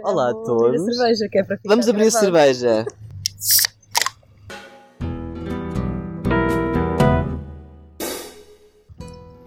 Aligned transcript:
Olá 0.00 0.30
a 0.30 0.32
vou 0.32 0.66
abrir 0.66 0.76
todos. 0.78 0.88
A 0.88 0.92
cerveja, 0.92 1.28
que 1.28 1.38
é 1.38 1.44
para 1.44 1.58
Vamos 1.64 1.88
abrir 1.88 2.06
a 2.06 2.10
gravado. 2.10 2.24
cerveja. 2.24 2.86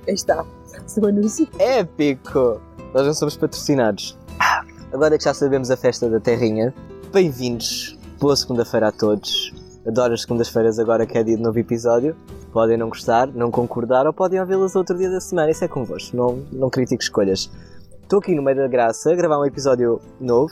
Aí 0.07 0.13
está. 0.13 0.45
Seu 0.87 1.05
anúncio. 1.05 1.47
Épico! 1.59 2.61
Nós 2.93 3.05
não 3.05 3.13
somos 3.13 3.37
patrocinados. 3.37 4.17
Agora 4.91 5.17
que 5.17 5.23
já 5.23 5.33
sabemos 5.33 5.71
a 5.71 5.77
festa 5.77 6.09
da 6.09 6.19
Terrinha, 6.19 6.73
bem-vindos. 7.13 7.97
Boa 8.19 8.35
segunda-feira 8.35 8.89
a 8.89 8.91
todos. 8.91 9.53
Adoro 9.87 10.13
as 10.13 10.21
segundas-feiras 10.21 10.77
agora 10.79 11.05
que 11.05 11.17
é 11.17 11.23
dia 11.23 11.37
de 11.37 11.41
novo 11.41 11.57
episódio. 11.57 12.15
Podem 12.51 12.77
não 12.77 12.89
gostar, 12.89 13.27
não 13.27 13.49
concordar 13.49 14.05
ou 14.05 14.11
podem 14.11 14.39
ouvi-las 14.39 14.75
outro 14.75 14.97
dia 14.97 15.09
da 15.09 15.21
semana. 15.21 15.49
Isso 15.49 15.63
é 15.63 15.67
convosco, 15.67 16.15
não, 16.15 16.43
não 16.51 16.69
critico 16.69 17.01
escolhas. 17.01 17.49
Estou 18.11 18.19
aqui 18.19 18.35
no 18.35 18.41
meio 18.43 18.57
da 18.57 18.67
graça 18.67 19.09
a 19.09 19.15
gravar 19.15 19.39
um 19.39 19.45
episódio 19.45 20.01
novo 20.19 20.51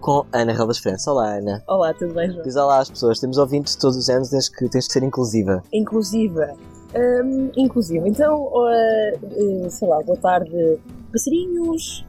com 0.00 0.24
Ana 0.32 0.54
Relas 0.54 0.78
França. 0.78 1.12
Olá, 1.12 1.34
Ana. 1.36 1.62
Olá, 1.68 1.92
tudo 1.92 2.14
bem, 2.14 2.30
João? 2.30 2.42
Diz 2.42 2.56
olá 2.56 2.78
às 2.78 2.88
pessoas. 2.88 3.20
Temos 3.20 3.36
ouvintes 3.36 3.74
de 3.74 3.80
todos 3.82 3.94
os 3.98 4.08
anos, 4.08 4.30
tens 4.30 4.48
que, 4.48 4.66
tens 4.70 4.86
que 4.86 4.92
ser 4.94 5.02
inclusiva. 5.02 5.62
Inclusiva. 5.70 6.54
Hum, 6.96 7.50
inclusive. 7.58 8.08
Então, 8.08 8.44
uh, 8.44 9.66
uh, 9.66 9.68
sei 9.70 9.86
lá, 9.86 10.02
boa 10.02 10.16
tarde, 10.16 10.78
passarinhos. 11.12 12.06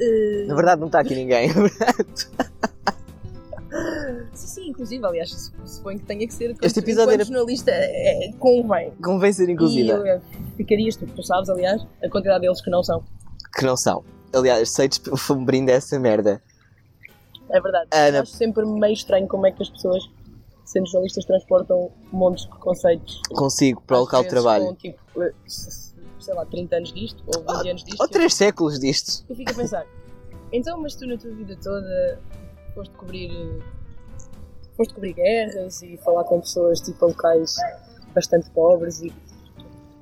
uh, 0.00 0.48
Na 0.48 0.54
verdade, 0.54 0.80
não 0.80 0.86
está 0.86 1.00
aqui 1.00 1.14
ninguém. 1.14 1.50
Sim, 4.32 4.46
sim, 4.46 4.68
inclusive, 4.70 5.04
aliás, 5.04 5.30
su- 5.30 5.52
suponho 5.66 5.98
que 5.98 6.06
tenha 6.06 6.26
que 6.26 6.32
ser. 6.32 6.56
Este 6.62 6.78
episódio 6.80 7.12
era- 7.12 7.22
jornalista 7.24 7.70
é, 7.70 8.32
convém. 8.38 8.92
Convém 9.04 9.30
ser 9.30 9.50
E 9.50 9.52
inclusiva. 9.52 9.92
eu, 9.92 10.06
eh, 10.06 10.20
ficarias, 10.56 10.96
tu, 10.96 11.04
tu 11.06 11.22
sabes, 11.22 11.50
aliás, 11.50 11.86
a 12.02 12.08
quantidade 12.08 12.40
deles 12.40 12.62
que 12.62 12.70
não 12.70 12.82
são. 12.82 13.04
Que 13.56 13.64
não 13.64 13.76
são. 13.76 14.04
Aliás, 14.34 14.70
sei 14.70 14.88
um 15.30 15.44
brinde 15.44 15.72
a 15.72 15.76
essa 15.76 15.98
merda. 15.98 16.42
É 17.48 17.60
verdade. 17.60 17.88
Ana. 17.92 18.20
Acho 18.20 18.32
sempre 18.32 18.66
meio 18.66 18.92
estranho 18.92 19.26
como 19.28 19.46
é 19.46 19.52
que 19.52 19.62
as 19.62 19.70
pessoas, 19.70 20.02
sendo 20.64 20.86
jornalistas, 20.86 21.24
transportam 21.24 21.90
montes 22.12 22.44
de 22.44 22.50
conceitos. 22.58 23.20
Consigo 23.30 23.80
para 23.82 23.96
o 23.96 24.00
local 24.00 24.22
de 24.22 24.28
trabalho. 24.28 24.66
Com, 24.66 24.74
tipo, 24.74 25.22
eh, 25.22 25.32
sei 25.46 26.34
lá, 26.34 26.44
30 26.44 26.76
anos 26.76 26.92
disto, 26.92 27.22
ou 27.26 27.56
20 27.56 27.70
anos 27.70 27.84
disto. 27.84 28.00
Ou 28.00 28.08
três 28.08 28.34
séculos 28.34 28.78
disto. 28.80 29.24
Eu 29.28 29.36
fico 29.36 29.50
a 29.52 29.54
pensar, 29.54 29.86
então, 30.52 30.80
mas 30.80 30.94
tu 30.94 31.06
na 31.06 31.16
tua 31.16 31.30
vida 31.30 31.56
toda 31.62 32.20
foste 32.74 32.94
cobrir. 32.94 33.30
eh, 33.30 33.76
foste 34.76 34.92
cobrir 34.92 35.14
guerras 35.14 35.82
e 35.82 35.96
falar 35.98 36.24
com 36.24 36.40
pessoas 36.40 36.80
tipo 36.80 37.06
locais 37.06 37.54
bastante 38.14 38.50
pobres 38.50 39.00
e 39.00 39.10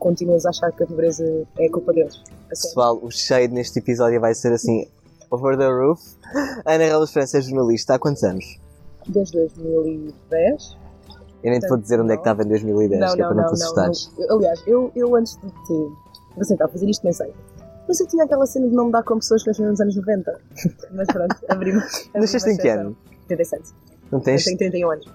continuas 0.04 0.44
a 0.44 0.50
achar 0.50 0.70
que 0.70 0.82
a 0.84 0.86
pobreza 0.86 1.24
é 1.58 1.68
culpa 1.70 1.92
deles. 1.94 2.20
Pessoal, 2.48 2.98
o 3.02 3.10
shade 3.10 3.52
neste 3.54 3.78
episódio 3.78 4.20
vai 4.20 4.34
ser 4.34 4.52
assim: 4.52 4.86
over 5.30 5.56
the 5.56 5.66
roof. 5.66 6.00
Ana 6.66 6.84
Relas 6.84 7.10
França 7.12 7.38
é 7.38 7.40
jornalista 7.40 7.94
há 7.94 7.98
quantos 7.98 8.22
anos? 8.22 8.44
Desde 9.08 9.38
2010. 9.38 10.76
Eu 11.42 11.50
nem 11.50 11.60
te 11.60 11.68
vou 11.68 11.76
dizer 11.78 12.00
onde 12.00 12.12
é 12.12 12.16
que 12.16 12.20
estava 12.20 12.42
em 12.42 12.48
2010, 12.48 13.00
Não, 13.00 13.14
que 13.16 13.22
é 13.22 13.24
para 13.26 13.34
não 13.34 13.42
não, 13.42 13.48
te 13.50 13.54
assustares. 13.62 14.10
não. 14.18 14.24
Eu- 14.26 14.36
Aliás, 14.36 14.62
eu, 14.66 14.92
eu 14.94 15.14
antes 15.16 15.36
de 15.36 15.48
te 15.50 15.92
apresentar 16.32 16.64
a 16.66 16.68
fazer 16.68 16.88
isto 16.88 17.02
pensei. 17.02 17.32
Mas 17.86 18.00
eu 18.00 18.06
tinha 18.06 18.24
aquela 18.24 18.46
cena 18.46 18.66
de 18.68 18.74
não 18.74 18.86
me 18.86 18.92
dar 18.92 19.02
com 19.02 19.16
pessoas 19.16 19.42
que 19.42 19.48
nasceram 19.50 19.70
nos 19.70 19.80
anos 19.80 19.94
90. 19.96 20.40
Mas 20.92 21.06
pronto, 21.08 21.36
abri-me. 21.48 21.78
abri 21.82 22.20
Nasceste 22.20 22.50
em 22.50 22.56
que 22.56 22.68
ano? 22.68 22.96
37. 23.28 23.62
Não 24.10 24.18
Eu 24.20 24.24
tens? 24.24 24.44
tenho 24.44 24.56
31 24.58 24.90
anos. 24.90 25.06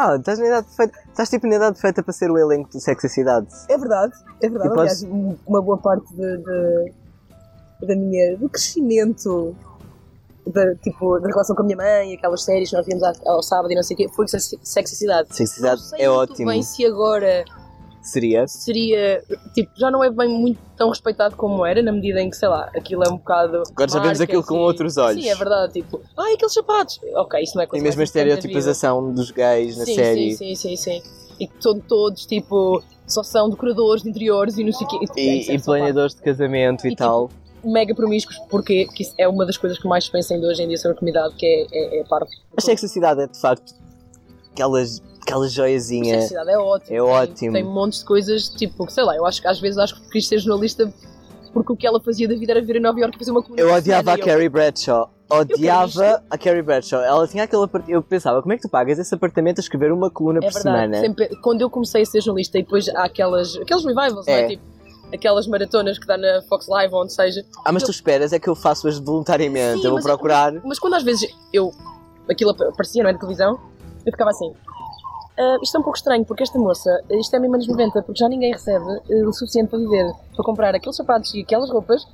Ah, 0.00 0.14
estás 0.14 0.38
na 0.38 0.46
idade 0.46 0.66
perfeita. 0.68 0.98
Estás 1.08 1.28
tipo 1.28 1.46
na 1.48 1.56
idade 1.56 1.72
perfeita 1.72 2.02
para 2.04 2.12
ser 2.12 2.30
o 2.30 2.38
elenco 2.38 2.70
do 2.70 2.80
Sexo 2.80 3.06
e 3.06 3.08
Cidade. 3.10 3.48
É 3.68 3.76
verdade, 3.76 4.12
é 4.40 4.48
verdade. 4.48 4.70
E 4.72 4.74
podes- 4.76 5.02
Aliás, 5.04 5.38
uma 5.44 5.60
boa 5.60 5.76
parte 5.78 6.06
de, 6.14 6.36
de- 6.36 6.92
da 7.84 7.96
minha, 7.96 8.36
do 8.36 8.48
crescimento, 8.48 9.56
da, 10.46 10.74
tipo, 10.76 11.18
da 11.18 11.28
relação 11.28 11.56
com 11.56 11.62
a 11.62 11.64
minha 11.64 11.76
mãe, 11.76 12.14
aquelas 12.14 12.44
séries 12.44 12.70
que 12.70 12.76
nós 12.76 12.86
vimos 12.86 13.02
ao, 13.02 13.12
ao 13.26 13.42
sábado 13.42 13.72
e 13.72 13.74
não 13.74 13.82
sei 13.82 13.94
o 13.94 13.96
quê, 13.98 14.08
foi 14.08 14.28
Sex 14.28 14.54
Sex 14.62 14.92
e 14.92 14.96
Cidade. 14.96 15.28
Sexo 15.34 15.52
e 15.54 15.56
Cidade 15.56 15.82
é 15.98 16.08
ótimo. 16.08 16.48
bem 16.48 16.62
se 16.62 16.86
agora 16.86 17.44
Seria? 18.08 18.46
seria, 18.48 19.22
tipo, 19.54 19.70
já 19.76 19.90
não 19.90 20.02
é 20.02 20.10
bem 20.10 20.28
muito 20.28 20.58
tão 20.76 20.88
respeitado 20.88 21.36
como 21.36 21.64
era, 21.66 21.82
na 21.82 21.92
medida 21.92 22.20
em 22.20 22.30
que, 22.30 22.36
sei 22.36 22.48
lá, 22.48 22.70
aquilo 22.74 23.02
é 23.04 23.08
um 23.08 23.16
bocado. 23.16 23.62
Agora 23.70 23.90
já 23.90 24.00
vemos 24.00 24.20
aquilo 24.20 24.42
com 24.42 24.54
marketing. 24.54 24.66
outros 24.66 24.96
olhos. 24.96 25.22
Sim, 25.22 25.28
é 25.30 25.34
verdade, 25.34 25.72
tipo, 25.74 26.00
ai, 26.16 26.34
aqueles 26.34 26.54
sapatos. 26.54 27.00
Ok, 27.14 27.42
isso 27.42 27.54
não 27.54 27.62
é 27.62 27.64
E 27.64 27.68
coisa 27.68 27.84
mesmo 27.84 28.00
a 28.00 28.04
estereotipização 28.04 29.12
dos 29.12 29.30
gays 29.30 29.76
na 29.76 29.84
sim, 29.84 29.94
série. 29.94 30.32
Sim, 30.36 30.54
sim, 30.54 30.76
sim, 30.76 30.76
sim. 30.76 31.02
E 31.40 31.46
que 31.46 31.54
são 31.62 31.78
todos, 31.80 32.26
tipo, 32.26 32.82
só 33.06 33.22
são 33.22 33.48
decoradores 33.50 34.02
de 34.02 34.10
interiores 34.10 34.58
e 34.58 34.64
não 34.64 34.72
sei 34.72 34.86
o 34.86 34.90
quê. 34.90 34.96
É, 35.16 35.20
E, 35.20 35.40
isso 35.40 35.50
é 35.50 35.54
e 35.54 35.58
só 35.58 35.64
planeadores 35.66 36.14
de 36.14 36.22
casamento 36.22 36.84
e, 36.84 36.88
E, 36.88 36.90
tipo, 36.90 37.02
tal. 37.02 37.30
mega 37.64 37.94
promíscuos, 37.94 38.38
porque 38.50 38.86
que 38.86 39.02
isso 39.02 39.14
é 39.18 39.28
uma 39.28 39.44
das 39.46 39.56
coisas 39.56 39.78
que 39.78 39.86
mais 39.86 40.04
se 40.04 40.10
pensa 40.10 40.34
ainda 40.34 40.46
hoje 40.46 40.62
em 40.62 40.68
dia 40.68 40.76
sobre 40.78 40.96
a 40.96 40.98
comunidade, 40.98 41.34
que 41.36 41.46
é, 41.46 41.66
é, 41.72 42.00
é 42.00 42.04
parte. 42.04 42.30
Mas 42.54 42.64
Sexo 42.64 42.86
e 42.86 42.88
Cidade 42.88 43.22
é 43.22 43.26
de 43.26 43.38
facto 43.40 43.74
aquelas, 44.52 45.00
aquela 45.28 45.44
A 45.44 45.48
joiazinha. 45.48 46.20
cidade 46.22 46.50
é 46.50 46.58
ótimo. 46.58 46.86
É 46.86 46.88
tem, 46.88 47.00
ótimo. 47.00 47.52
Tem 47.52 47.64
montes 47.64 48.00
de 48.00 48.04
coisas, 48.04 48.48
tipo, 48.48 48.90
sei 48.90 49.04
lá, 49.04 49.16
eu 49.16 49.24
acho 49.26 49.40
que 49.40 49.48
às 49.48 49.60
vezes 49.60 49.78
acho 49.78 49.94
que 50.00 50.10
quis 50.10 50.26
ser 50.26 50.38
jornalista 50.38 50.92
porque 51.52 51.72
o 51.72 51.76
que 51.76 51.86
ela 51.86 52.00
fazia 52.00 52.28
da 52.28 52.34
vida 52.34 52.52
era 52.52 52.62
vir 52.62 52.76
a 52.76 52.80
Nova 52.80 52.98
Iorque 53.00 53.16
e 53.16 53.18
fazer 53.20 53.30
uma 53.30 53.42
coluna. 53.42 53.60
Eu 53.60 53.72
odiava 53.72 54.12
a 54.12 54.18
eu- 54.18 54.24
Carrie 54.24 54.48
Bradshaw. 54.48 55.10
Odiava 55.30 56.22
a 56.30 56.38
Carrie 56.38 56.62
Bradshaw. 56.62 57.00
Ela 57.02 57.26
tinha 57.26 57.44
aquele 57.44 57.64
apart... 57.64 57.84
Eu 57.88 58.02
pensava, 58.02 58.40
como 58.42 58.52
é 58.52 58.56
que 58.56 58.62
tu 58.62 58.68
pagas 58.68 58.98
esse 58.98 59.14
apartamento 59.14 59.58
a 59.58 59.60
escrever 59.60 59.92
uma 59.92 60.10
coluna 60.10 60.38
É 60.38 60.42
por 60.42 60.52
verdade. 60.52 60.62
semana? 60.94 61.00
Sempre, 61.00 61.28
quando 61.42 61.60
eu 61.62 61.70
comecei 61.70 62.02
a 62.02 62.06
ser 62.06 62.20
jornalista 62.22 62.58
e 62.58 62.62
depois 62.62 62.88
há 62.88 63.04
aquelas, 63.04 63.56
aqueles 63.56 63.84
revivals, 63.84 64.26
não 64.26 64.34
É. 64.34 64.40
é? 64.42 64.48
Tipo, 64.48 64.62
aquelas 65.12 65.46
maratonas 65.46 65.98
que 65.98 66.06
dá 66.06 66.16
na 66.18 66.42
Fox 66.48 66.66
Live 66.68 66.94
ou 66.94 67.02
onde 67.02 67.12
seja. 67.12 67.44
Ah, 67.64 67.72
mas 67.72 67.82
tu 67.82 67.90
esperas 67.90 68.32
é 68.32 68.38
que 68.38 68.48
eu 68.48 68.54
faço-as 68.54 68.98
voluntariamente. 68.98 69.80
Sim, 69.80 69.86
eu 69.86 69.92
vou 69.92 70.02
procurar. 70.02 70.52
Mas 70.64 70.78
quando 70.78 70.94
às 70.94 71.02
vezes 71.02 71.28
eu 71.52 71.72
aquilo 72.30 72.50
ap- 72.50 72.60
aparecia, 72.62 73.02
não 73.02 73.10
é, 73.10 73.12
na 73.14 73.18
televisão, 73.18 73.58
eu 74.06 74.12
ficava 74.12 74.30
assim. 74.30 74.52
"Ah, 75.38 75.56
isto 75.62 75.76
é 75.76 75.80
um 75.80 75.82
pouco 75.82 75.96
estranho, 75.96 76.24
porque 76.24 76.42
esta 76.42 76.58
moça, 76.58 76.90
isto 77.10 77.34
é 77.34 77.38
mesmo 77.38 77.54
anos 77.54 77.68
90, 77.68 78.02
porque 78.02 78.18
já 78.18 78.28
ninguém 78.28 78.52
recebe 78.52 78.84
eh, 79.08 79.24
o 79.24 79.32
suficiente 79.32 79.68
para 79.68 79.78
viver, 79.78 80.12
para 80.34 80.44
comprar 80.44 80.74
aqueles 80.74 80.96
sapatos 80.96 81.32
e 81.34 81.42
aquelas 81.42 81.70
roupas 81.70 82.06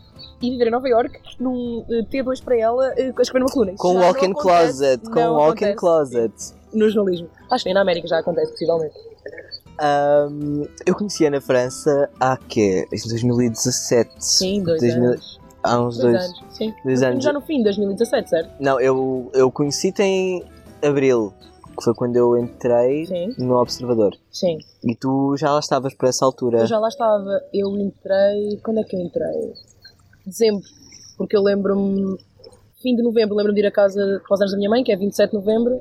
e 0.42 0.50
viver 0.50 0.66
em 0.68 0.70
Nova 0.70 0.88
York 0.88 1.18
num 1.40 1.84
eh, 1.90 2.02
T2 2.10 2.42
para 2.44 2.58
ela 2.58 2.92
eh, 2.96 3.12
a 3.16 3.22
escrever 3.22 3.44
uma 3.44 3.52
coluna. 3.52 3.72
Com 3.78 3.94
já 3.94 4.00
walk-in 4.00 4.32
closet. 4.34 5.02
Com 5.04 5.14
não 5.14 5.34
walk-in 5.36 5.74
closet. 5.74 6.34
No 6.72 6.88
jornalismo. 6.90 7.28
Acho 7.50 7.64
que 7.64 7.68
nem 7.68 7.74
na 7.74 7.80
América 7.80 8.06
já 8.08 8.18
acontece, 8.18 8.50
possivelmente. 8.52 8.94
Ahm, 9.78 10.64
eu 10.86 10.94
conhecia 10.94 11.30
na 11.30 11.40
França 11.40 12.08
há 12.20 12.36
quê? 12.36 12.86
Em 12.92 13.08
2017. 13.08 14.10
Sim, 14.18 14.62
dois 14.62 14.80
2000 14.80 15.04
anos. 15.10 15.40
Há 15.62 15.80
uns 15.80 15.96
Dois, 15.96 16.12
dois. 16.12 16.24
anos, 16.24 16.44
sim. 16.50 16.74
dois 16.84 17.02
anos. 17.02 17.24
Já 17.24 17.32
no 17.32 17.40
fim 17.40 17.58
de 17.58 17.64
2017, 17.64 18.28
certo? 18.30 18.50
Não, 18.60 18.78
eu, 18.78 19.30
eu 19.32 19.50
conheci-te 19.50 20.02
em 20.02 20.44
Abril. 20.86 21.32
Que 21.76 21.82
foi 21.84 21.94
quando 21.94 22.16
eu 22.16 22.36
entrei 22.38 23.06
Sim. 23.06 23.34
no 23.38 23.54
Observador. 23.60 24.14
Sim. 24.30 24.58
E 24.84 24.94
tu 24.94 25.36
já 25.36 25.52
lá 25.52 25.58
estavas 25.58 25.94
por 25.94 26.08
essa 26.08 26.24
altura. 26.24 26.60
Eu 26.60 26.66
já 26.66 26.78
lá 26.78 26.88
estava. 26.88 27.40
Eu 27.52 27.76
entrei. 27.78 28.58
Quando 28.62 28.80
é 28.80 28.84
que 28.84 28.94
eu 28.96 29.00
entrei? 29.00 29.52
Dezembro. 30.26 30.62
Porque 31.18 31.36
eu 31.36 31.42
lembro-me. 31.42 32.16
Fim 32.82 32.94
de 32.96 33.02
novembro, 33.02 33.34
lembro-me 33.34 33.58
de 33.60 33.64
ir 33.66 33.68
a 33.68 33.72
casa 33.72 34.20
para 34.26 34.34
os 34.34 34.40
anos 34.40 34.52
da 34.52 34.58
minha 34.58 34.68
mãe, 34.68 34.84
que 34.84 34.92
é 34.92 34.96
27 34.96 35.30
de 35.30 35.36
novembro, 35.38 35.80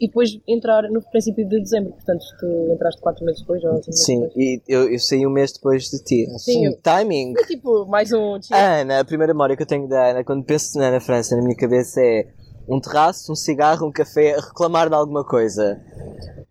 e 0.00 0.06
depois 0.06 0.38
entrar 0.46 0.84
no 0.84 1.02
princípio 1.02 1.44
de 1.48 1.60
dezembro. 1.60 1.90
Portanto, 1.92 2.22
tu 2.38 2.72
entraste 2.72 3.00
4 3.00 3.24
meses 3.24 3.40
depois, 3.40 3.64
ou 3.64 3.70
5 3.82 3.86
meses 3.88 4.04
Sim, 4.04 4.20
depois. 4.20 4.36
e 4.36 4.62
eu, 4.68 4.88
eu 4.92 4.98
saí 5.00 5.26
um 5.26 5.30
mês 5.30 5.52
depois 5.52 5.84
de 5.90 5.98
ti. 6.04 6.24
Sim, 6.38 6.66
eu- 6.66 6.76
Timing. 6.80 7.32
Foi 7.34 7.44
tipo 7.46 7.84
mais 7.86 8.12
um. 8.12 8.38
A 8.52 8.80
Ana, 8.80 9.00
a 9.00 9.04
primeira 9.04 9.34
memória 9.34 9.56
que 9.56 9.62
eu 9.64 9.66
tenho 9.66 9.88
da 9.88 10.10
Ana, 10.10 10.22
quando 10.22 10.44
penso 10.44 10.78
na 10.78 10.86
Ana 10.86 11.00
França, 11.00 11.34
na 11.34 11.42
minha 11.42 11.56
cabeça 11.56 12.00
é 12.00 12.28
um 12.68 12.80
terraço, 12.80 13.30
um 13.32 13.34
cigarro, 13.34 13.86
um 13.86 13.92
café, 13.92 14.34
a 14.36 14.40
reclamar 14.40 14.88
de 14.88 14.94
alguma 14.94 15.24
coisa. 15.24 15.80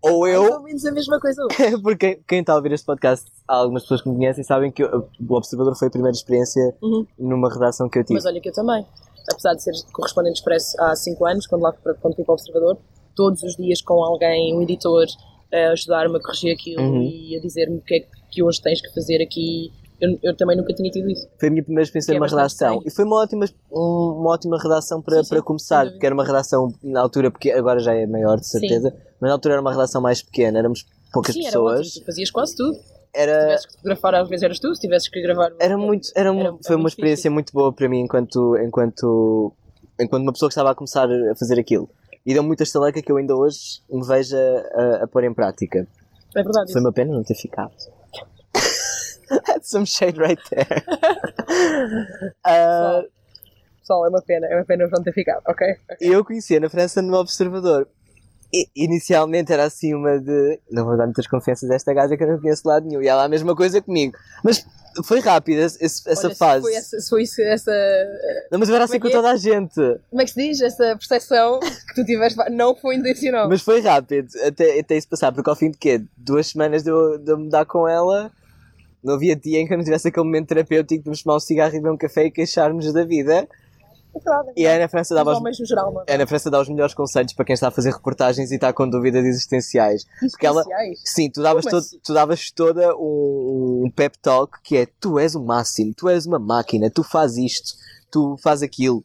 Ou 0.01 0.27
eu, 0.27 0.43
ou 0.53 0.61
menos 0.63 0.85
a 0.85 0.91
mesma 0.91 1.19
coisa. 1.19 1.41
porque 1.81 2.21
quem 2.27 2.39
está 2.41 2.53
a 2.53 2.55
ouvir 2.57 2.71
este 2.73 2.85
podcast, 2.85 3.25
há 3.47 3.55
algumas 3.55 3.83
pessoas 3.83 4.01
que 4.01 4.09
me 4.09 4.15
conhecem 4.15 4.43
sabem 4.43 4.71
que 4.71 4.83
eu- 4.83 5.09
o 5.27 5.33
Observador 5.35 5.75
foi 5.75 5.87
a 5.87 5.91
primeira 5.91 6.15
experiência 6.15 6.75
Uhum. 6.81 7.05
numa 7.17 7.51
redação 7.51 7.89
que 7.89 7.99
eu 7.99 8.03
tive. 8.03 8.13
Mas 8.15 8.25
olha 8.25 8.39
que 8.39 8.49
eu 8.49 8.53
também. 8.53 8.85
Apesar 9.31 9.53
de 9.55 9.63
ser 9.63 9.71
correspondente 9.91 10.37
expresso 10.39 10.75
há 10.79 10.95
5 10.95 11.25
anos, 11.25 11.47
quando, 11.47 11.63
lá, 11.63 11.73
quando 11.73 12.15
fui 12.15 12.23
para 12.23 12.31
o 12.31 12.35
Observador, 12.35 12.77
todos 13.15 13.41
os 13.41 13.55
dias 13.55 13.81
com 13.81 14.03
alguém, 14.03 14.55
um 14.55 14.61
editor, 14.61 15.05
a 15.51 15.71
ajudar-me 15.71 16.17
a 16.17 16.21
corrigir 16.21 16.53
aquilo 16.53 16.81
Uhum. 16.83 17.01
e 17.01 17.35
a 17.35 17.41
dizer-me 17.41 17.77
o 17.77 17.81
que 17.81 17.95
é 17.95 18.07
que 18.29 18.43
hoje 18.43 18.61
tens 18.61 18.81
que 18.81 18.93
fazer 18.93 19.23
aqui. 19.23 19.71
Eu, 19.99 20.19
eu 20.21 20.35
também 20.35 20.57
nunca 20.57 20.73
tinha 20.73 20.89
tido 20.91 21.09
isso. 21.09 21.27
Foi 21.39 21.47
a 21.47 21.51
minha 21.51 21.63
primeira 21.63 21.83
experiência 21.83 22.11
é 22.11 22.15
numa 22.15 22.27
redação. 22.27 22.81
E 22.85 22.91
foi 22.91 23.05
uma 23.05 23.15
ótima, 23.21 23.45
um- 23.71 24.19
uma 24.21 24.31
ótima 24.31 24.57
redação 24.61 25.01
para, 25.01 25.17
Sim, 25.17 25.23
sim, 25.23 25.29
para 25.29 25.41
começar, 25.41 25.89
porque 25.89 26.05
era 26.05 26.13
uma 26.13 26.25
redação 26.25 26.73
na 26.83 26.99
altura, 27.01 27.31
porque 27.31 27.51
agora 27.51 27.79
já 27.79 27.93
é 27.93 28.05
maior 28.05 28.37
de 28.39 28.45
Sim. 28.47 28.59
certeza, 28.59 28.93
mas 29.21 29.29
na 29.29 29.33
altura 29.33 29.53
era 29.55 29.61
uma 29.61 29.71
redação 29.71 30.01
mais 30.01 30.21
pequena, 30.21 30.59
éramos 30.59 30.85
poucas 31.13 31.33
Sim, 31.33 31.43
pessoas. 31.43 31.93
Tu 31.93 32.05
fazias 32.05 32.29
quase 32.31 32.55
tudo. 32.55 32.73
Se 32.73 32.81
Era, 33.13 33.39
tivesses 33.39 33.65
que 33.67 33.71
fotografar, 33.77 34.15
às 34.15 34.27
vezes 34.27 34.43
eras 34.43 34.59
tu. 34.59 34.75
Se 34.75 34.81
tivesses 34.81 35.07
que 35.07 35.21
gravar. 35.21 35.51
era 35.59 35.77
muito, 35.77 36.09
era, 36.15 36.29
Era- 36.35 36.51
foi 36.51 36.59
era 36.67 36.77
uma 36.77 36.89
experiência 36.89 37.31
muito 37.31 37.53
boa 37.53 37.71
para 37.71 37.87
mim 37.87 38.01
enquanto, 38.01 38.57
enquanto, 38.57 39.53
enquanto 39.97 40.23
uma 40.23 40.33
pessoa 40.33 40.49
que 40.49 40.53
estava 40.53 40.71
a 40.71 40.75
começar 40.75 41.07
a 41.09 41.35
fazer 41.35 41.57
aquilo. 41.57 41.89
E 42.25 42.33
deu 42.33 42.43
muita 42.43 42.63
estaleca 42.63 43.01
que 43.01 43.09
eu 43.09 43.15
ainda 43.17 43.33
hoje 43.35 43.57
me 43.89 44.05
vejo 44.05 44.35
a, 44.35 45.03
a 45.03 45.07
pôr 45.07 45.23
em 45.23 45.33
prática. 45.33 45.87
É 46.35 46.43
verdade. 46.43 46.73
Foi 46.73 46.81
uma 46.81 46.91
pena 46.91 47.13
não 47.13 47.23
ter 47.23 47.35
ficado. 47.35 47.71
Had 49.47 49.63
some 49.63 49.85
shade 49.85 50.19
right 50.19 50.41
there. 50.49 50.83
Ah, 52.43 53.03
pessoal, 53.79 54.05
é 54.05 54.09
uma 54.09 54.21
pena, 54.21 54.47
é 54.47 54.55
uma 54.55 54.65
pena 54.65 54.87
não 54.91 55.03
ter 55.03 55.13
ficado, 55.13 55.41
ok? 55.47 55.67
Eu 56.01 56.25
conhecia 56.25 56.59
na 56.59 56.69
França 56.69 57.01
no 57.01 57.15
Observador. 57.17 57.87
E, 58.53 58.67
inicialmente 58.75 59.51
era 59.51 59.65
assim 59.65 59.93
uma 59.93 60.19
de. 60.19 60.59
Não 60.71 60.85
vou 60.85 60.97
dar 60.97 61.05
muitas 61.05 61.27
confianças 61.27 61.69
a 61.69 61.75
esta 61.75 61.93
gaja 61.93 62.15
que 62.15 62.23
eu 62.23 62.27
não 62.27 62.39
conheço 62.39 62.63
de 62.63 62.69
lado 62.69 62.87
nenhum. 62.87 63.01
E 63.01 63.07
ela 63.07 63.23
a 63.23 63.29
mesma 63.29 63.55
coisa 63.55 63.81
comigo. 63.81 64.15
Mas 64.43 64.65
foi 65.03 65.19
rápida 65.19 65.61
essa 65.61 65.79
Olha, 66.07 66.15
se 66.15 66.35
fase. 66.35 66.61
Foi 66.61 66.73
essa, 66.73 66.97
foi 67.09 67.23
isso, 67.23 67.41
essa. 67.41 67.71
Não, 68.51 68.59
mas 68.59 68.69
era 68.69 68.85
assim 68.85 68.99
Como 68.99 69.01
com 69.01 69.07
é 69.07 69.11
é? 69.11 69.13
toda 69.13 69.31
a 69.31 69.37
gente. 69.37 69.99
Como 70.09 70.21
é 70.21 70.25
que 70.25 70.31
se 70.31 70.41
diz? 70.41 70.61
Essa 70.61 70.95
percepção 70.95 71.59
que 71.59 71.95
tu 71.95 72.05
tiveste 72.05 72.39
não 72.51 72.75
foi 72.75 72.95
intencional. 72.95 73.49
Mas 73.49 73.61
foi 73.61 73.81
rápido, 73.81 74.27
até, 74.45 74.79
até 74.79 74.95
isso 74.95 75.09
passar, 75.09 75.31
porque 75.31 75.49
ao 75.49 75.55
fim 75.55 75.71
de 75.71 75.77
quê? 75.77 76.01
Duas 76.15 76.47
semanas 76.47 76.83
de 76.83 76.89
eu, 76.89 77.17
de 77.17 77.31
eu 77.31 77.37
me 77.37 77.49
dar 77.49 77.65
com 77.65 77.87
ela, 77.87 78.31
não 79.05 79.15
havia 79.15 79.35
dia 79.35 79.59
em 79.59 79.67
que 79.67 79.73
eu 79.73 79.77
não 79.77 79.83
tivesse 79.83 80.07
aquele 80.07 80.25
momento 80.25 80.47
terapêutico 80.47 81.03
de 81.03 81.09
nos 81.09 81.21
fumar 81.21 81.37
um 81.37 81.39
cigarro 81.39 81.75
e 81.75 81.79
beber 81.79 81.91
um 81.91 81.97
café 81.97 82.25
e 82.25 82.31
queixarmos 82.31 82.91
da 82.91 83.05
vida. 83.05 83.47
É 84.15 84.19
verdade, 84.19 84.49
é 84.55 84.61
E 84.61 84.67
a 84.67 84.75
Ana 84.75 84.87
França 84.87 85.13
dava 85.13 85.31
os, 85.31 85.57
geral, 85.67 85.91
não 85.93 86.03
Ana 86.07 86.25
França 86.25 86.49
dá 86.49 86.61
os 86.61 86.69
melhores 86.69 86.93
conselhos 86.93 87.33
para 87.33 87.45
quem 87.45 87.53
está 87.53 87.67
a 87.67 87.71
fazer 87.71 87.91
reportagens 87.91 88.51
e 88.51 88.55
está 88.55 88.71
com 88.71 88.89
dúvidas 88.89 89.25
existenciais. 89.25 90.05
Porque 90.31 90.45
ela-. 90.45 90.63
Sim, 91.03 91.29
tu 91.29 91.41
davas, 91.41 91.65
todo, 91.65 91.77
assim? 91.77 91.99
tu 92.03 92.13
davas 92.13 92.51
toda 92.51 92.95
um, 92.95 93.83
um 93.85 93.91
pep 93.91 94.17
talk 94.19 94.59
que 94.63 94.77
é 94.77 94.87
tu 94.99 95.19
és 95.19 95.35
o 95.35 95.43
máximo, 95.43 95.93
tu 95.95 96.09
és 96.09 96.25
uma 96.25 96.39
máquina, 96.39 96.89
tu 96.89 97.03
fazes 97.03 97.51
isto, 97.51 97.73
tu 98.09 98.37
fazes 98.41 98.63
aquilo. 98.63 99.03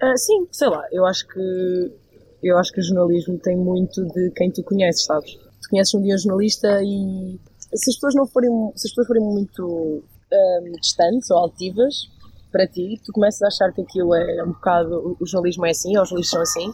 Ah, 0.00 0.16
sim, 0.16 0.46
sei 0.50 0.68
lá, 0.68 0.82
eu 0.92 1.04
acho 1.04 1.26
que 1.26 1.92
eu 2.42 2.58
acho 2.58 2.72
que 2.72 2.80
o 2.80 2.82
jornalismo 2.82 3.38
tem 3.38 3.56
muito 3.56 4.04
de 4.04 4.30
quem 4.30 4.50
tu 4.50 4.62
conheces, 4.64 5.04
sabes? 5.04 5.32
Tu 5.32 5.68
conheces 5.70 5.94
um 5.94 6.02
dia 6.02 6.14
um 6.14 6.18
jornalista 6.18 6.82
e 6.82 7.38
se 7.74 7.90
as 7.90 7.96
pessoas 7.96 8.14
não 8.14 8.26
forem, 8.26 8.50
se 8.76 8.86
as 8.86 8.90
pessoas 8.92 9.06
forem 9.06 9.22
muito 9.22 10.02
ahm, 10.32 10.72
distantes 10.80 11.30
ou 11.30 11.38
altivas 11.38 11.94
para 12.50 12.66
ti, 12.66 13.00
tu 13.04 13.12
começas 13.12 13.40
a 13.42 13.46
achar 13.48 13.72
que 13.72 13.80
aquilo 13.80 14.14
é 14.14 14.42
um 14.44 14.48
bocado, 14.52 15.16
o- 15.20 15.26
jornalismo 15.26 15.64
é 15.66 15.70
assim, 15.70 15.96
ou 15.96 16.02
os 16.02 16.08
jornalistas 16.10 16.30
são 16.30 16.42
assim, 16.42 16.72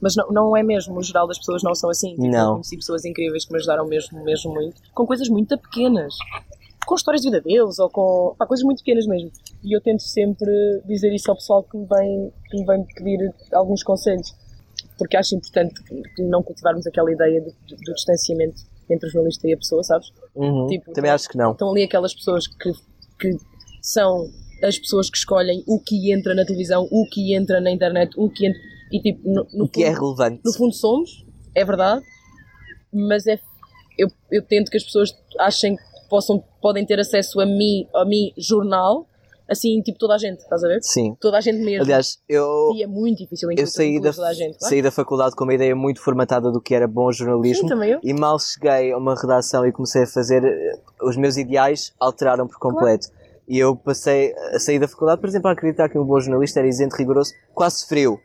mas 0.00 0.16
não, 0.16 0.28
não 0.30 0.56
é 0.56 0.62
mesmo, 0.64 0.98
o 0.98 1.02
geral 1.02 1.28
das 1.28 1.38
pessoas 1.38 1.62
não 1.62 1.74
são 1.76 1.88
assim. 1.90 2.10
Tipo, 2.16 2.26
Não. 2.26 2.46
Eu 2.46 2.52
conheci 2.54 2.76
pessoas 2.76 3.04
incríveis 3.04 3.44
que 3.44 3.52
me 3.52 3.58
ajudaram 3.58 3.86
mesmo, 3.86 4.22
mesmo 4.24 4.52
muito, 4.52 4.80
com 4.94 5.06
coisas 5.06 5.28
muito 5.28 5.56
pequenas. 5.58 6.14
Com 6.84 6.96
histórias 6.96 7.22
de 7.22 7.30
vida 7.30 7.40
deles, 7.40 7.78
ou 7.78 7.88
com 7.88 8.34
pá, 8.36 8.44
coisas 8.44 8.64
muito 8.64 8.78
pequenas 8.78 9.06
mesmo. 9.06 9.30
E 9.62 9.76
eu 9.76 9.80
tento 9.80 10.02
sempre 10.02 10.50
dizer 10.86 11.14
isso 11.14 11.30
ao 11.30 11.36
pessoal 11.36 11.62
que 11.62 11.76
me 11.76 11.86
vem, 11.86 12.32
que 12.50 12.56
me 12.58 12.66
vem 12.66 12.84
pedir 12.96 13.32
alguns 13.52 13.84
conselhos. 13.84 14.34
Porque 14.98 15.16
acho 15.16 15.36
importante 15.36 15.74
não 16.18 16.42
cultivarmos 16.42 16.84
aquela 16.84 17.12
ideia 17.12 17.40
do- 17.40 17.54
do 17.76 17.94
distanciamento 17.94 18.60
entre 18.92 19.08
o 19.08 19.12
jornalista 19.12 19.48
e 19.48 19.54
a 19.54 19.56
pessoa, 19.56 19.82
sabes? 19.82 20.08
Uhum, 20.34 20.66
Tipo, 20.66 20.92
Também 20.92 21.10
acho 21.10 21.28
que 21.28 21.36
não. 21.36 21.52
Estão 21.52 21.70
ali 21.70 21.82
aquelas 21.84 22.14
pessoas 22.14 22.46
que, 22.46 22.72
que 23.18 23.36
são 23.80 24.28
as 24.62 24.78
pessoas 24.78 25.10
que 25.10 25.16
escolhem 25.18 25.62
o 25.66 25.80
que 25.80 26.12
entra 26.12 26.34
na 26.34 26.44
televisão, 26.44 26.86
o 26.90 27.06
que 27.10 27.34
entra 27.34 27.60
na 27.60 27.70
internet, 27.70 28.12
o 28.16 28.28
que 28.30 28.46
entra. 28.46 28.60
E 28.92 29.00
tipo, 29.00 29.20
no, 29.28 29.46
no 29.52 29.64
O 29.64 29.68
que 29.68 29.82
é 29.82 29.92
fundo- 29.94 30.14
relevante. 30.14 30.42
no 30.44 30.52
fundo 30.52 30.74
somos, 30.74 31.24
é 31.54 31.64
verdade, 31.64 32.02
mas 32.92 33.26
é, 33.26 33.40
eu, 33.98 34.08
eu 34.30 34.42
tento 34.42 34.70
que 34.70 34.76
as 34.76 34.84
pessoas 34.84 35.10
achem 35.40 35.76
que 35.76 35.82
possam, 36.08 36.42
podem 36.60 36.84
ter 36.86 37.00
acesso 37.00 37.40
a 37.40 37.46
mim, 37.46 37.86
a 37.94 38.04
mim, 38.04 38.32
jornal, 38.36 39.06
assim, 39.52 39.80
tipo 39.82 39.98
toda 39.98 40.14
a 40.14 40.18
gente, 40.18 40.40
estás 40.40 40.64
a 40.64 40.68
ver? 40.68 40.80
Sim. 40.82 41.14
Toda 41.20 41.38
a 41.38 41.40
gente 41.40 41.58
mesmo. 41.64 41.82
Aliás, 41.84 42.18
eu, 42.28 42.72
e 42.74 42.82
é 42.82 42.86
muito 42.86 43.18
difícil 43.18 43.48
eu 43.48 43.52
incluir, 43.52 43.66
saí, 43.68 44.00
da, 44.00 44.12
toda 44.12 44.28
a 44.28 44.32
gente. 44.32 44.58
claro. 44.58 44.70
saí 44.70 44.82
da 44.82 44.90
faculdade 44.90 45.36
com 45.36 45.44
uma 45.44 45.54
ideia 45.54 45.74
muito 45.76 46.00
formatada 46.00 46.50
do 46.50 46.60
que 46.60 46.74
era 46.74 46.88
bom 46.88 47.10
Sim, 47.12 47.18
jornalismo. 47.18 47.68
também 47.68 47.90
eu. 47.92 48.00
E 48.02 48.12
mal 48.12 48.38
cheguei 48.38 48.92
a 48.92 48.96
uma 48.98 49.14
redação 49.14 49.66
e 49.66 49.72
comecei 49.72 50.02
a 50.02 50.06
fazer, 50.06 50.44
eh, 50.44 50.78
os 51.02 51.16
meus 51.16 51.36
ideais 51.36 51.92
alteraram 52.00 52.46
por 52.48 52.58
completo. 52.58 53.08
E 53.48 53.58
eu 53.58 53.76
passei 53.76 54.32
a 54.54 54.58
sair 54.58 54.78
da 54.78 54.88
faculdade, 54.88 55.20
por 55.20 55.28
exemplo, 55.28 55.48
a 55.48 55.52
acreditar 55.52 55.88
que 55.88 55.98
um 55.98 56.04
bom 56.04 56.18
jornalista 56.20 56.60
era 56.60 56.68
isento, 56.68 56.96
rigoroso, 56.96 57.32
quase 57.54 57.86
frio 57.86 58.18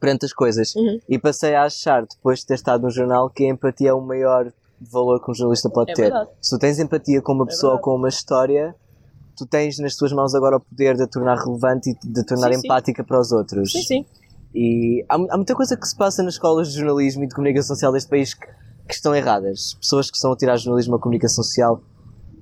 perante 0.00 0.24
as 0.26 0.32
coisas. 0.32 0.74
Uhum. 0.74 0.98
E 1.08 1.18
passei 1.18 1.54
a 1.54 1.64
achar, 1.64 2.04
depois 2.06 2.40
de 2.40 2.46
ter 2.46 2.54
estado 2.54 2.82
no 2.82 2.90
jornal, 2.90 3.30
que 3.30 3.44
a 3.44 3.48
empatia 3.48 3.90
é 3.90 3.92
o 3.94 4.00
maior 4.00 4.52
valor 4.92 5.22
que 5.24 5.30
um 5.30 5.34
jornalista 5.34 5.70
pode 5.70 5.92
É 5.92 5.94
ter. 5.94 6.02
verdade. 6.02 6.30
Se 6.42 6.50
tu 6.50 6.58
tens 6.58 6.78
empatia 6.78 7.22
com 7.22 7.32
uma 7.32 7.44
É 7.44 7.46
pessoa 7.46 7.72
verdade. 7.74 7.84
com 7.84 7.94
uma 7.96 8.08
história, 8.08 8.74
tu 9.36 9.46
tens 9.46 9.78
nas 9.78 9.96
tuas 9.96 10.12
mãos 10.12 10.34
agora 10.34 10.56
o 10.56 10.60
poder 10.60 10.96
de 10.96 11.02
a 11.02 11.06
tornar 11.06 11.36
relevante 11.36 11.90
e 11.90 11.94
de 11.94 12.20
a 12.20 12.24
tornar 12.24 12.52
Sim, 12.52 12.60
sim. 12.60 12.66
empática 12.66 13.04
para 13.04 13.20
os 13.20 13.32
outros. 13.32 13.72
Sim, 13.72 13.82
sim. 13.82 14.06
E 14.54 15.04
há, 15.08 15.14
há 15.14 15.36
muita 15.36 15.54
coisa 15.54 15.76
que 15.76 15.86
se 15.86 15.96
passa 15.96 16.22
nas 16.22 16.34
escolas 16.34 16.68
de 16.68 16.78
jornalismo 16.78 17.24
e 17.24 17.26
de 17.26 17.34
comunicação 17.34 17.74
social 17.74 17.92
deste 17.92 18.08
país 18.08 18.34
que, 18.34 18.46
que 18.86 18.94
estão 18.94 19.14
erradas. 19.14 19.74
Pessoas 19.74 20.10
que 20.10 20.16
estão 20.16 20.32
a 20.32 20.36
tirar 20.36 20.56
jornalismo 20.56 20.94
à 20.94 20.98
comunicação 20.98 21.42
social 21.42 21.82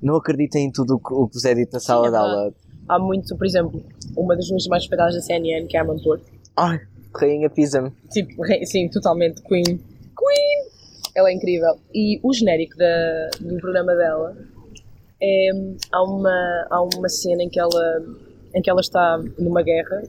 não 0.02 0.16
acreditem 0.16 0.66
em 0.66 0.70
tudo 0.70 0.94
o 0.94 1.28
que, 1.28 1.34
vos 1.34 1.44
é 1.44 1.54
dito 1.54 1.72
na 1.72 1.80
sala 1.80 2.08
é 2.08 2.10
de 2.10 2.16
aula. 2.16 2.54
Há 2.88 2.98
muito, 2.98 3.36
por 3.36 3.46
exemplo, 3.46 3.82
uma 4.16 4.34
das 4.36 4.44
jornalistas 4.44 4.68
mais 4.68 4.82
respeitadas 4.82 5.14
da 5.14 5.22
CNN, 5.22 5.66
que 5.66 5.76
é 5.76 5.80
a 5.80 5.84
Porto. 5.84 6.24
Ai, 6.56 6.80
rainha 7.14 7.48
pisa-me. 7.48 7.90
Tipo, 8.10 8.42
sim, 8.64 8.88
totalmente 8.88 9.40
Queen. 9.42 9.64
Queen! 9.64 10.72
Ela 11.14 11.30
é 11.30 11.34
incrível. 11.34 11.78
E 11.94 12.20
o 12.22 12.32
genérico 12.32 12.76
da, 12.76 13.30
do 13.40 13.56
programa 13.58 13.94
dela 13.94 14.36
é. 15.22 15.50
Há 15.92 16.02
uma, 16.02 16.66
há 16.70 16.82
uma 16.82 17.08
cena 17.08 17.42
em 17.42 17.48
que 17.48 17.58
ela, 17.60 18.04
em 18.54 18.60
que 18.60 18.68
ela 18.68 18.80
está 18.80 19.18
numa 19.38 19.62
guerra 19.62 20.02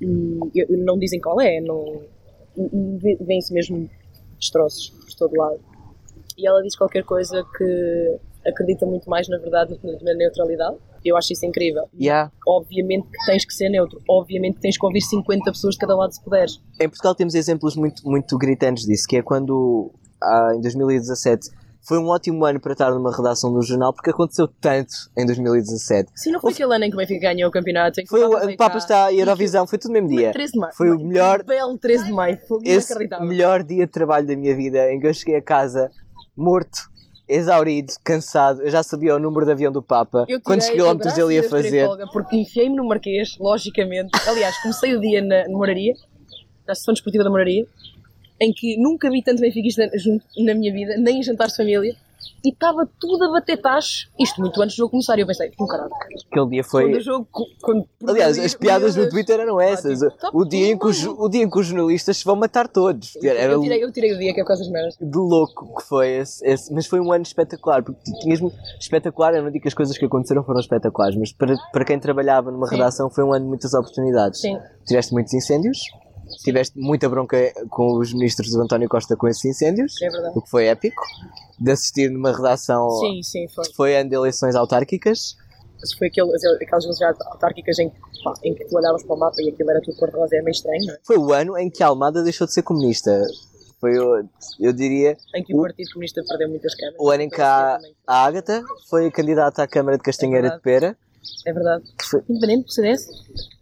e 0.00 0.38
e 0.54 0.76
não 0.76 0.96
dizem 0.98 1.20
qual 1.20 1.40
é, 1.40 1.60
não, 1.60 2.02
e- 2.56 2.62
e 2.72 2.98
vê- 2.98 3.16
vêem-se 3.20 3.52
mesmo 3.52 3.88
destroços 4.38 4.90
por 4.90 5.14
todo 5.16 5.36
lado. 5.36 5.58
E 6.36 6.46
ela 6.46 6.62
diz 6.62 6.76
qualquer 6.76 7.02
coisa 7.04 7.44
que 7.56 8.18
acredita 8.46 8.86
muito 8.86 9.10
mais 9.10 9.28
na 9.28 9.38
verdade 9.38 9.74
do 9.74 9.78
que 9.80 10.04
na 10.04 10.14
neutralidade. 10.14 10.76
Eu 11.04 11.16
acho 11.16 11.32
isso 11.32 11.44
incrível. 11.46 11.84
Yeah. 12.00 12.30
Obviamente 12.46 13.06
que 13.08 13.26
tens 13.26 13.44
que 13.44 13.52
ser 13.54 13.68
neutro, 13.68 14.00
obviamente 14.08 14.54
que 14.56 14.60
tens 14.60 14.78
que 14.78 14.86
ouvir 14.86 15.00
50 15.00 15.50
pessoas 15.50 15.74
de 15.74 15.80
cada 15.80 15.96
lado 15.96 16.12
se 16.12 16.22
puderes. 16.22 16.60
Em 16.80 16.88
Portugal 16.88 17.14
temos 17.14 17.34
exemplos 17.34 17.74
muito, 17.76 18.08
muito 18.08 18.36
gritantes 18.38 18.84
disso, 18.84 19.04
que 19.08 19.16
é 19.16 19.22
quando, 19.22 19.90
ah, 20.22 20.52
em 20.56 20.60
2017, 20.60 21.50
foi 21.80 21.98
um 21.98 22.08
ótimo 22.08 22.44
ano 22.44 22.60
para 22.60 22.72
estar 22.72 22.90
numa 22.90 23.14
redação 23.14 23.52
do 23.52 23.62
jornal, 23.62 23.92
porque 23.94 24.10
aconteceu 24.10 24.46
tanto 24.60 24.92
em 25.16 25.24
2017. 25.24 26.10
Sim, 26.14 26.32
não 26.32 26.40
foi 26.40 26.52
aquele 26.52 26.74
ano 26.74 26.84
em 26.84 26.90
que 26.90 26.96
o 26.96 26.98
Benfica 26.98 27.20
ganhou 27.32 27.48
o 27.48 27.52
campeonato. 27.52 28.00
Foi 28.06 28.22
o, 28.24 28.30
Papa 28.30 28.46
o 28.46 28.56
Papa 28.56 28.78
está 28.78 29.04
a 29.06 29.12
E 29.12 29.20
Eurovisão, 29.20 29.66
foi 29.66 29.78
tudo 29.78 29.92
no 29.92 29.94
mesmo 29.94 30.08
dia. 30.08 30.32
13 30.32 30.52
de 30.52 30.58
maio. 30.58 30.74
Foi 30.74 30.90
o 30.90 30.98
melhor- 30.98 31.42
Belo 31.44 31.78
13 31.78 32.04
de 32.06 32.12
maio. 32.12 32.38
Foi 32.46 32.58
Esse 32.64 32.94
melhor 33.20 33.62
dia 33.62 33.86
de 33.86 33.92
trabalho 33.92 34.26
da 34.26 34.36
minha 34.36 34.54
vida, 34.54 34.92
em 34.92 35.00
que 35.00 35.06
eu 35.06 35.14
cheguei 35.14 35.36
a 35.36 35.42
casa 35.42 35.90
morto, 36.36 36.78
exaurido, 37.28 37.92
cansado. 38.04 38.62
Eu 38.62 38.70
já 38.70 38.82
sabia 38.82 39.14
o 39.14 39.18
número 39.18 39.44
de 39.46 39.52
avião 39.52 39.72
do 39.72 39.82
Papa, 39.82 40.26
quantos 40.44 40.68
quilómetros 40.68 41.16
ele 41.16 41.34
ia 41.34 41.42
fazer. 41.48 41.88
porque 42.12 42.36
enfiei-me 42.36 42.76
no 42.76 42.86
Marquês, 42.86 43.36
logicamente. 43.38 44.10
Aliás, 44.26 44.56
comecei 44.62 44.94
o 44.94 45.00
dia 45.00 45.20
na, 45.22 45.44
na 45.48 45.56
Moraria, 45.56 45.94
na 46.66 46.72
Associação 46.72 46.94
Desportiva 46.94 47.24
da 47.24 47.30
Moraria, 47.30 47.66
em 48.40 48.52
que 48.52 48.76
nunca 48.80 49.10
vi 49.10 49.22
tanto 49.22 49.40
benfiquista 49.40 49.88
junto 49.96 50.24
na 50.44 50.54
minha 50.54 50.72
vida, 50.72 50.96
nem 50.98 51.18
em 51.20 51.22
jantares 51.22 51.52
de 51.52 51.56
família. 51.58 51.94
E 52.44 52.50
estava 52.50 52.88
tudo 53.00 53.24
a 53.24 53.32
bater 53.32 53.56
tacho. 53.60 54.08
Isto 54.18 54.40
muito 54.40 54.60
antes 54.60 54.74
do 54.74 54.78
jogo 54.78 54.90
começar. 54.90 55.16
E 55.18 55.22
eu 55.22 55.26
pensei, 55.26 55.50
um 55.60 55.66
caralho. 55.66 55.90
Aquele 55.92 56.48
dia 56.50 56.62
Quando 56.62 56.64
foi. 56.64 56.94
o 56.96 57.00
jogo. 57.00 57.28
Quando, 57.62 57.84
Aliás, 58.06 58.38
as 58.38 58.54
piadas 58.54 58.94
no. 58.96 59.08
Twitter 59.08 59.40
eram 59.40 59.60
essas. 59.60 60.02
Ah, 60.02 60.30
O 60.32 60.44
dia, 60.44 60.68
em 60.72 60.78
que 60.78 60.86
os, 60.86 61.04
o 61.04 61.28
dia 61.28 61.42
em 61.44 61.50
que 61.50 61.58
os 61.58 61.66
jornalistas 61.66 62.16
se 62.16 62.24
vão 62.24 62.36
matar 62.36 62.68
todos. 62.68 63.16
Era 63.22 63.52
Eu 63.52 63.60
tirei, 63.60 63.82
eu 63.84 63.92
tirei 63.92 64.12
o 64.14 64.18
dia 64.18 64.32
que 64.34 64.40
é 64.40 64.42
por 64.44 64.48
causa 64.48 64.62
das 64.62 64.70
merdas. 64.72 64.96
de 65.00 65.18
louco 65.18 65.76
que 65.80 65.82
foi 65.88 66.08
esse, 66.10 66.44
esse- 66.46 66.72
Mas 66.72 66.86
foi 66.86 67.00
um 67.00 67.12
ano 67.12 67.22
espetacular. 67.22 67.82
Porque 67.82 68.00
tinhas 68.20 68.40
espetacular, 68.80 69.34
eu 69.34 69.42
não 69.42 69.50
digo 69.50 69.62
que 69.62 69.68
as 69.68 69.74
coisas 69.74 69.96
que 69.98 70.04
aconteceram 70.04 70.44
foram 70.44 70.60
espetaculares, 70.60 71.16
mas 71.16 71.32
para, 71.32 71.54
para 71.72 71.84
quem 71.84 71.98
trabalhava 71.98 72.50
numa 72.52 72.66
Sim. 72.68 72.76
redação 72.76 73.10
foi 73.10 73.24
um 73.24 73.32
ano 73.32 73.44
de 73.44 73.48
muitas 73.48 73.74
oportunidades. 73.74 74.40
Sim. 74.40 74.56
Tiveste 74.86 75.12
muitos 75.12 75.34
incêndios, 75.34 75.78
tiveste 76.42 76.78
muita 76.78 77.08
bronca 77.08 77.52
com 77.70 77.98
os 77.98 78.12
ministros 78.12 78.50
do 78.52 78.60
António 78.62 78.88
Costa 78.88 79.16
com 79.16 79.28
esses 79.28 79.44
incêndios, 79.44 80.00
É 80.02 80.08
verdade. 80.10 80.32
o 80.36 80.42
que 80.42 80.50
foi 80.50 80.66
épico. 80.66 81.02
De 81.58 81.70
assistir 81.72 82.08
numa 82.10 82.30
redação. 82.34 82.88
Sim, 83.00 83.22
sim, 83.22 83.48
foi. 83.48 83.64
Foi 83.74 83.96
ano 83.96 84.10
de 84.10 84.14
eleições 84.16 84.54
autárquicas. 84.54 85.36
Foi 85.98 86.08
aquele, 86.08 86.30
aquelas 86.62 86.84
velocidades 86.84 87.20
autárquicas 87.26 87.78
em, 87.78 87.88
pá, 88.24 88.32
em 88.44 88.54
que 88.54 88.64
tu 88.64 88.76
olhavas 88.76 89.02
para 89.04 89.14
o 89.14 89.18
mapa 89.18 89.36
e 89.40 89.48
aquilo 89.50 89.70
era 89.70 89.80
tudo 89.80 89.96
cor-de-rosa, 89.96 90.36
é 90.36 90.42
meio 90.42 90.50
estranho, 90.52 90.84
não 90.86 90.94
é? 90.94 90.98
Foi 91.04 91.16
o 91.18 91.32
ano 91.32 91.56
em 91.58 91.70
que 91.70 91.82
a 91.82 91.86
Almada 91.88 92.22
deixou 92.22 92.46
de 92.46 92.52
ser 92.52 92.62
comunista. 92.62 93.22
Foi, 93.80 93.96
o- 93.96 94.24
eu 94.58 94.72
diria, 94.72 95.16
Em 95.36 95.42
que 95.44 95.54
o 95.54 95.58
O- 95.58 95.62
Partido 95.62 95.88
Comunista 95.92 96.20
perdeu 96.28 96.48
muitas 96.48 96.74
câmaras. 96.74 96.98
o 96.98 97.10
ano 97.10 97.22
em 97.22 97.28
que 97.28 97.40
a, 97.40 97.78
a 98.08 98.24
Ágata 98.24 98.62
foi 98.90 99.08
candidata 99.12 99.62
à 99.62 99.68
Câmara 99.68 99.96
de 99.96 100.02
Castanheira 100.02 100.50
de 100.50 100.60
Pera. 100.60 100.96
É 101.46 101.52
verdade. 101.52 101.84
foi- 102.02 102.22
Independente 102.28 102.66
do 102.66 102.72
CDS? 102.72 103.08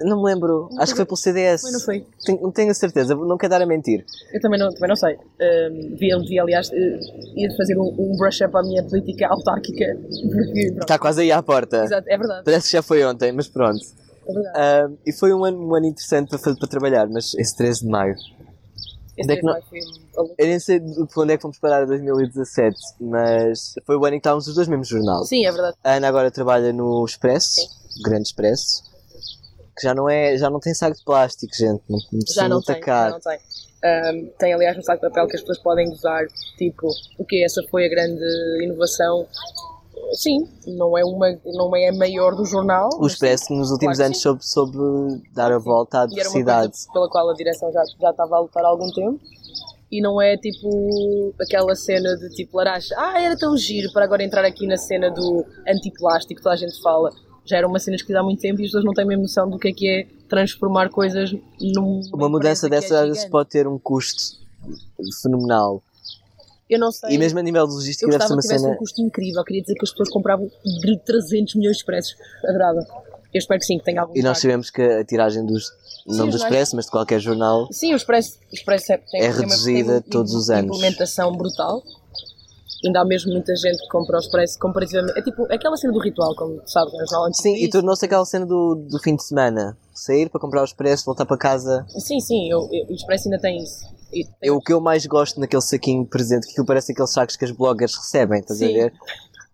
não 0.00 0.22
me 0.22 0.24
lembro, 0.32 0.68
acho 0.78 0.92
que 0.92 0.96
foi 0.96 1.04
pelo 1.04 1.16
CDS. 1.16 1.62
Foi, 1.62 1.72
não 1.72 1.80
foi? 1.80 2.06
Tenho, 2.24 2.42
não 2.42 2.52
tenho 2.52 2.70
a 2.70 2.74
certeza, 2.74 3.14
não 3.14 3.36
quero 3.36 3.50
dar 3.50 3.62
a 3.62 3.66
mentir. 3.66 4.04
Eu 4.32 4.40
também 4.40 4.58
não, 4.58 4.72
também 4.72 4.88
não 4.88 4.96
sei. 4.96 5.14
Um, 5.16 5.96
vi, 5.96 6.08
vi, 6.28 6.38
aliás, 6.38 6.70
ia 6.72 7.56
fazer 7.56 7.78
um, 7.78 7.94
um 7.98 8.16
brush-up 8.16 8.56
à 8.56 8.62
minha 8.62 8.82
política 8.82 9.28
autárquica. 9.28 9.96
Porque. 10.32 10.74
Está 10.80 10.98
quase 10.98 11.22
aí 11.22 11.32
à 11.32 11.42
porta. 11.42 11.84
Exato, 11.84 12.08
é 12.08 12.18
verdade. 12.18 12.44
Parece 12.44 12.66
que 12.66 12.72
já 12.72 12.82
foi 12.82 13.04
ontem, 13.04 13.32
mas 13.32 13.48
pronto. 13.48 13.80
É 14.28 14.32
verdade. 14.32 14.94
E 15.06 15.12
foi 15.12 15.32
um 15.32 15.44
ano, 15.44 15.68
um 15.68 15.74
ano 15.74 15.86
interessante 15.86 16.28
para, 16.30 16.54
para 16.54 16.68
trabalhar, 16.68 17.08
mas 17.08 17.34
esse 17.34 17.56
13 17.56 17.80
de 17.84 17.88
maio. 17.88 18.14
Esse 19.16 19.32
é 19.32 19.36
que 19.36 19.42
não-. 19.42 19.56
Eu 20.38 20.46
nem 20.46 20.58
sei 20.58 20.78
de 20.78 21.06
onde 21.16 21.32
é 21.32 21.36
que 21.36 21.42
fomos 21.42 21.58
parar 21.58 21.82
a 21.82 21.86
2017, 21.86 22.76
mas 23.00 23.74
foi 23.84 23.96
o 23.96 24.04
ano 24.04 24.16
em 24.16 24.18
que 24.18 24.20
estávamos 24.20 24.46
os 24.46 24.54
dois 24.54 24.68
mesmo 24.68 24.84
jornal. 24.84 25.24
Sim, 25.24 25.46
é 25.46 25.52
verdade. 25.52 25.76
A 25.82 25.94
Ana 25.94 26.08
agora 26.08 26.30
trabalha 26.30 26.72
no 26.72 27.04
Expresso, 27.04 27.54
Sim. 27.54 28.02
Grande 28.04 28.28
Expresso. 28.28 28.84
Que 29.76 29.82
já 29.82 29.94
não, 29.94 30.08
é, 30.08 30.36
já 30.38 30.48
não 30.48 30.58
tem 30.60 30.74
saco 30.74 30.96
de 30.96 31.04
plástico, 31.04 31.54
gente. 31.54 31.82
Não, 31.88 31.98
não 32.12 32.20
Já 32.28 32.48
não 32.48 32.62
tem, 32.62 32.82
já 32.82 33.10
não 33.10 33.20
tem. 33.20 33.38
Ahm, 33.84 34.30
tem 34.38 34.54
aliás 34.54 34.76
um 34.76 34.82
saco 34.82 35.02
de 35.02 35.08
papel 35.08 35.28
que 35.28 35.36
as 35.36 35.42
pessoas 35.42 35.58
podem 35.58 35.88
usar, 35.92 36.26
tipo, 36.56 36.88
o 37.18 37.24
que 37.24 37.44
essa 37.44 37.62
foi 37.70 37.84
a 37.84 37.88
grande 37.88 38.24
inovação. 38.62 39.26
Sim, 40.12 40.46
não 40.66 40.96
é 40.96 41.04
uma, 41.04 41.36
não 41.44 41.74
é 41.76 41.88
a 41.88 41.92
maior 41.94 42.34
do 42.34 42.44
jornal. 42.44 42.90
O 42.98 43.06
Expresso 43.06 43.52
nos 43.52 43.70
últimos 43.70 43.96
Claro 43.96 44.12
que 44.12 44.18
anos 44.18 44.22
soube, 44.22 44.46
soube 44.46 45.22
dar 45.34 45.52
a 45.52 45.58
volta 45.58 46.02
à 46.02 46.06
diversidade. 46.06 46.72
pela 46.92 47.08
qual 47.08 47.30
a 47.30 47.34
direção 47.34 47.72
já, 47.72 47.82
já 48.00 48.10
estava 48.10 48.36
a 48.36 48.40
lutar 48.40 48.64
há 48.64 48.68
algum 48.68 48.90
tempo. 48.92 49.20
E 49.90 50.00
não 50.00 50.20
é 50.20 50.36
tipo 50.36 51.32
aquela 51.40 51.74
cena 51.76 52.16
de 52.16 52.28
tipo 52.30 52.56
laranja, 52.56 52.94
ah, 52.98 53.20
era 53.20 53.36
tão 53.36 53.56
giro 53.56 53.92
para 53.92 54.04
agora 54.04 54.22
entrar 54.22 54.44
aqui 54.44 54.66
na 54.66 54.76
cena 54.76 55.10
do 55.10 55.44
antiplástico, 55.66 56.42
toda 56.42 56.54
a 56.54 56.58
gente 56.58 56.80
fala. 56.82 57.10
Já 57.44 57.58
era 57.58 57.68
uma 57.68 57.78
cena 57.78 57.94
escrita 57.94 58.18
há 58.18 58.22
muito 58.22 58.40
tempo 58.40 58.60
e 58.60 58.64
as 58.64 58.68
pessoas 58.68 58.84
não 58.84 58.92
têm 58.92 59.06
mesmo 59.06 59.22
noção 59.22 59.48
do 59.48 59.58
que 59.58 59.68
é 59.68 59.72
que 59.72 59.88
é 59.88 60.06
transformar 60.28 60.88
coisas 60.90 61.32
num. 61.60 62.00
Uma 62.12 62.28
mudança 62.28 62.68
que 62.68 62.74
é 62.74 62.80
dessas 62.80 62.92
às 62.92 63.02
vezes 63.02 63.18
gigante. 63.18 63.30
pode 63.30 63.48
ter 63.50 63.68
um 63.68 63.78
custo 63.78 64.40
fenomenal. 65.22 65.80
Eu 66.68 66.78
não 66.80 66.90
sei. 66.90 67.10
E 67.10 67.18
mesmo 67.18 67.38
a 67.38 67.42
nível 67.42 67.64
de 67.66 67.72
eu 67.72 67.76
logística 67.76 68.10
deve 68.10 68.24
ser 68.26 68.32
uma 68.32 68.40
que 68.40 68.48
tivesse 68.48 68.62
cena. 68.64 68.74
um 68.74 68.78
custo 68.78 69.00
incrível. 69.02 69.44
Queria 69.44 69.62
dizer 69.62 69.74
que 69.74 69.84
as 69.84 69.90
pessoas 69.90 70.08
compravam 70.10 70.50
de 70.64 70.98
300 71.04 71.54
milhões 71.54 71.76
de 71.76 71.82
expressos. 71.82 72.16
Adorava. 72.44 72.80
Eu 73.32 73.38
espero 73.38 73.60
que 73.60 73.66
sim, 73.66 73.78
que 73.78 73.84
tenha 73.84 74.00
algum 74.00 74.16
E 74.16 74.22
nós 74.22 74.38
sabemos 74.38 74.70
que 74.70 74.80
a 74.82 75.04
tiragem 75.04 75.44
dos. 75.44 75.70
Não 76.06 76.12
os 76.12 76.16
do 76.16 76.22
jornais- 76.24 76.42
Expresso, 76.42 76.76
mas 76.76 76.84
de 76.86 76.90
qualquer 76.90 77.20
jornal. 77.20 77.68
Sim, 77.72 77.92
o 77.92 77.96
Expresso, 77.96 78.38
o 78.50 78.54
Expresso 78.54 78.92
é, 78.92 78.96
tem, 78.98 79.20
É 79.20 79.30
reduzida 79.30 80.00
tem 80.00 80.10
todos 80.10 80.32
os 80.34 80.48
anos. 80.50 80.74
implementação 80.76 81.32
brutal. 81.36 81.82
Ainda 82.84 83.00
há 83.00 83.04
mesmo 83.04 83.32
muita 83.32 83.54
gente 83.56 83.78
que 83.78 83.88
compra 83.88 84.16
o 84.16 84.20
Expresso 84.20 84.58
comparativamente. 84.58 85.18
É 85.18 85.22
tipo 85.22 85.44
aquela 85.52 85.76
cena 85.76 85.92
do 85.92 85.98
ritual, 85.98 86.34
como 86.36 86.60
sabes, 86.66 86.92
é 86.92 86.96
um 86.96 87.00
jornal 87.06 87.26
antes 87.26 87.40
Sim, 87.40 87.54
e 87.56 87.68
tornou-se 87.68 88.04
aquela 88.04 88.24
cena 88.24 88.46
do, 88.46 88.74
do 88.88 88.98
fim 89.00 89.16
de 89.16 89.24
semana. 89.24 89.76
Sair 89.92 90.28
para 90.28 90.40
comprar 90.40 90.60
o 90.62 90.64
Expresso, 90.64 91.04
voltar 91.04 91.24
para 91.26 91.36
casa. 91.38 91.84
Sim, 91.98 92.20
sim, 92.20 92.50
eu, 92.50 92.68
eu- 92.72 92.86
o 92.88 92.92
Expresso 92.94 93.28
ainda 93.28 93.40
tem 93.40 93.56
isso. 93.62 93.84
E 94.12 94.24
É 94.42 94.52
o 94.52 94.60
que 94.60 94.72
eu 94.72 94.80
mais 94.80 95.04
gosto 95.06 95.40
naquele 95.40 95.62
saquinho 95.62 96.06
presente, 96.06 96.46
que 96.46 96.52
aquilo 96.52 96.66
parece 96.66 96.92
aqueles 96.92 97.12
sacos 97.12 97.36
que 97.36 97.44
as 97.44 97.50
bloggers 97.50 97.94
recebem, 97.96 98.40
estás 98.40 98.62
a 98.62 98.66
Sim. 98.66 98.74
ver? 98.74 98.92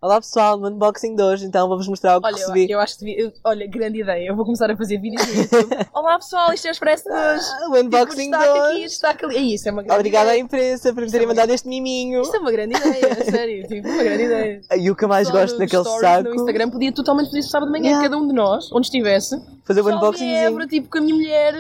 Olá 0.03 0.21
pessoal, 0.21 0.57
no 0.59 0.67
unboxing 0.67 1.15
de 1.15 1.23
hoje, 1.23 1.47
então 1.47 1.69
vou-vos 1.69 1.87
mostrar 1.87 2.17
o 2.19 2.21
que 2.21 2.27
Olha, 2.27 2.37
recebi. 2.37 2.69
eu 2.69 2.81
acho 2.81 2.99
que 2.99 3.05
devia- 3.05 3.21
eu- 3.27 3.33
olha, 3.45 3.69
grande 3.69 4.01
ideia. 4.01 4.27
Eu 4.31 4.35
vou 4.35 4.45
começar 4.45 4.69
a 4.69 4.77
fazer 4.77 4.99
vídeos 4.99 5.25
no 5.29 5.33
YouTube. 5.43 5.77
Olá 5.95 6.19
pessoal, 6.19 6.53
isto 6.53 6.67
é 6.67 6.71
o 6.71 6.73
Expresso 6.73 7.05
de 7.05 7.11
hoje. 7.15 7.45
Ah, 7.47 7.69
o 7.69 7.73
Tipo, 7.75 7.77
unboxing 7.87 8.17
de 8.17 8.37
destaque 8.37 8.49
aqui, 8.59 8.59
hoje. 8.73 8.83
destaque 8.83 9.25
ali. 9.27 9.37
É 9.37 9.41
isso, 9.41 9.69
é 9.69 9.71
uma 9.71 9.83
grande 9.85 9.95
Obrigada 10.01 10.31
à 10.31 10.33
ideia. 10.33 10.43
imprensa 10.43 10.93
por 10.93 11.05
me 11.05 11.11
terem 11.13 11.25
é 11.25 11.29
mandado 11.29 11.51
este 11.53 11.69
miminho. 11.69 12.21
Isto 12.23 12.35
é 12.37 12.41
uma 12.41 12.51
grande 12.51 12.77
ideia, 12.77 13.15
sério. 13.31 13.69
Tipo, 13.69 13.89
uma 13.89 14.03
grande 14.03 14.23
ideia. 14.25 14.61
E 14.77 14.91
o 14.91 14.97
que 14.97 15.05
eu 15.05 15.09
mais 15.09 15.29
pessoal 15.29 15.43
gosto 15.47 15.55
stories 15.69 16.01
saco, 16.01 16.29
No 16.31 16.35
Instagram 16.35 16.71
podia 16.71 16.93
totalmente 16.93 17.27
fazer 17.27 17.39
isso 17.39 17.51
sábado 17.51 17.73
de 17.73 17.79
manhã, 17.79 17.91
Yeah. 17.93 18.03
cada 18.11 18.19
um 18.21 18.27
de 18.27 18.35
nós, 18.35 18.73
onde 18.73 18.87
estivesse. 18.89 19.41
fazer 19.65 19.83
o 19.83 19.89
unboxing. 19.89 20.25
de 20.27 20.35
Évora, 20.35 20.67
tipo, 20.67 20.89
com 20.91 20.99
a 20.99 21.01
minha 21.01 21.15
mulher, 21.15 21.55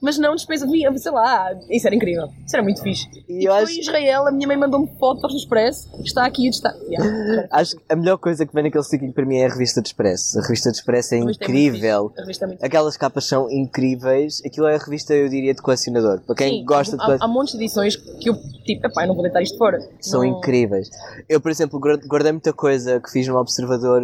mas 0.00 0.16
não 0.16 0.36
despesa, 0.36 0.64
vinha, 0.64 0.96
sei 0.96 1.10
lá, 1.10 1.50
isso 1.68 1.84
era 1.88 1.96
incrível. 1.96 2.28
Isso 2.46 2.54
era 2.54 2.62
muito 2.62 2.80
fixe. 2.80 3.08
E 3.28 3.40
E 3.42 3.44
eu 3.46 3.52
foi 3.52 3.62
acho- 3.64 3.72
em 3.72 3.80
Israel, 3.80 4.28
a 4.28 4.30
minha 4.30 4.46
mãe 4.46 4.56
mandou-me 4.56 4.86
fotos 5.00 5.32
do 5.32 5.36
Expresso, 5.36 5.88
está 6.04 6.24
aqui 6.24 6.46
e 6.46 6.50
está. 6.50 6.72
Yeah. 6.88 7.48
Acho 7.50 7.76
que 7.76 7.82
a 7.88 7.96
melhor 7.96 8.18
coisa 8.18 8.44
que 8.44 8.52
vem 8.54 8.64
naquele 8.64 8.84
saquinho 8.84 9.12
para 9.12 9.24
mim 9.24 9.36
é 9.38 9.46
a 9.46 9.48
revista 9.48 9.80
de 9.80 9.88
Expresso. 9.88 10.38
A 10.38 10.42
revista 10.42 10.70
de 10.70 10.76
Expresso 10.78 11.14
é 11.14 11.18
revista 11.20 11.42
é 11.44 11.46
incrível. 11.46 12.12
revista 12.16 12.44
é 12.44 12.48
muito 12.48 12.64
Aquelas 12.64 12.96
capas 12.96 13.24
são 13.24 13.50
incríveis. 13.50 14.42
Aquilo 14.44 14.66
é 14.66 14.74
a 14.74 14.78
revista, 14.78 15.14
eu 15.14 15.28
diria, 15.28 15.54
de 15.54 15.62
colecionador. 15.62 16.20
Para 16.20 16.34
quem 16.36 16.58
Sim, 16.60 16.64
gosta 16.64 16.96
de 16.96 17.02
há, 17.02 17.06
colecionador. 17.06 17.24
há 17.24 17.28
montes 17.28 17.54
de 17.56 17.64
edições 17.64 17.96
que 17.96 18.28
eu, 18.28 18.34
tipo, 18.64 18.86
epá, 18.86 19.02
eu 19.04 19.08
não 19.08 19.14
vou 19.14 19.22
deitar 19.22 19.42
isto 19.42 19.56
fora. 19.56 19.78
São 20.00 20.20
Não- 20.22 20.38
incríveis. 20.38 20.90
Eu, 21.28 21.40
por 21.40 21.50
exemplo, 21.50 21.78
guard- 21.78 22.04
guardei 22.06 22.32
muita 22.32 22.52
coisa 22.52 23.00
que 23.00 23.10
fiz 23.10 23.26
no 23.26 23.36
Observador 23.38 24.02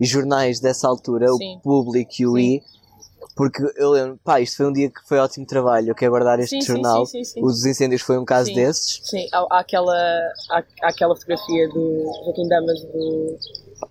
e 0.00 0.06
jornais 0.06 0.60
dessa 0.60 0.86
altura, 0.88 1.26
Sim. 1.28 1.56
o 1.56 1.60
Público 1.60 2.12
e 2.20 2.26
o. 2.26 2.38
I, 2.38 2.62
porque 3.38 3.62
eu 3.76 3.90
lembro, 3.92 4.18
pá, 4.24 4.40
isto 4.40 4.56
foi 4.56 4.66
um 4.66 4.72
dia 4.72 4.90
que 4.90 5.00
foi 5.08 5.16
ótimo 5.18 5.46
trabalho. 5.46 5.90
Eu 5.90 5.94
quero 5.94 6.10
guardar 6.10 6.40
este 6.40 6.60
Sim, 6.60 6.66
jornal. 6.74 7.06
sim, 7.06 7.24
sim, 7.24 7.34
sim. 7.34 7.40
O 7.40 7.46
dos 7.46 7.64
incêndios 7.64 8.02
foi 8.02 8.18
um 8.18 8.24
caso 8.24 8.52
desses. 8.52 9.00
Sim, 9.04 9.26
há, 9.32 9.46
há 9.50 9.60
aquela, 9.60 9.94
há, 10.50 10.58
há 10.82 10.88
aquela 10.88 11.14
fotografia 11.14 11.68
do 11.68 12.02
Joaquim 12.24 12.48
Damas 12.48 12.82
do, 12.82 13.38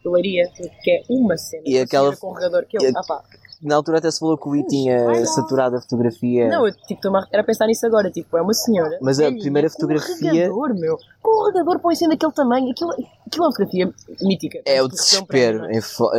do 0.04 0.12
Leiria, 0.12 0.44
que 0.84 0.92
é 0.92 1.02
uma 1.10 1.38
cena. 1.38 1.64
E 1.66 1.76
uma 1.78 1.84
aquela- 1.84 2.16
com 2.18 2.30
um 2.30 2.34
corredor 2.34 2.66
que 2.66 2.78
eu, 2.78 2.82
a- 2.86 3.00
ah 3.00 3.04
pá, 3.08 3.24
Na 3.60 3.76
altura 3.76 3.98
até 3.98 4.12
se 4.12 4.20
falou 4.20 4.38
que 4.38 4.48
o 4.48 4.56
I 4.56 4.68
tinha 4.68 5.08
Ai, 5.08 5.26
saturado 5.26 5.78
a 5.78 5.82
fotografia. 5.82 6.48
Não, 6.48 6.68
eu 6.68 6.74
tipo, 6.86 7.08
era 7.32 7.42
a 7.42 7.44
pensar 7.44 7.66
nisso 7.66 7.88
agora, 7.88 8.12
tipo, 8.12 8.38
é 8.38 8.42
uma 8.42 8.54
senhora. 8.54 9.00
Mas 9.02 9.20
a 9.20 9.32
primeira 9.32 9.68
com 9.70 9.74
fotografia- 9.74 10.32
Um 10.32 10.36
regador, 10.36 10.76
meu. 10.76 10.98
Com 11.24 11.42
um 11.42 11.46
regador 11.48 11.80
põe 11.80 11.96
sendo 11.96 12.10
daquele 12.12 12.34
tamanho. 12.34 12.70
Aquilo, 12.70 12.92
aquilo 12.92 13.10
é 13.36 13.40
uma 13.48 13.52
fotografia 13.52 13.94
mítica. 14.22 14.60
é 14.66 14.84
o 14.84 14.88
Tipo, 14.90 15.26
prémio, 15.26 15.58
desespero. 15.58 15.58
não 15.60 15.66
é? 15.70 15.72
em 15.78 15.82
fo- 15.82 16.12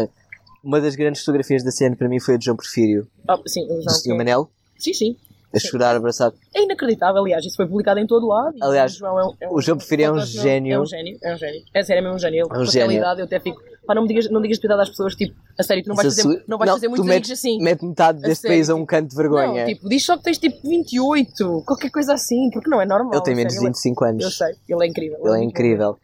Uma 0.68 0.82
das 0.82 0.94
grandes 0.94 1.22
fotografias 1.22 1.64
da 1.64 1.70
cena 1.70 1.96
para 1.96 2.10
mim 2.10 2.20
foi 2.20 2.34
a 2.34 2.36
de 2.36 2.44
João 2.44 2.54
Porfírio. 2.58 3.08
Ah, 3.26 3.38
sim, 3.46 3.64
o 3.64 3.80
João. 3.80 3.96
E 4.04 4.10
o 4.10 4.14
é- 4.14 4.18
Manel 4.18 4.50
Sim, 4.78 4.92
sim. 4.92 5.16
a 5.54 5.58
Sim. 5.58 5.68
chorar 5.68 5.96
abraçado. 5.96 6.34
É 6.54 6.62
inacreditável, 6.62 7.22
aliás, 7.22 7.42
isso 7.46 7.56
foi 7.56 7.66
publicado 7.66 7.98
em 7.98 8.06
todo 8.06 8.26
lado. 8.26 8.54
Aliás, 8.60 8.94
o 8.94 8.98
João 8.98 9.18
é 9.18 9.24
um, 9.24 9.32
é 9.40 9.48
um, 9.48 9.54
o 9.54 9.62
João 9.62 9.78
Porfírio 9.78 10.04
é 10.04 10.12
um 10.12 10.20
gênio. 10.20 10.74
É 10.74 10.78
um 10.80 10.84
gênio, 10.84 11.18
é 11.22 11.32
um 11.34 11.38
gênio. 11.38 11.62
É 11.72 11.82
sério, 11.82 12.00
é 12.00 12.02
mesmo 12.02 12.16
um 12.16 12.18
gênio. 12.18 12.44
Ele, 12.46 12.54
É 12.54 12.58
um 12.58 12.66
gênio. 12.66 13.02
eu 13.02 13.24
até 13.24 13.40
fico. 13.40 13.58
Pá, 13.86 13.94
não 13.94 14.02
me 14.02 14.08
digas, 14.08 14.28
não 14.30 14.42
digas 14.42 14.58
piedade 14.58 14.82
às 14.82 14.90
pessoas, 14.90 15.14
tipo, 15.14 15.34
a 15.58 15.62
sério, 15.62 15.82
tu 15.82 15.88
não 15.88 15.96
vais 15.96 16.14
fazer, 16.14 16.44
não 16.46 16.58
vais 16.58 16.70
fazer 16.72 16.88
muitos 16.88 17.06
amigos 17.08 17.28
metes- 17.28 17.30
assim. 17.38 17.58
Mete 17.62 17.86
metade 17.86 18.20
deste 18.20 18.42
sério, 18.42 18.56
país 18.58 18.68
a 18.68 18.74
um 18.74 18.80
tipo, 18.80 18.86
canto 18.88 19.08
de 19.08 19.16
vergonha. 19.16 19.60
Não, 19.64 19.72
tipo, 19.72 19.88
diz 19.88 20.04
só 20.04 20.18
que 20.18 20.24
tens 20.24 20.36
tipo 20.36 20.68
28, 20.68 21.62
qualquer 21.64 21.90
coisa 21.90 22.12
assim, 22.12 22.50
porque 22.52 22.68
não 22.68 22.82
é 22.82 22.84
normal. 22.84 23.14
ele 23.14 23.22
tem 23.22 23.34
menos 23.34 23.54
de 23.54 23.58
sério, 23.60 23.72
25 23.72 24.04
anos. 24.04 24.22
Eu 24.24 24.30
sei, 24.30 24.54
ele 24.68 24.84
é 24.84 24.86
incrível. 24.86 25.18
Ele 25.20 25.28
é 25.28 25.36
muito 25.38 25.50
incrível. 25.50 25.96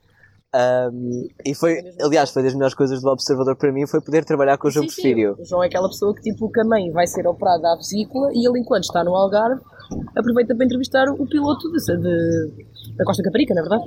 Um, 0.57 1.27
e 1.45 1.53
foi, 1.53 1.79
aliás, 2.01 2.31
foi 2.31 2.45
das 2.45 2.55
melhores 2.55 2.75
coisas 2.75 3.03
do 3.03 3.09
Observador 3.11 3.57
para 3.57 3.73
mim 3.73 3.89
foi 3.89 4.01
poder 4.01 4.25
trabalhar 4.25 4.57
com 4.57 4.69
o. 4.69 4.71
João 4.71 4.85
Sim, 4.85 4.91
sim, 4.91 5.03
Porfírio. 5.03 5.37
O 5.41 5.45
João 5.45 5.63
é 5.65 5.67
aquela 5.67 5.89
pessoa 5.89 6.15
que, 6.15 6.21
tipo, 6.23 6.49
que 6.53 6.61
a 6.61 6.65
mãe 6.65 6.93
vai 6.93 7.07
ser 7.09 7.27
operada 7.27 7.73
à 7.73 7.77
vesícula 7.77 8.31
e 8.33 8.47
ele, 8.49 8.61
enquanto 8.61 8.85
está 8.85 9.03
no 9.03 9.15
Algarve, 9.17 9.61
aproveita 10.17 10.55
para 10.55 10.65
entrevistar 10.65 11.09
o 11.09 11.27
piloto 11.27 11.71
de, 11.73 11.79
de- 11.97 12.67
da 12.97 13.05
Costa 13.05 13.23
Caparica, 13.25 13.53
na 13.53 13.63
verdade. 13.63 13.85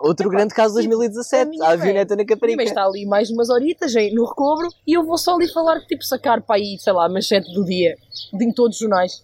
Outro 0.00 0.26
Epá, 0.26 0.36
grande 0.36 0.52
caso 0.54 0.74
de 0.74 0.80
tipo, 0.82 0.96
2017, 0.96 1.42
a 1.42 1.46
minha 1.48 1.62
a 1.64 1.68
mãe- 1.68 1.78
avioneta 1.78 2.16
na 2.16 2.22
A 2.22 2.26
Caparica. 2.26 2.62
está 2.64 2.84
ali 2.84 3.06
mais 3.06 3.30
umas 3.30 3.48
horitas 3.48 3.94
em- 3.94 4.12
no 4.12 4.24
recobro 4.24 4.66
e 4.84 4.94
eu 4.94 5.04
vou 5.06 5.16
só 5.16 5.36
ali 5.36 5.46
falar, 5.52 5.78
tipo, 5.86 6.02
sacar 6.04 6.42
para 6.42 6.56
aí, 6.56 6.76
sei 6.80 6.92
lá, 6.92 7.08
manchete 7.08 7.54
do 7.54 7.64
dia, 7.64 7.94
de, 8.32 8.44
em 8.44 8.52
todos 8.52 8.74
os 8.76 8.80
jornais. 8.80 9.22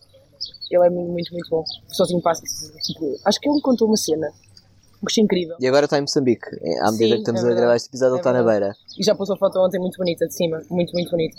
Ele 0.70 0.86
é 0.86 0.90
muito, 0.90 1.10
muito, 1.10 1.32
muito 1.32 1.50
bom. 1.50 1.64
Sozinho 1.88 2.22
passa, 2.22 2.42
tipo, 2.84 3.16
acho 3.24 3.40
que 3.40 3.48
ele 3.48 3.56
me 3.56 3.62
contou 3.62 3.88
uma 3.88 3.96
cena. 3.96 4.28
Gostei 5.02 5.24
incrível. 5.24 5.56
E 5.60 5.66
agora 5.66 5.84
está 5.84 5.98
em 5.98 6.02
Moçambique. 6.02 6.46
À 6.82 6.90
medida 6.90 7.08
Sim, 7.08 7.14
que 7.14 7.18
estamos 7.18 7.44
é 7.44 7.50
a 7.50 7.54
gravar 7.54 7.76
este 7.76 7.88
episódio, 7.88 8.14
ele 8.14 8.18
É 8.18 8.20
está 8.20 8.32
na 8.32 8.42
beira. 8.42 8.74
E 8.98 9.04
já 9.04 9.14
pôs 9.14 9.30
a 9.30 9.36
foto 9.36 9.58
ontem 9.60 9.78
muito 9.78 9.96
bonita 9.96 10.26
de 10.26 10.34
cima, 10.34 10.60
muito, 10.70 10.92
muito 10.92 11.10
bonita. 11.10 11.36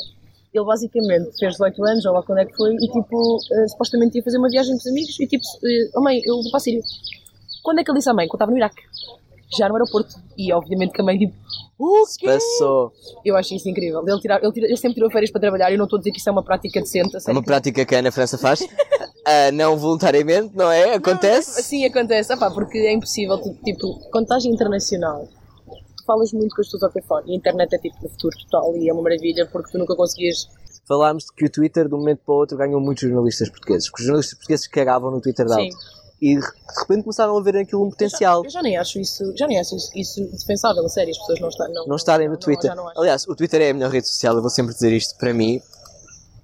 Ele 0.54 0.66
basicamente 0.66 1.38
fez 1.38 1.54
18 1.54 1.86
anos, 1.86 2.06
ou 2.06 2.14
lá 2.14 2.24
quando 2.24 2.40
é 2.40 2.46
que 2.46 2.56
foi, 2.56 2.74
e 2.74 2.88
tipo, 2.88 3.38
eh, 3.52 3.68
supostamente 3.68 4.18
ia 4.18 4.24
fazer 4.24 4.38
uma 4.38 4.50
viagem 4.50 4.72
com 4.72 4.80
os 4.80 4.88
amigos, 4.88 5.20
e 5.20 5.28
tipo, 5.28 5.44
eh, 5.64 5.90
oh 5.96 6.02
mãe, 6.02 6.20
eu 6.26 6.36
vou 6.42 6.50
para 6.50 6.58
a 6.58 6.60
Síria. 6.62 6.82
Quando 7.64 7.80
é 7.80 7.84
que 7.84 7.92
ele 7.92 7.98
disse 8.00 8.10
à 8.10 8.14
mãe? 8.14 8.28
Quando 8.28 8.38
estava 8.38 8.52
no 8.52 8.58
Iraque. 8.58 8.82
Já 9.58 9.68
no 9.68 9.76
aeroporto. 9.76 10.16
E 10.38 10.52
obviamente 10.54 10.92
que 10.94 11.02
a 11.02 11.04
mãe 11.04 11.18
tipo, 11.18 11.34
o 11.80 12.06
Se 12.06 12.20
quê? 12.20 12.26
passou. 12.28 12.92
Eu 13.24 13.36
acho 13.38 13.56
isso 13.56 13.70
incrível. 13.70 14.04
Ele, 14.06 14.20
tirar, 14.20 14.44
ele, 14.44 14.52
tira- 14.52 14.68
ele 14.68 14.78
sempre 14.78 14.96
tirou 14.96 15.10
férias 15.10 15.32
para 15.32 15.42
trabalhar, 15.42 15.72
eu 15.72 15.78
não 15.78 15.86
estou 15.86 15.98
a 15.98 16.00
dizer 16.02 16.12
que 16.12 16.20
isso 16.20 16.28
é 16.30 16.32
uma 16.32 16.44
prática 16.44 16.80
decente, 16.82 17.16
É 17.26 17.32
uma 17.32 17.42
prática 17.42 17.86
que 17.86 17.96
a 17.96 18.00
Ana 18.00 18.12
França 18.12 18.38
faz. 18.38 18.60
Ah, 19.26 19.52
não 19.52 19.78
voluntariamente, 19.78 20.56
não 20.56 20.72
é? 20.72 20.96
Acontece. 20.96 21.62
Sim, 21.62 21.86
acontece. 21.86 22.34
Epá, 22.34 22.50
porque 22.50 22.80
é 22.80 22.94
impossível, 22.94 23.38
tipo, 23.64 24.00
quando 24.12 24.24
estás 24.24 24.44
internacional, 24.46 25.28
falas 26.08 26.32
muito 26.34 26.56
com 26.56 26.62
as 26.62 26.68
pessoas 26.68 26.84
ao 26.84 26.90
telefone 26.90 27.30
e 27.30 27.34
a 27.34 27.36
internet 27.36 27.76
é 27.76 27.78
tipo 27.78 27.96
o 28.04 28.10
futuro 28.10 28.36
total 28.50 28.76
e 28.78 28.90
é 28.90 28.94
uma 28.94 29.04
maravilha 29.04 29.46
porque 29.52 29.72
tu 29.72 29.78
nunca 29.78 29.96
conseguias 29.96 30.48
Falámos 30.88 31.26
de 31.26 31.34
que 31.34 31.46
o 31.46 31.50
Twitter, 31.52 31.88
de 31.88 31.94
um 31.94 32.00
momento 32.00 32.22
para 32.26 32.34
o 32.34 32.38
outro, 32.38 32.58
ganhou 32.58 32.82
muitos 32.82 33.08
jornalistas 33.08 33.48
portugueses. 33.50 33.88
Porque 33.92 34.02
os 34.02 34.08
jornalistas 34.08 34.34
portugueses 34.40 34.68
cagavam 34.68 35.12
no 35.12 35.22
Twitter 35.22 35.46
dela. 35.46 35.62
Sim. 35.62 35.70
E 36.22 36.36
de 36.36 36.46
repente 36.82 37.04
começaram 37.04 37.38
a 37.38 37.42
ver 37.42 37.56
aquilo 37.58 37.86
um 37.86 37.90
potencial. 37.90 38.44
Eu 38.44 38.50
já 38.50 38.62
nem 38.62 38.76
acho 38.78 39.00
isso, 39.00 39.34
já 39.38 39.48
nem 39.48 39.58
acho 39.60 39.76
isso, 39.78 39.90
isso 39.96 40.22
defensável, 40.38 40.86
a 40.86 40.90
sério, 40.90 41.12
as 41.12 41.18
pessoas 41.18 41.40
não, 41.40 41.48
estão, 41.50 41.74
não, 41.74 41.88
Não 41.88 41.96
estarem 41.96 42.28
no 42.28 42.34
não- 42.34 42.40
Twitter. 42.40 42.70
já 42.70 42.76
não. 42.76 42.90
Aliás, 42.98 43.26
o 43.28 43.36
Twitter 43.36 43.62
é 43.62 43.70
a 43.70 43.74
melhor 43.74 43.90
rede 43.90 44.08
social, 44.08 44.36
eu 44.36 44.42
vou 44.42 44.50
sempre 44.50 44.74
dizer 44.74 44.92
isto 44.92 45.18
para 45.18 45.34
mim. 45.34 45.62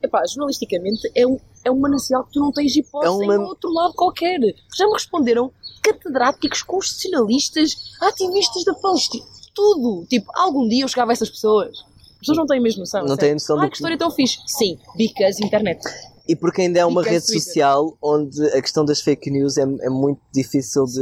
Epá, 0.02 0.24
jornalisticamente 0.28 1.12
é 1.16 1.26
um, 1.28 1.38
é 1.66 1.72
um 1.72 1.80
manancial 1.80 2.24
que 2.24 2.34
tu 2.34 2.40
não 2.40 2.52
tens 2.54 2.76
hipótese 2.76 3.12
É 3.12 3.16
uma- 3.26 3.36
em 3.36 3.40
outro 3.40 3.70
lado 3.74 3.94
qualquer. 3.96 4.40
Já 4.78 4.86
me 4.86 4.94
responderam 4.94 5.52
catedráticos, 5.82 6.62
constitucionalistas, 6.62 7.76
ativistas 8.02 8.64
da 8.64 8.74
Palestina, 8.76 9.26
tudo. 9.54 10.06
Tipo, 10.08 10.32
algum 10.36 10.68
dia 10.70 10.84
eu 10.84 10.88
chegava 10.88 11.12
a 11.12 11.14
essas 11.14 11.30
pessoas. 11.30 11.78
As 12.14 12.20
pessoas 12.20 12.38
não 12.38 12.46
têm 12.46 12.62
mesmo 12.62 12.80
noção. 12.82 13.06
Não 13.06 13.18
têm 13.18 13.34
noção 13.34 13.60
Ai, 13.60 13.66
do 13.68 13.72
que- 13.72 13.76
história 13.78 13.98
tão 13.98 14.10
fixe. 14.12 14.38
Sim, 14.48 14.78
because 14.96 15.44
internet. 15.44 15.82
E 16.28 16.36
porque 16.36 16.62
ainda 16.64 16.80
é 16.80 16.86
uma 16.86 17.04
rede 17.04 17.26
Twitter. 17.26 17.44
social 17.44 17.98
onde 18.02 18.44
a 18.48 18.62
questão 18.62 18.84
das 18.84 19.00
fake 19.02 19.30
news 19.30 19.58
é, 19.58 19.62
é 19.62 19.90
muito 19.90 20.20
difícil 20.34 20.86
de, 20.86 21.02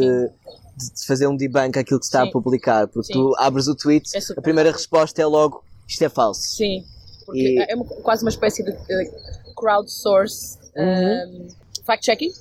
de 0.77 1.05
fazer 1.07 1.27
um 1.27 1.35
debunk 1.37 1.77
àquilo 1.79 1.99
que 1.99 2.05
se 2.05 2.09
está 2.09 2.23
Sim. 2.23 2.29
a 2.29 2.31
publicar. 2.31 2.87
Porque 2.87 3.07
Sim. 3.07 3.13
tu 3.13 3.33
abres 3.37 3.67
o 3.67 3.75
tweet, 3.75 4.09
É 4.15 4.19
a 4.37 4.41
primeira 4.41 4.71
resposta 4.71 5.21
é 5.21 5.25
logo 5.25 5.63
isto 5.87 6.01
é 6.03 6.09
falso. 6.09 6.41
Sim, 6.41 6.83
porque 7.25 7.39
E- 7.39 7.65
é 7.71 7.75
uma- 7.75 7.85
quase 7.85 8.23
uma 8.23 8.29
espécie 8.29 8.63
de 8.63 8.71
eh, 8.71 9.11
crowdsource 9.55 10.57
um, 10.75 11.47
fact-checking. 11.85 12.31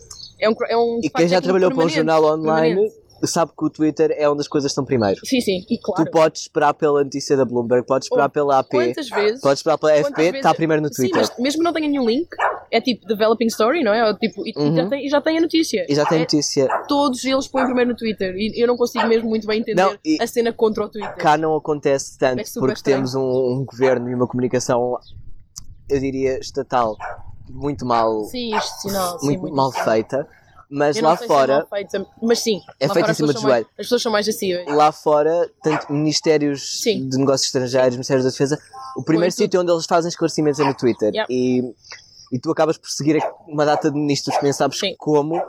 É 0.40 0.48
um, 0.50 0.54
é 0.68 0.76
um 0.76 0.80
Uhum. 0.80 1.00
E 1.04 1.10
quem 1.10 1.28
já 1.28 1.40
trabalhou 1.40 1.72
para 1.72 1.84
um 1.84 1.88
jornal 1.88 2.24
online 2.24 2.74
permanente. 2.74 3.01
Sabe 3.24 3.52
que 3.56 3.64
o 3.64 3.70
Twitter 3.70 4.14
é 4.16 4.28
onde 4.28 4.40
as 4.40 4.48
coisas 4.48 4.70
estão 4.70 4.84
primeiro. 4.84 5.20
Sim, 5.24 5.40
sim, 5.40 5.64
e 5.70 5.78
claro. 5.78 6.04
Tu 6.04 6.10
podes 6.10 6.42
esperar 6.42 6.74
pela 6.74 7.02
notícia 7.04 7.36
da 7.36 7.44
Bloomberg, 7.44 7.86
podes 7.86 8.06
esperar 8.06 8.26
Oh, 8.26 8.30
pela 8.30 8.58
AP, 8.58 8.70
Quantas 8.70 9.08
vezes. 9.08 9.40
podes 9.40 9.58
esperar 9.60 9.78
pela 9.78 9.92
FP, 9.92 10.16
vezes- 10.22 10.34
está 10.36 10.54
primeiro 10.54 10.82
no 10.82 10.88
Sim, 10.88 11.02
Twitter. 11.08 11.20
mas 11.20 11.38
mesmo 11.38 11.62
não 11.62 11.72
tenha 11.72 11.88
nenhum 11.88 12.04
link, 12.06 12.28
é 12.70 12.80
tipo 12.80 13.06
developing 13.06 13.46
story, 13.46 13.82
não 13.84 13.92
é? 13.92 14.06
Ou 14.08 14.16
tipo, 14.18 14.42
e, 14.46 14.52
Uhum. 14.56 14.74
já 14.76 14.88
tem, 14.88 15.06
e 15.06 15.08
já 15.08 15.20
tem 15.20 15.38
a 15.38 15.40
notícia. 15.40 15.86
E 15.88 15.94
já 15.94 16.04
tem 16.06 16.18
É- 16.18 16.20
notícia. 16.22 16.68
todos 16.88 17.24
eles 17.24 17.46
põem 17.48 17.64
primeiro 17.64 17.90
no 17.90 17.96
Twitter 17.96 18.34
e 18.36 18.60
eu 18.62 18.66
não 18.66 18.76
consigo 18.76 19.06
mesmo 19.06 19.28
muito 19.28 19.46
bem 19.46 19.60
entender 19.60 19.80
Não, 19.82 19.96
a 20.20 20.26
cena 20.26 20.52
contra 20.52 20.84
o 20.84 20.88
Twitter. 20.88 21.14
Cá 21.16 21.36
não 21.36 21.54
acontece 21.56 22.18
tanto 22.18 22.40
É 22.40 22.44
porque 22.54 22.72
estranho. 22.74 22.96
temos 22.98 23.14
um, 23.14 23.20
um 23.60 23.64
governo 23.64 24.10
e 24.10 24.14
uma 24.14 24.26
comunicação, 24.26 24.96
eu 25.88 26.00
diria, 26.00 26.38
estatal 26.38 26.96
muito 27.50 27.84
mal, 27.84 28.24
Sim, 28.24 28.50
sim, 28.80 28.90
muito, 29.38 29.54
mal 29.54 29.70
feita. 29.72 30.26
Mas 30.74 30.98
lá 31.00 31.12
é 31.12 31.16
fora, 31.26 31.66
feita, 31.68 32.06
mas 32.22 32.38
sim, 32.38 32.58
É 32.80 32.88
fora 32.88 33.10
em 33.10 33.14
cima 33.14 33.32
do 33.32 33.38
joelho. 33.40 33.66
As 33.72 33.76
pessoas 33.84 34.00
são 34.02 34.10
mais 34.10 34.26
acessíveis. 34.26 34.66
lá 34.74 34.90
fora, 34.90 35.50
tanto 35.62 35.92
ministérios 35.92 36.80
Sim. 36.82 37.08
de 37.08 37.18
negócios 37.18 37.46
estrangeiros, 37.48 37.94
ministérios 37.96 38.24
da 38.24 38.30
defesa, 38.30 38.58
o 38.96 39.02
primeiro 39.02 39.32
sítio 39.34 39.60
onde 39.60 39.70
eles 39.70 39.84
fazem 39.84 40.08
esclarecimentos 40.08 40.58
é 40.60 40.64
no 40.64 40.74
Twitter. 40.74 41.10
Yeah. 41.12 41.26
E, 41.30 41.74
e 42.32 42.38
tu 42.38 42.50
acabas 42.50 42.78
por 42.78 42.88
seguir 42.88 43.22
uma 43.46 43.66
data 43.66 43.90
de 43.90 43.98
ministros 43.98 44.34
que 44.38 44.44
nem 44.44 44.52
sabes 44.54 44.78
Sim. 44.78 44.94
como, 44.96 45.42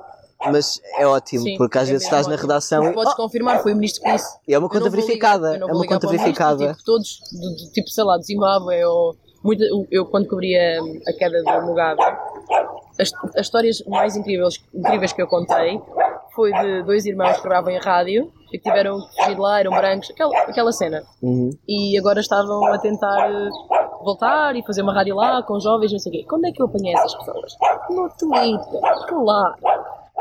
mas 0.52 0.82
é 0.98 1.08
ótimo, 1.08 1.44
Sim, 1.44 1.58
porque 1.58 1.78
às 1.78 1.88
é 1.88 1.94
vezes 1.94 2.04
estás 2.06 2.28
na 2.28 2.34
ótimo. 2.34 2.48
redação 2.50 2.90
e 2.90 2.94
Podes 2.94 3.14
oh, 3.14 3.16
confirmar, 3.16 3.64
foi 3.64 3.72
o 3.72 3.76
ministro 3.76 4.04
que 4.04 4.12
disse. 4.12 4.38
é 4.50 4.60
uma 4.60 4.68
conta 4.68 4.90
verificada. 4.90 5.54
ligar- 5.54 5.70
é 5.70 5.74
uma 5.74 5.86
conta 5.88 6.06
o 6.08 6.10
ministro, 6.10 6.10
verificada. 6.34 6.72
Tipo, 6.74 6.84
todos, 6.84 7.20
do- 7.32 7.50
do- 7.66 7.72
tipo, 7.72 7.88
sei 7.90 8.04
lá, 8.04 8.18
do 8.18 8.24
Zimbábue 8.24 8.84
ou. 8.84 9.16
Muito, 9.42 9.62
eu, 9.92 10.06
quando 10.06 10.28
cobria 10.30 10.80
a 11.06 11.14
queda 11.14 11.44
do 11.44 11.66
Mugabe, 11.66 12.02
as, 13.00 13.12
as 13.36 13.46
histórias 13.46 13.84
mais 13.88 14.16
incríveis, 14.16 14.64
incríveis 14.74 15.14
que 15.14 15.22
eu 15.22 15.28
contei 15.28 15.82
foi 16.34 16.52
de 16.52 16.84
dois 16.84 17.06
irmãos 17.06 17.38
que 17.38 17.44
gravavam 17.44 17.72
em 17.72 17.80
rádio 17.80 18.32
e 18.52 18.58
que 18.58 18.64
tiveram 18.64 19.00
que 19.00 19.16
fugir 19.16 19.38
lá, 19.38 19.60
eram 19.60 19.72
brancos, 19.72 20.10
aquela, 20.12 20.38
aquela 20.40 20.72
cena. 20.72 21.04
Uhum. 21.22 21.52
E 21.68 21.98
agora 21.98 22.20
estavam 22.20 22.66
a 22.66 22.78
tentar 22.80 23.30
eh, 23.30 23.50
voltar 24.04 24.56
e 24.56 24.64
fazer 24.64 24.82
uma 24.82 24.94
rádio 24.94 25.16
lá 25.16 25.42
com 25.44 25.60
jovens, 25.60 25.92
não 25.92 26.00
sei 26.00 26.12
o 26.12 26.16
quê. 26.16 26.26
Quando 26.28 26.46
é 26.46 26.52
que 26.52 26.62
eu 26.62 26.66
apanhei 26.66 26.94
essas 26.94 27.16
pessoas? 27.16 27.56
No 27.90 28.10
Twitter, 28.10 28.82
claro. 29.08 29.56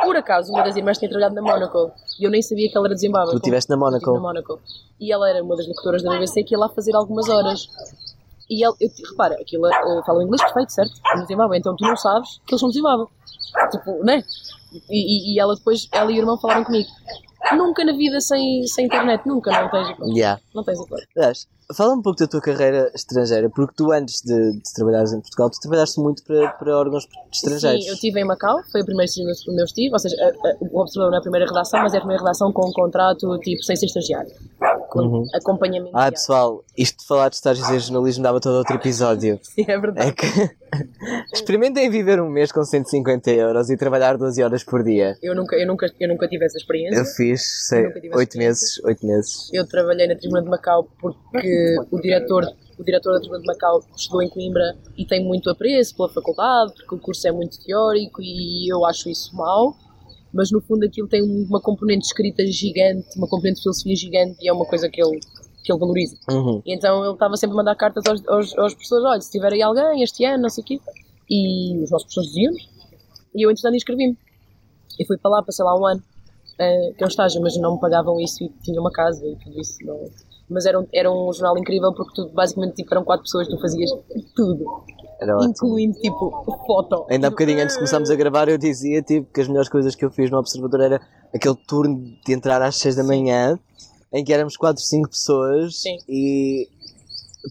Por 0.02 0.17
acaso, 0.17 0.52
uma 0.52 0.64
das 0.64 0.75
irmãs 0.75 0.99
tinha 0.99 1.09
trabalhado 1.09 1.35
na 1.35 1.43
Monaco 1.43 1.93
e 2.19 2.25
eu 2.25 2.31
nem 2.31 2.43
sabia 2.43 2.71
que 2.71 2.76
ela 2.76 2.87
era 2.87 2.95
de 2.95 3.00
Zimbábue. 3.02 3.33
Tu 3.33 3.37
estiveste 3.37 3.71
na 3.71 3.76
Monaco. 3.76 4.12
na 4.12 4.21
Monaco. 4.21 4.61
E 4.99 5.12
ela 5.12 5.29
era 5.29 5.43
uma 5.43 5.55
das 5.57 5.67
locutoras 5.69 6.02
da 6.02 6.11
BBC 6.11 6.43
que 6.45 6.55
ia 6.55 6.59
lá 6.59 6.69
fazer 6.69 6.95
algumas 6.97 7.29
horas. 7.29 7.69
E 8.50 8.64
ela, 8.64 8.75
eu, 8.80 8.88
repara, 9.11 9.34
aquilo 9.40 9.66
uh, 9.66 10.04
fala 10.04 10.22
inglês 10.22 10.42
perfeito, 10.42 10.72
certo? 10.72 10.92
No 11.16 11.26
Zimbábue, 11.26 11.58
então 11.58 11.76
tu 11.76 11.84
não 11.84 11.96
sabes 11.96 12.40
que 12.46 12.54
eles 12.54 12.61
são 12.61 12.68
de 12.68 12.76
Zimbábue. 12.76 13.06
Tipo, 13.70 14.04
né? 14.04 14.22
E, 14.90 15.32
e, 15.32 15.34
e 15.34 15.40
ela 15.40 15.54
depois, 15.54 15.88
ela 15.92 16.11
e 16.11 16.14
o 16.16 16.18
irmão 16.18 16.38
falaram 16.38 16.64
comigo. 16.64 16.88
Nunca 17.54 17.84
na 17.84 17.92
vida 17.92 18.20
sem, 18.20 18.66
sem 18.66 18.87
internet, 18.87 19.26
nunca, 19.26 19.50
não 19.50 19.70
tens 19.70 19.88
hipótese. 19.90 20.18
Yeah. 20.18 20.40
Não 20.54 20.62
tens 20.62 20.80
hipótese. 20.80 21.49
Fala 21.75 21.95
um 21.95 22.02
pouco 22.02 22.19
da 22.19 22.26
tua 22.26 22.41
carreira 22.41 22.91
estrangeira, 22.95 23.49
porque 23.50 23.75
tu 23.76 23.93
antes 23.93 24.23
de, 24.23 24.52
de 24.52 24.75
trabalhares 24.75 25.12
em 25.12 25.21
Portugal, 25.21 25.50
tu 25.50 25.59
trabalhaste 25.61 26.00
muito 26.00 26.23
para, 26.25 26.49
para 26.52 26.76
órgãos 26.79 27.07
estrangeiros. 27.33 27.85
Sim, 27.85 27.88
eu 27.88 27.95
estive 27.95 28.21
em 28.21 28.25
Macau, 28.25 28.61
foi 28.71 28.83
o 28.83 28.85
primeiro 28.85 29.11
sítio 29.11 29.29
onde 29.49 29.61
eu 29.61 29.64
estive, 29.64 29.93
ou 29.93 29.99
seja, 29.99 30.17
o 30.61 30.81
Observador 30.81 31.11
não 31.12 31.19
é 31.19 31.21
primeira 31.23 31.47
redação, 31.47 31.81
mas 31.83 31.95
é 31.95 31.97
a 31.97 32.00
primeira 32.00 32.23
redação 32.23 32.52
com 32.52 32.69
um 32.69 32.73
contrato 32.73 33.38
tipo 33.41 33.62
sem 33.62 33.76
ser 33.76 33.87
estagiário, 33.87 34.31
com 34.88 35.00
Uhum. 35.02 35.26
acompanhamento. 35.35 35.97
Ah, 35.97 36.11
pessoal, 36.11 36.64
isto 36.76 37.00
de 37.00 37.07
falar 37.07 37.29
de 37.29 37.37
estágios 37.37 37.69
em 37.71 37.79
jornalismo 37.79 38.23
dava 38.23 38.41
todo 38.41 38.55
outro 38.57 38.75
episódio. 38.76 39.38
Sim, 39.43 39.64
é 39.69 39.79
verdade. 39.79 40.09
É 40.09 40.12
que 40.12 40.26
experimentem 41.33 41.91
viver 41.91 42.21
um 42.21 42.29
mês 42.29 42.50
com 42.52 42.64
150 42.64 43.31
euros 43.31 43.69
e 43.71 43.76
trabalhar 43.76 44.17
12 44.17 44.43
horas 44.43 44.64
por 44.64 44.83
dia. 44.83 45.17
Eu, 45.23 45.35
nunca, 45.35 45.57
eu, 45.57 45.67
nunca, 45.67 45.87
eu 46.00 46.09
nunca 46.09 46.29
tive 46.29 46.45
essa 46.45 46.57
experiência. 46.57 46.99
Eu 46.99 47.05
fiz, 47.05 47.67
sei, 47.69 47.87
essa 47.87 47.99
8 47.99 48.02
experiência. 48.09 48.38
meses, 48.38 48.85
8 48.85 49.07
meses. 49.07 49.50
Eu 49.52 49.67
trabalhei 49.67 50.07
na 50.09 50.17
Tribuna 50.17 50.43
de 50.43 50.49
Macau 50.49 50.88
porque 51.00 51.62
o 51.90 52.00
diretor, 52.00 52.45
o 52.78 52.85
diretor 52.85 53.12
da 53.12 53.21
Tribuna 53.21 53.40
de 53.40 53.47
Macau 53.47 53.81
estudou 53.97 54.23
em 54.23 54.28
Coimbra 54.28 54.76
e 54.97 55.04
tem 55.04 55.25
muito 55.25 55.50
apreço 55.50 55.97
pela 55.97 56.09
faculdade, 56.09 56.73
porque 56.75 56.95
o 56.95 56.99
curso 56.99 57.26
é 57.28 57.33
muito 57.33 57.62
teórico 57.62 58.23
e 58.23 58.73
eu 58.73 58.85
acho 58.87 59.09
isso 59.09 59.35
mau. 59.35 59.76
Mas 60.33 60.50
no 60.50 60.62
fundo 60.62 60.85
aquilo 60.87 61.07
tem 61.09 61.23
uma 61.23 61.61
componente 61.61 62.07
escrita 62.07 62.45
gigante, 62.47 63.06
uma 63.17 63.28
componente 63.28 63.56
de 63.56 63.63
filosofia 63.63 63.97
gigante 63.97 64.39
e 64.41 64.49
é 64.49 64.52
uma 64.52 64.65
coisa 64.65 64.89
que 64.89 65.02
ele, 65.02 65.21
que 65.63 65.71
ele 65.71 65.78
valoriza. 65.78 66.17
Uhum. 66.30 66.63
E 66.65 66.75
então 66.75 67.04
ele 67.04 67.13
estava 67.13 67.36
sempre 67.36 67.54
a 67.54 67.56
mandar 67.58 67.76
cartas 67.76 68.02
aos, 68.06 68.26
aos, 68.26 68.58
aos 68.58 68.73
professores: 68.73 69.04
olha, 69.04 69.21
se 69.21 69.30
tiver 69.30 69.52
aí 69.52 69.60
alguém 69.60 70.02
este 70.02 70.25
ano, 70.25 70.45
não 70.45 70.49
sei 70.49 70.63
o 70.63 70.67
quê. 70.67 70.80
E 71.28 71.76
os 71.82 71.91
nossos 71.91 72.04
professores 72.04 72.28
diziam-nos. 72.28 72.69
E 73.34 73.45
eu, 73.45 73.50
entretanto, 73.50 73.76
inscrevi-me. 73.76 74.17
E 74.99 75.06
fui 75.06 75.17
para 75.19 75.30
lá, 75.30 75.43
passei 75.43 75.65
lá 75.65 75.78
um 75.78 75.86
ano, 75.86 76.02
eh, 76.58 76.93
que 76.97 77.02
é 77.02 77.06
um 77.06 77.08
estágio, 77.08 77.41
mas 77.41 77.56
não 77.56 77.75
me 77.75 77.80
pagavam 77.80 78.21
isso 78.21 78.45
e 78.45 78.49
tinha 78.63 78.80
uma 78.80 78.91
casa 78.91 79.26
e 79.26 79.36
tudo 79.36 79.60
isso. 79.60 79.78
Não... 79.84 80.10
Mas 80.49 80.67
era 80.67 80.78
um, 80.78 80.87
era 80.93 81.11
um 81.11 81.33
jornal 81.33 81.57
incrível 81.59 81.93
porque 81.95 82.15
tu, 82.15 82.28
basicamente 82.31 82.76
tipo, 82.76 82.93
eram 82.93 83.05
quatro 83.05 83.25
pessoas, 83.25 83.49
tu 83.49 83.59
fazias 83.61 83.91
tudo, 84.35 84.65
Era 85.21 85.37
ótimo. 85.37 85.50
incluindo 85.50 85.99
tipo 85.99 86.31
foto. 86.67 87.07
Ainda 87.09 87.28
há 87.28 87.31
bocadinho 87.31 87.61
antes 87.61 87.75
de 87.75 87.78
começarmos 87.78 88.11
a 88.11 88.15
gravar, 88.17 88.49
eu 88.49 88.59
dizia 88.59 89.02
tipo, 89.02 89.33
que 89.33 89.41
as 89.41 89.49
melhores 89.49 89.69
coisas 89.69 89.95
que 89.95 90.05
eu 90.05 90.11
fiz 90.11 90.31
no 90.31 90.39
Observador 90.39 90.81
era 90.81 91.00
aquele 91.35 91.57
turno 91.67 92.02
de 92.26 92.33
entrar 92.33 92.61
às 92.61 92.76
6 92.76 92.97
da 92.97 93.05
manhã, 93.05 93.59
em 94.13 94.25
que 94.25 94.33
éramos 94.33 94.57
4, 94.57 94.83
5 94.83 95.09
pessoas 95.09 95.81
Sim. 95.81 95.97
e 96.09 96.69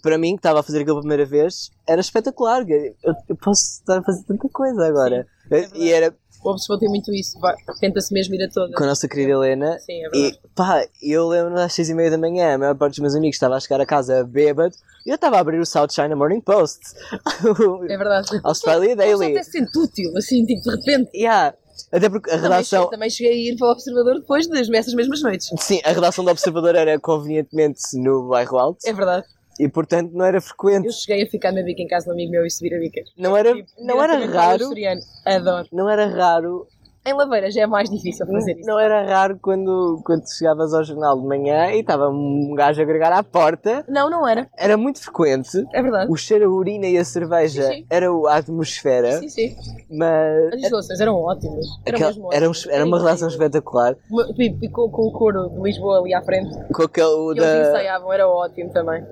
para 0.01 0.17
mim, 0.17 0.35
que 0.35 0.39
estava 0.39 0.61
a 0.61 0.63
fazer 0.63 0.77
aquilo 0.79 0.95
pela 0.95 1.01
primeira 1.01 1.25
vez, 1.25 1.69
era 1.85 1.99
espetacular. 1.99 2.63
Eu, 2.69 3.13
eu 3.27 3.35
posso 3.35 3.61
estar 3.79 3.97
a 3.99 4.03
fazer 4.03 4.23
tanta 4.23 4.47
coisa 4.47 4.85
agora. 4.87 5.27
verdade. 5.49 5.77
e 5.77 5.91
era 5.91 6.15
O 6.43 6.49
Observador 6.49 6.79
tem 6.79 6.89
muito 6.89 7.13
isso, 7.13 7.39
tenta-se 7.79 8.11
mesmo 8.13 8.33
ir 8.35 8.43
a 8.43 8.49
todas. 8.49 8.75
com 8.75 8.83
a 8.83 8.87
nossa 8.87 9.07
querida 9.07 9.31
Helena. 9.31 9.77
Sim, 9.79 10.03
é 10.05 10.09
verdade. 10.09 10.39
E 10.43 10.47
pá, 10.55 10.85
eu 11.01 11.27
lembro 11.27 11.59
às 11.59 11.73
6 11.73 11.89
e 11.89 11.93
meia 11.93 12.09
da 12.09 12.17
manhã, 12.17 12.55
a 12.55 12.57
maior 12.57 12.75
parte 12.75 12.93
dos 12.93 12.99
meus 12.99 13.15
amigos 13.15 13.35
estava 13.35 13.55
a 13.55 13.59
chegar 13.59 13.79
a 13.79 13.85
casa 13.85 14.23
bêbado 14.23 14.75
e 15.05 15.09
eu 15.09 15.15
estava 15.15 15.37
a 15.37 15.39
abrir 15.39 15.59
o 15.59 15.65
South 15.65 15.89
China 15.91 16.15
Morning 16.15 16.41
Post. 16.41 16.79
É 17.89 17.97
verdade. 17.97 18.39
Australia 18.43 18.95
Daily. 18.95 19.37
Só 19.43 19.51
sente 19.51 19.77
útil, 19.77 20.11
assim, 20.17 20.45
tipo, 20.45 20.61
de 20.61 20.75
repente. 20.75 21.09
Yeah. 21.15 21.55
Até 21.91 22.09
porque 22.09 22.29
a 22.29 22.33
Também, 22.35 22.49
redação. 22.51 22.79
cheguei, 22.83 22.91
também 22.91 23.09
cheguei 23.09 23.31
a 23.33 23.51
ir 23.53 23.57
para 23.57 23.67
o 23.67 23.71
Observador 23.71 24.15
depois 24.19 24.47
das 24.47 24.69
essas 24.69 24.93
mesmas 24.93 25.21
noites. 25.21 25.49
Sim, 25.59 25.81
a 25.83 25.91
redação 25.91 26.23
do 26.23 26.31
Observador 26.31 26.75
era 26.75 26.99
convenientemente 26.99 27.81
no 27.95 28.29
bairro 28.29 28.57
alto 28.57 28.79
É 28.85 28.93
verdade. 28.93 29.25
E 29.61 29.69
portanto 29.69 30.11
não 30.13 30.25
era 30.25 30.41
frequente. 30.41 30.85
Eu 30.87 30.91
cheguei 30.91 31.23
a 31.23 31.29
ficar 31.29 31.51
na 31.51 31.61
bica 31.61 31.81
em 31.83 31.87
casa 31.87 32.05
de 32.05 32.09
um 32.09 32.13
amigo 32.13 32.31
meu 32.31 32.45
e 32.45 32.49
subir 32.49 32.73
a 32.73 32.79
bica. 32.79 33.01
Não 33.15 33.37
era, 33.37 33.53
Tipo, 33.53 33.69
não 33.79 34.01
era 34.01 34.25
raro. 34.25 34.69
Adoro. 35.25 35.67
Não 35.71 35.87
era 35.87 36.07
raro. 36.07 36.67
Em 37.03 37.13
Laveiras 37.15 37.55
é 37.55 37.65
mais 37.65 37.89
difícil 37.89 38.27
fazer 38.27 38.57
isso. 38.59 38.67
Não 38.69 38.77
era 38.79 39.03
raro 39.03 39.39
quando, 39.41 39.99
quando 40.05 40.21
chegavas 40.31 40.71
ao 40.71 40.83
jornal 40.83 41.19
de 41.19 41.25
manhã 41.25 41.71
e 41.71 41.79
estava 41.79 42.07
um 42.09 42.53
gajo 42.55 42.79
a 42.79 42.83
agregar 42.83 43.11
à 43.11 43.23
porta. 43.23 43.83
Não, 43.89 44.07
não 44.07 44.27
era. 44.27 44.47
Era 44.55 44.77
muito 44.77 45.01
frequente. 45.01 45.65
É 45.73 45.81
verdade. 45.81 46.11
O 46.11 46.15
cheiro 46.15 46.45
a 46.45 46.49
urina 46.53 46.85
e 46.85 46.97
a 46.99 47.03
cerveja 47.03 47.63
Sim, 47.63 47.73
sim. 47.73 47.85
era 47.89 48.05
a 48.11 48.35
atmosfera, 48.35 49.13
Sim, 49.17 49.29
sim. 49.29 49.55
mas 49.89 50.53
As 50.53 50.61
instalações 50.61 50.99
eram 50.99 51.15
ótimas. 51.15 51.65
Eram 51.87 51.97
aquela- 52.09 52.29
era, 52.35 52.47
um- 52.49 52.53
era 52.69 52.85
uma 52.85 52.99
relação 52.99 53.27
espetacular. 53.27 53.95
E, 54.37 54.55
e 54.61 54.69
com, 54.69 54.87
com 54.89 55.07
o 55.07 55.11
coro 55.11 55.49
de 55.49 55.59
Lisboa 55.59 55.99
ali 56.01 56.13
à 56.13 56.21
frente, 56.21 56.55
Com 56.71 56.83
aquele 56.83 57.33
que 57.33 57.39
eles 57.41 57.43
da. 57.63 57.69
ensaiavam, 57.69 58.13
era 58.13 58.27
ótimo 58.27 58.71
também. 58.71 59.03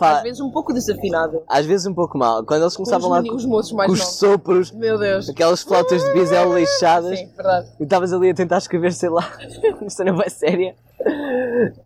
Às 0.00 0.22
vezes 0.22 0.40
um 0.40 0.50
pouco 0.50 0.72
desafinado. 0.72 1.42
às 1.48 1.64
vezes 1.64 1.86
um 1.86 1.94
pouco 1.94 2.18
mal. 2.18 2.44
Quando 2.44 2.62
eles 2.62 2.76
Com 2.76 2.82
os, 2.82 2.88
começavam 2.90 3.10
lá 3.16 3.22
com, 3.22 3.36
os 3.36 3.44
moços 3.46 3.70
mais 3.72 3.86
com 3.86 3.92
os 3.94 4.00
novos. 4.00 4.14
sopros, 4.16 4.72
Meu 4.72 4.98
Deus. 4.98 5.28
aquelas 5.28 5.62
flautas 5.62 6.02
de 6.02 6.12
bisel 6.14 6.52
lixadas. 6.58 7.16
Sim, 7.16 7.27
verdade. 7.34 7.68
E 7.78 7.84
estavas 7.84 8.12
ali 8.12 8.30
a 8.30 8.34
tentar 8.34 8.58
escrever, 8.58 8.92
sei 8.92 9.08
lá, 9.08 9.30
isto 9.86 10.04
não 10.04 10.20
é 10.22 10.28
séria. 10.28 10.74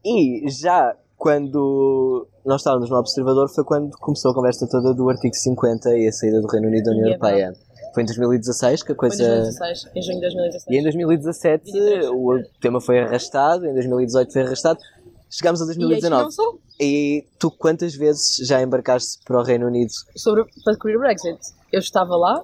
E 0.05 0.49
já 0.51 0.95
quando 1.17 2.27
nós 2.45 2.61
estávamos 2.61 2.91
no 2.91 2.97
Observador 2.97 3.49
foi 3.49 3.65
quando 3.65 3.97
começou 3.99 4.33
a 4.33 4.35
conversa 4.35 4.67
toda 4.69 4.93
do 4.93 5.09
artigo 5.09 5.35
50 5.35 5.97
e 5.97 6.09
a 6.09 6.13
saída 6.13 6.41
do 6.41 6.49
Reino 6.49 6.69
Unido 6.69 6.85
da 6.85 6.91
União 6.91 7.07
E 7.07 7.11
é 7.11 7.15
Europeia. 7.15 7.53
Foi 7.95 8.03
em 8.03 8.07
2016 8.07 8.83
que 8.83 8.93
a 8.93 8.95
Foi 8.95 9.07
em 9.07 9.11
coisa. 9.11 9.25
2016. 9.25 9.91
Em 9.95 10.03
junho 10.03 10.15
de 10.17 10.21
2016. 10.23 10.67
E 10.69 10.79
em 10.79 10.83
2017 10.83 11.73
23. 11.73 12.07
o 12.11 12.43
tema 12.61 12.81
foi 12.81 13.01
arrastado, 13.01 13.67
em 13.67 13.73
2018 13.73 14.33
foi 14.33 14.43
arrastado. 14.43 14.81
Chegámos 15.31 15.63
a 15.63 15.65
E 15.67 15.69
aí 15.71 15.77
2019. 15.79 16.23
não 16.25 16.31
sou. 16.31 16.59
E 16.81 17.25
tu 17.39 17.51
quantas 17.51 17.95
vezes 17.95 18.37
já 18.47 18.61
embarcaste 18.61 19.23
para 19.25 19.39
o 19.39 19.43
Reino 19.43 19.67
Unido? 19.67 19.93
sobre 20.17 20.45
para 20.65 20.77
cobrir 20.77 20.97
o 20.97 21.01
Brexit. 21.01 21.39
Eu 21.71 21.81
estava 21.81 22.17
lá, 22.17 22.43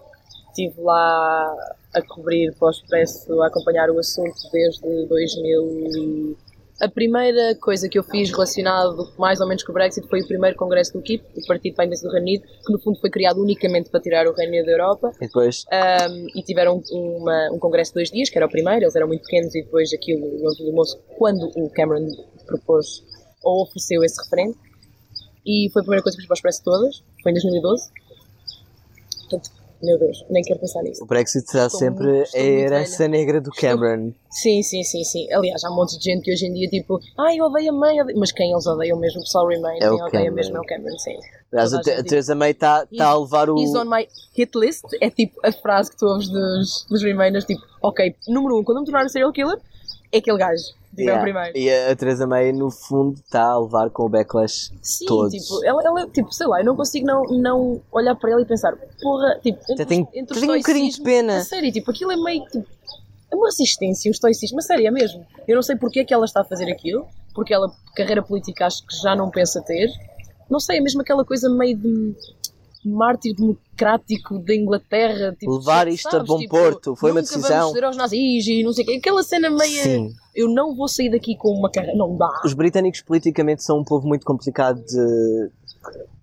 estive 0.51 0.81
lá 0.81 1.55
a 1.95 2.03
cobrir 2.03 2.55
para 2.55 2.69
o 2.69 2.71
Expresso, 2.71 3.41
a 3.43 3.47
acompanhar 3.47 3.91
o 3.91 3.99
assunto 3.99 4.37
desde 4.53 5.07
2000 5.07 5.63
e... 5.97 6.37
A 6.81 6.89
primeira 6.89 7.57
coisa 7.57 7.89
que 7.89 7.99
eu 7.99 8.05
fiz 8.05 8.31
relacionado 8.31 9.13
mais 9.19 9.41
ou 9.41 9.49
menos 9.49 9.65
com 9.65 9.73
o 9.73 9.75
Brexit 9.75 10.07
foi 10.07 10.21
o 10.21 10.27
primeiro 10.29 10.57
congresso 10.57 10.93
do 10.93 11.03
KIP, 11.03 11.25
o 11.37 11.45
Partido 11.45 11.75
para 11.75 11.83
a 11.83 11.87
Independência 11.87 12.09
do 12.09 12.13
Reino 12.13 12.29
Unido, 12.29 12.45
que 12.65 12.73
no 12.73 12.79
fundo 12.79 13.01
foi 13.01 13.11
criado 13.11 13.43
unicamente 13.43 13.91
para 13.91 13.99
tirar 14.01 14.29
o 14.29 14.33
Reino 14.33 14.53
Unido 14.53 14.67
da 14.67 14.73
Europa. 14.73 15.11
E 15.17 15.27
depois, 15.27 15.65
Um, 15.73 16.27
e 16.39 16.43
tiveram 16.45 16.81
uma- 16.93 17.51
um 17.53 17.59
congresso 17.59 17.91
de 17.91 17.95
dois 17.97 18.11
dias, 18.13 18.31
que 18.31 18.39
era 18.39 18.47
o 18.47 18.49
primeiro, 18.49 18.85
eles 18.85 18.95
eram 18.95 19.09
muito 19.09 19.23
pequenos 19.23 19.53
e 19.57 19.63
depois 19.63 19.93
aquilo 19.93 20.25
não 20.41 20.55
filmou-se 20.55 20.97
quando 21.17 21.51
o 21.57 21.69
Cameron 21.71 22.07
propôs 22.47 23.03
ou 23.43 23.63
ofereceu 23.65 24.05
esse 24.05 24.23
referendo. 24.23 24.57
E 25.45 25.69
foi 25.73 25.81
a 25.81 25.83
primeira 25.83 26.03
coisa 26.05 26.17
que 26.17 26.23
fiz 26.23 26.29
para 26.29 26.35
o 26.35 26.39
Expresso 26.39 26.63
todas, 26.63 27.03
foi 27.25 27.33
em 27.33 27.35
2012. 27.35 27.91
Portanto, 29.31 29.51
Meu 29.81 29.97
Deus, 29.99 30.25
nem 30.29 30.43
quero 30.43 30.59
pensar 30.59 30.83
nisso. 30.83 31.05
O 31.05 31.07
Brexit 31.07 31.49
será 31.49 31.67
Estou 31.67 31.79
sempre 31.79 32.05
muito- 32.05 32.23
estou 32.25 32.41
a 32.41 32.45
herança 32.45 33.07
negra 33.07 33.41
do 33.41 33.51
Cameron. 33.53 34.13
Sim, 34.29 34.61
sim, 34.63 34.83
sim, 34.83 35.05
sim. 35.05 35.33
Aliás, 35.33 35.63
há 35.63 35.71
um 35.71 35.77
monte 35.77 35.97
de 35.97 36.05
gente 36.05 36.23
que 36.25 36.33
hoje 36.33 36.47
em 36.47 36.53
dia, 36.53 36.69
tipo, 36.69 36.99
ai, 37.17 37.37
eu 37.39 37.45
odeio 37.45 37.71
a 37.71 37.73
mãe, 37.73 38.01
odeio-" 38.03 38.19
mas 38.19 38.33
quem 38.33 38.51
eles 38.51 38.67
odeiam 38.67 38.99
mesmo, 38.99 39.21
o 39.21 39.23
pessoal 39.23 39.47
Remain, 39.47 39.77
É 39.77 39.89
quem 39.89 40.03
odeia 40.03 40.31
mesmo 40.33 40.57
é 40.57 40.61
o 40.61 40.65
Cameron, 40.65 40.99
sim. 40.99 41.17
Aliás, 41.53 41.73
a, 41.75 41.79
a 41.79 42.03
Theresa 42.03 42.35
May 42.35 42.51
está 42.51 42.85
tá 42.87 43.07
a 43.07 43.19
levar 43.19 43.49
o. 43.49 43.57
He's 43.59 43.75
on 43.75 43.85
my 43.85 44.07
hit 44.37 44.51
list, 44.59 44.85
é 45.01 45.09
tipo 45.11 45.39
a 45.45 45.53
frase 45.53 45.91
que 45.93 45.97
tu 45.97 46.07
ouves 46.07 46.29
dos, 46.29 46.85
dos 46.91 47.03
Remainers, 47.03 47.45
tipo, 47.45 47.63
ok, 47.81 48.15
número 48.27 48.59
um, 48.59 48.65
quando 48.65 48.81
me 48.81 48.85
tornar 48.85 49.09
serial 49.09 49.33
killer, 49.33 49.59
é 50.11 50.19
aquele 50.19 50.39
gajo, 50.39 50.65
Yeah. 51.03 51.23
primeiro. 51.23 51.57
E 51.57 51.71
a, 51.71 51.93
a 51.93 51.97
Theresa 51.97 52.27
May, 52.27 52.53
no 52.53 52.71
fundo, 52.71 53.15
está 53.15 53.45
a 53.45 53.59
levar 53.59 53.91
com 53.91 54.05
o 54.05 54.09
backlash. 54.09 54.73
Sim, 54.83 55.07
todos. 55.07 55.33
tipo, 55.33 55.65
ela, 55.65 55.83
ela, 55.85 56.07
tipo, 56.09 56.33
sei 56.33 56.47
lá, 56.47 56.61
eu 56.61 56.65
não 56.65 56.77
consigo 56.77 57.07
não, 57.07 57.23
não 57.25 57.81
olhar 57.93 58.15
para 58.15 58.33
ela 58.33 58.43
e 58.43 58.45
pensar, 58.45 58.77
porra, 59.01 59.39
tipo, 59.43 59.61
entre, 59.71 59.87
tenho, 59.87 60.09
entre 60.15 60.41
tenho 60.41 60.53
um 60.53 60.57
bocadinho 60.57 60.91
de 60.91 61.01
pena. 61.03 61.39
A 61.39 61.45
sério, 61.45 61.73
tipo, 61.73 61.91
aquilo 61.91 62.13
é 62.13 62.17
meio, 62.17 62.45
tipo, 62.45 62.67
é 63.31 63.37
uma 63.37 63.47
resistência, 63.47 64.09
um 64.09 64.13
estoicismo, 64.13 64.59
a 64.59 64.63
sério, 64.63 64.87
é 64.87 64.91
mesmo. 64.91 65.25
Eu 65.47 65.55
não 65.55 65.63
sei 65.63 65.77
porque 65.77 66.01
é 66.01 66.05
que 66.05 66.15
ela 66.15 66.25
está 66.25 66.41
a 66.41 66.45
fazer 66.45 66.71
aquilo, 66.71 67.07
porque 67.35 67.53
ela, 67.53 67.71
carreira 67.95 68.23
política, 68.23 68.67
acho 68.67 68.87
que 68.87 68.97
já 68.97 69.15
não 69.15 69.31
pensa 69.31 69.63
ter. 69.63 69.91
Não 70.51 70.59
sei, 70.59 70.79
é 70.79 70.81
mesmo 70.81 71.03
aquela 71.03 71.25
coisa 71.25 71.49
meio 71.51 71.77
de 71.77 72.15
mártir 72.85 73.35
democrático 73.35 74.39
da 74.39 74.55
Inglaterra. 74.55 75.37
Tipo, 75.39 75.57
Levar 75.59 75.89
isto 75.89 76.09
a 76.09 76.11
sabes, 76.13 76.27
bom 76.27 76.39
tipo, 76.39 76.57
porto, 76.57 76.97
foi 76.97 77.11
uma 77.11 77.21
decisão. 77.21 77.73
vamos 77.73 77.83
aos 77.83 77.97
nazis 77.97 78.47
e 78.47 78.63
não 78.63 78.73
sei 78.73 78.85
o 78.85 78.87
quê. 78.87 78.95
Aquela 78.95 79.23
cena 79.23 79.51
meio... 79.51 79.83
Sim. 79.83 80.15
Eu 80.39 80.49
não 80.49 80.73
vou 80.73 80.87
sair 80.87 81.11
daqui 81.11 81.37
com 81.37 81.49
uma 81.49 81.69
carreira... 81.69 81.99
Não 81.99 82.17
dá. 82.17 82.29
Os 82.45 82.55
britânicos 82.55 83.01
politicamente 83.01 83.65
são 83.65 83.81
um 83.81 83.85
povo 83.85 84.07
muito 84.07 84.25
complicado 84.25 84.81
de. 84.85 85.51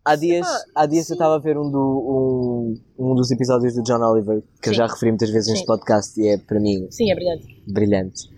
Há 0.06 0.15
dias, 0.15 0.47
há 0.73 0.86
dias 0.86 1.08
sim. 1.08 1.13
eu 1.13 1.15
estava 1.15 1.36
a 1.36 1.39
ver 1.39 1.58
um, 1.58 1.69
do, 1.69 2.80
um, 2.97 3.10
um 3.12 3.15
dos 3.15 3.30
episódios 3.30 3.73
do 3.73 3.84
John 3.84 3.99
Oliver, 3.99 4.41
que 4.62 4.69
eu 4.69 4.73
Sim. 4.73 4.78
já 4.78 4.88
referi 4.88 5.12
muitas 5.12 5.30
vezes 5.32 5.49
neste 5.49 5.65
podcast 5.65 6.21
e 6.21 6.30
é 6.30 6.38
para 6.38 6.62
mim 6.62 6.88
Sim, 6.91 7.12
é 7.12 7.15
brilhante. 7.15 7.63
brilhante. 7.67 8.30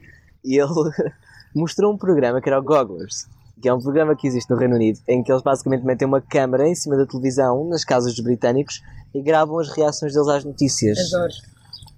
E 0.43 0.57
ele 0.57 0.71
mostrou 1.53 1.93
um 1.93 1.97
programa 1.97 2.41
que 2.41 2.49
era 2.49 2.59
o 2.59 2.63
Gogglers, 2.63 3.27
que 3.61 3.69
é 3.69 3.73
um 3.73 3.79
programa 3.79 4.15
que 4.15 4.25
existe 4.25 4.49
no 4.49 4.57
Reino 4.57 4.75
Unido, 4.75 4.99
em 5.07 5.21
que 5.21 5.31
eles 5.31 5.43
basicamente 5.43 5.85
metem 5.85 6.07
uma 6.07 6.21
câmara 6.21 6.67
em 6.67 6.73
cima 6.73 6.97
da 6.97 7.05
televisão, 7.05 7.67
nas 7.69 7.83
casas 7.83 8.15
dos 8.15 8.23
britânicos, 8.23 8.81
e 9.13 9.21
gravam 9.21 9.59
as 9.59 9.69
reações 9.69 10.13
deles 10.13 10.29
às 10.29 10.43
notícias. 10.43 10.97
Adoro. 11.13 11.33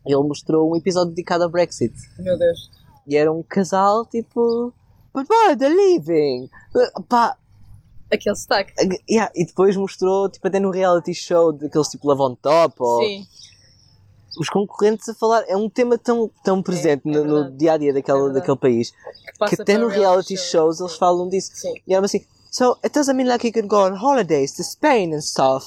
Ele 0.06 0.28
mostrou 0.28 0.70
um 0.70 0.76
episódio 0.76 1.12
dedicado 1.12 1.44
ao 1.44 1.50
Brexit. 1.50 1.94
Meu 2.18 2.38
Deus. 2.38 2.79
E 3.08 3.16
era 3.18 3.32
um 3.32 3.44
casal 3.44 4.06
tipo. 4.06 4.74
But 5.14 5.28
why 5.30 5.56
they're 5.56 5.74
leaving? 5.76 6.50
Uh, 6.76 7.02
Pá, 7.04 7.36
Aquele 8.12 8.36
sotaque. 8.36 8.74
yeah, 9.10 9.32
e 9.36 9.46
depois 9.46 9.76
mostrou, 9.76 10.30
tipo, 10.30 10.48
até 10.48 10.60
no 10.60 10.72
reality 10.72 11.14
show 11.14 11.52
daqueles 11.52 11.90
tipo 11.90 12.08
Love 12.08 12.22
on 12.22 12.36
Top, 12.36 12.76
ou 12.80 13.02
Sim. 13.04 13.26
os 14.40 14.50
concorrentes 14.50 15.08
a 15.10 15.14
falar. 15.14 15.44
É 15.48 15.56
um 15.56 15.70
tema 15.70 15.98
tão, 15.98 16.30
tão 16.44 16.62
presente 16.64 17.04
é 17.08 17.12
no, 17.12 17.24
no 17.24 17.52
dia 17.52 17.74
a 17.74 17.78
dia 17.78 17.90
É 17.92 17.94
daquele, 17.94 18.56
país 18.58 18.92
Que, 18.92 19.56
que 19.56 19.62
até 19.62 19.78
no 19.78 19.88
reality 19.88 20.36
show. 20.38 20.74
shows 20.74 20.80
eles 20.80 20.96
falam 20.96 21.28
disso. 21.30 21.52
Sim. 21.54 21.74
E 21.88 21.94
era 21.94 22.04
assim: 22.06 22.26
So, 22.52 22.78
it 22.84 22.94
doesn't 22.94 23.16
mean 23.16 23.28
like 23.28 23.46
you 23.46 23.54
can 23.54 23.68
go 23.68 23.86
on 23.86 23.96
holidays 23.96 24.54
to 24.54 24.64
Spain 24.64 25.14
and 25.14 25.22
stuff. 25.22 25.66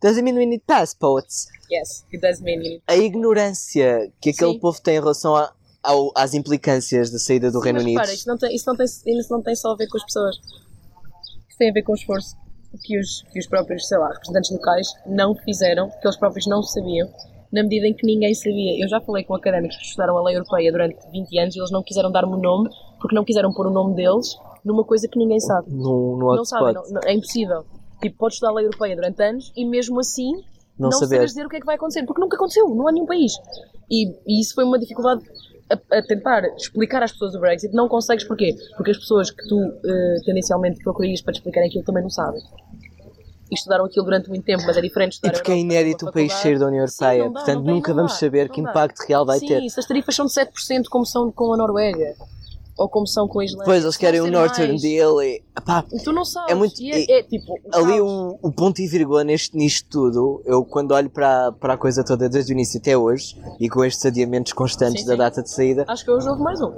Doesn't 0.00 0.24
mean 0.24 0.36
we 0.36 0.46
need 0.46 0.62
passports. 0.66 1.46
Yes, 1.70 2.04
it 2.12 2.20
does 2.20 2.40
mean. 2.40 2.80
A 2.88 2.96
ignorância 2.96 4.12
que 4.20 4.30
aquele 4.30 4.54
Sim. 4.54 4.58
povo 4.58 4.80
tem 4.82 4.96
em 4.96 5.00
relação 5.00 5.36
a, 5.36 5.52
ao- 5.82 6.12
às 6.16 6.34
implicâncias 6.34 7.10
da 7.10 7.18
saída 7.18 7.50
do 7.50 7.58
Sim, 7.58 7.64
Reino 7.64 7.76
mas 7.78 7.84
Unido. 7.84 7.98
repara, 7.98 8.14
isto 8.14 8.26
não, 8.26 8.38
tem, 8.38 8.54
isso, 8.54 8.64
não 8.68 8.76
tem, 8.76 8.86
isso 8.86 9.32
não 9.32 9.42
tem 9.42 9.54
só 9.56 9.72
a 9.72 9.76
ver 9.76 9.88
com 9.88 9.96
as 9.98 10.04
pessoas. 10.04 10.36
Isso 11.48 11.58
tem 11.58 11.70
a 11.70 11.72
ver 11.72 11.82
com 11.82 11.92
o 11.92 11.94
esforço 11.94 12.36
que 12.84 12.98
os, 12.98 13.22
que 13.32 13.38
os 13.38 13.46
próprios, 13.46 13.86
sei 13.86 13.98
lá, 13.98 14.08
representantes 14.08 14.50
locais 14.50 14.88
não 15.06 15.34
fizeram, 15.34 15.90
que 15.90 16.06
eles 16.06 16.16
próprios 16.16 16.46
não 16.46 16.62
sabiam, 16.62 17.08
na 17.52 17.62
medida 17.62 17.86
em 17.86 17.94
que 17.94 18.06
ninguém 18.06 18.34
sabia. 18.34 18.82
Eu 18.82 18.88
já 18.88 19.00
falei 19.00 19.24
com 19.24 19.34
académicos 19.34 19.76
que 19.76 19.84
estudaram 19.84 20.16
a 20.16 20.22
lei 20.22 20.36
europeia 20.36 20.72
durante 20.72 20.96
20 21.10 21.38
anos 21.38 21.54
e 21.56 21.58
eles 21.58 21.70
não 21.70 21.82
quiseram 21.82 22.10
dar-me 22.10 22.32
o 22.34 22.38
nome, 22.38 22.70
porque 22.98 23.14
não 23.14 23.24
quiseram 23.24 23.52
pôr 23.52 23.66
o 23.66 23.70
nome 23.70 23.94
deles 23.94 24.34
numa 24.64 24.84
coisa 24.84 25.06
que 25.08 25.18
ninguém 25.18 25.40
sabe. 25.40 25.70
No, 25.70 26.16
no 26.16 26.36
Não 26.36 26.44
sabem, 26.44 26.74
é 27.04 27.12
impossível. 27.12 27.64
Tipo, 28.00 28.16
podes 28.16 28.36
estudar 28.36 28.52
a 28.52 28.54
lei 28.54 28.64
europeia 28.66 28.96
durante 28.96 29.22
anos 29.22 29.52
e 29.56 29.64
mesmo 29.66 30.00
assim 30.00 30.32
Não 30.78 30.88
não, 30.88 30.92
saber. 30.92 31.24
dizer 31.26 31.44
o 31.44 31.48
que 31.48 31.56
é 31.56 31.60
que 31.60 31.66
vai 31.66 31.74
acontecer, 31.76 32.04
porque 32.06 32.20
nunca 32.20 32.36
aconteceu, 32.36 32.68
não 32.68 32.88
há 32.88 32.92
nenhum 32.92 33.06
país. 33.06 33.32
E, 33.90 34.08
e 34.26 34.40
isso 34.40 34.54
foi 34.54 34.64
uma 34.64 34.78
dificuldade 34.78 35.22
a, 35.72 35.98
a 35.98 36.02
tentar 36.02 36.44
explicar 36.56 37.02
às 37.02 37.12
pessoas 37.12 37.34
o 37.34 37.40
Brexit. 37.40 37.74
Não 37.74 37.88
consegues 37.88 38.24
porquê? 38.24 38.54
Porque 38.76 38.90
as 38.90 38.98
pessoas 38.98 39.30
que 39.30 39.46
tu 39.48 39.58
eh, 39.60 40.16
tendencialmente 40.24 40.82
procurarias 40.82 41.20
para 41.22 41.32
te 41.32 41.36
explicarem 41.36 41.68
aquilo 41.68 41.84
também 41.84 42.02
não 42.02 42.10
sabem. 42.10 42.40
E 43.50 43.54
estudaram 43.54 43.84
aquilo 43.84 44.04
durante 44.04 44.28
muito 44.28 44.44
tempo, 44.44 44.62
mas 44.66 44.76
é 44.76 44.80
diferente 44.80 45.12
E 45.12 45.14
estudar 45.14 45.32
porque 45.32 45.52
é 45.52 45.58
inédito 45.58 46.06
o 46.06 46.12
país 46.12 46.32
sair 46.32 46.58
da 46.58 46.66
União 46.66 46.86
Sim, 46.86 47.04
Europeia, 47.04 47.30
portanto 47.30 47.64
nunca 47.64 47.92
vamos 47.92 48.14
saber 48.14 48.48
que 48.48 48.60
impacto 48.60 49.00
real 49.06 49.26
vai 49.26 49.38
Sim, 49.38 49.48
ter. 49.48 49.68
se 49.68 49.78
as 49.78 49.86
tarifas 49.86 50.14
são 50.14 50.26
de 50.26 50.32
7% 50.32 50.84
como 50.90 51.04
são 51.04 51.30
com 51.30 51.52
a 51.52 51.56
Noruega. 51.56 52.14
Ou 52.78 52.88
como 52.88 53.06
são 53.06 53.28
com 53.28 53.40
a 53.40 53.44
Islândia. 53.44 53.64
Depois 53.64 53.82
eles 53.84 53.96
querem 53.96 54.20
o 54.20 54.30
Northern 54.30 54.68
mais. 54.72 54.82
Deal 54.82 55.22
e. 55.22 55.42
Pá, 55.64 55.84
E 55.92 56.02
tu 56.02 56.12
não 56.12 56.24
sabes. 56.24 56.50
É 56.50 56.54
muito- 56.54 56.80
E 56.80 56.90
é, 56.90 56.98
e- 57.00 57.12
é 57.18 57.22
tipo. 57.22 57.54
ali 57.72 58.00
o, 58.00 58.38
o 58.42 58.50
ponto 58.52 58.80
e 58.80 58.86
vírgula 58.88 59.22
neste, 59.22 59.54
nisto 59.56 59.86
tudo, 59.90 60.42
eu 60.46 60.64
quando 60.64 60.92
olho 60.92 61.10
para, 61.10 61.52
para 61.52 61.74
a 61.74 61.76
coisa 61.76 62.02
toda 62.02 62.28
desde 62.28 62.52
o 62.52 62.54
início 62.54 62.80
até 62.80 62.96
hoje, 62.96 63.36
e 63.60 63.68
com 63.68 63.84
estes 63.84 64.04
adiamentos 64.06 64.52
constantes 64.54 65.02
Sim, 65.02 65.06
da 65.08 65.12
sim. 65.12 65.18
data 65.18 65.42
de 65.42 65.50
saída, 65.50 65.84
Acho 65.86 66.04
que 66.04 66.10
hoje 66.10 66.26
houve 66.28 66.42
mais 66.42 66.60
um. 66.62 66.72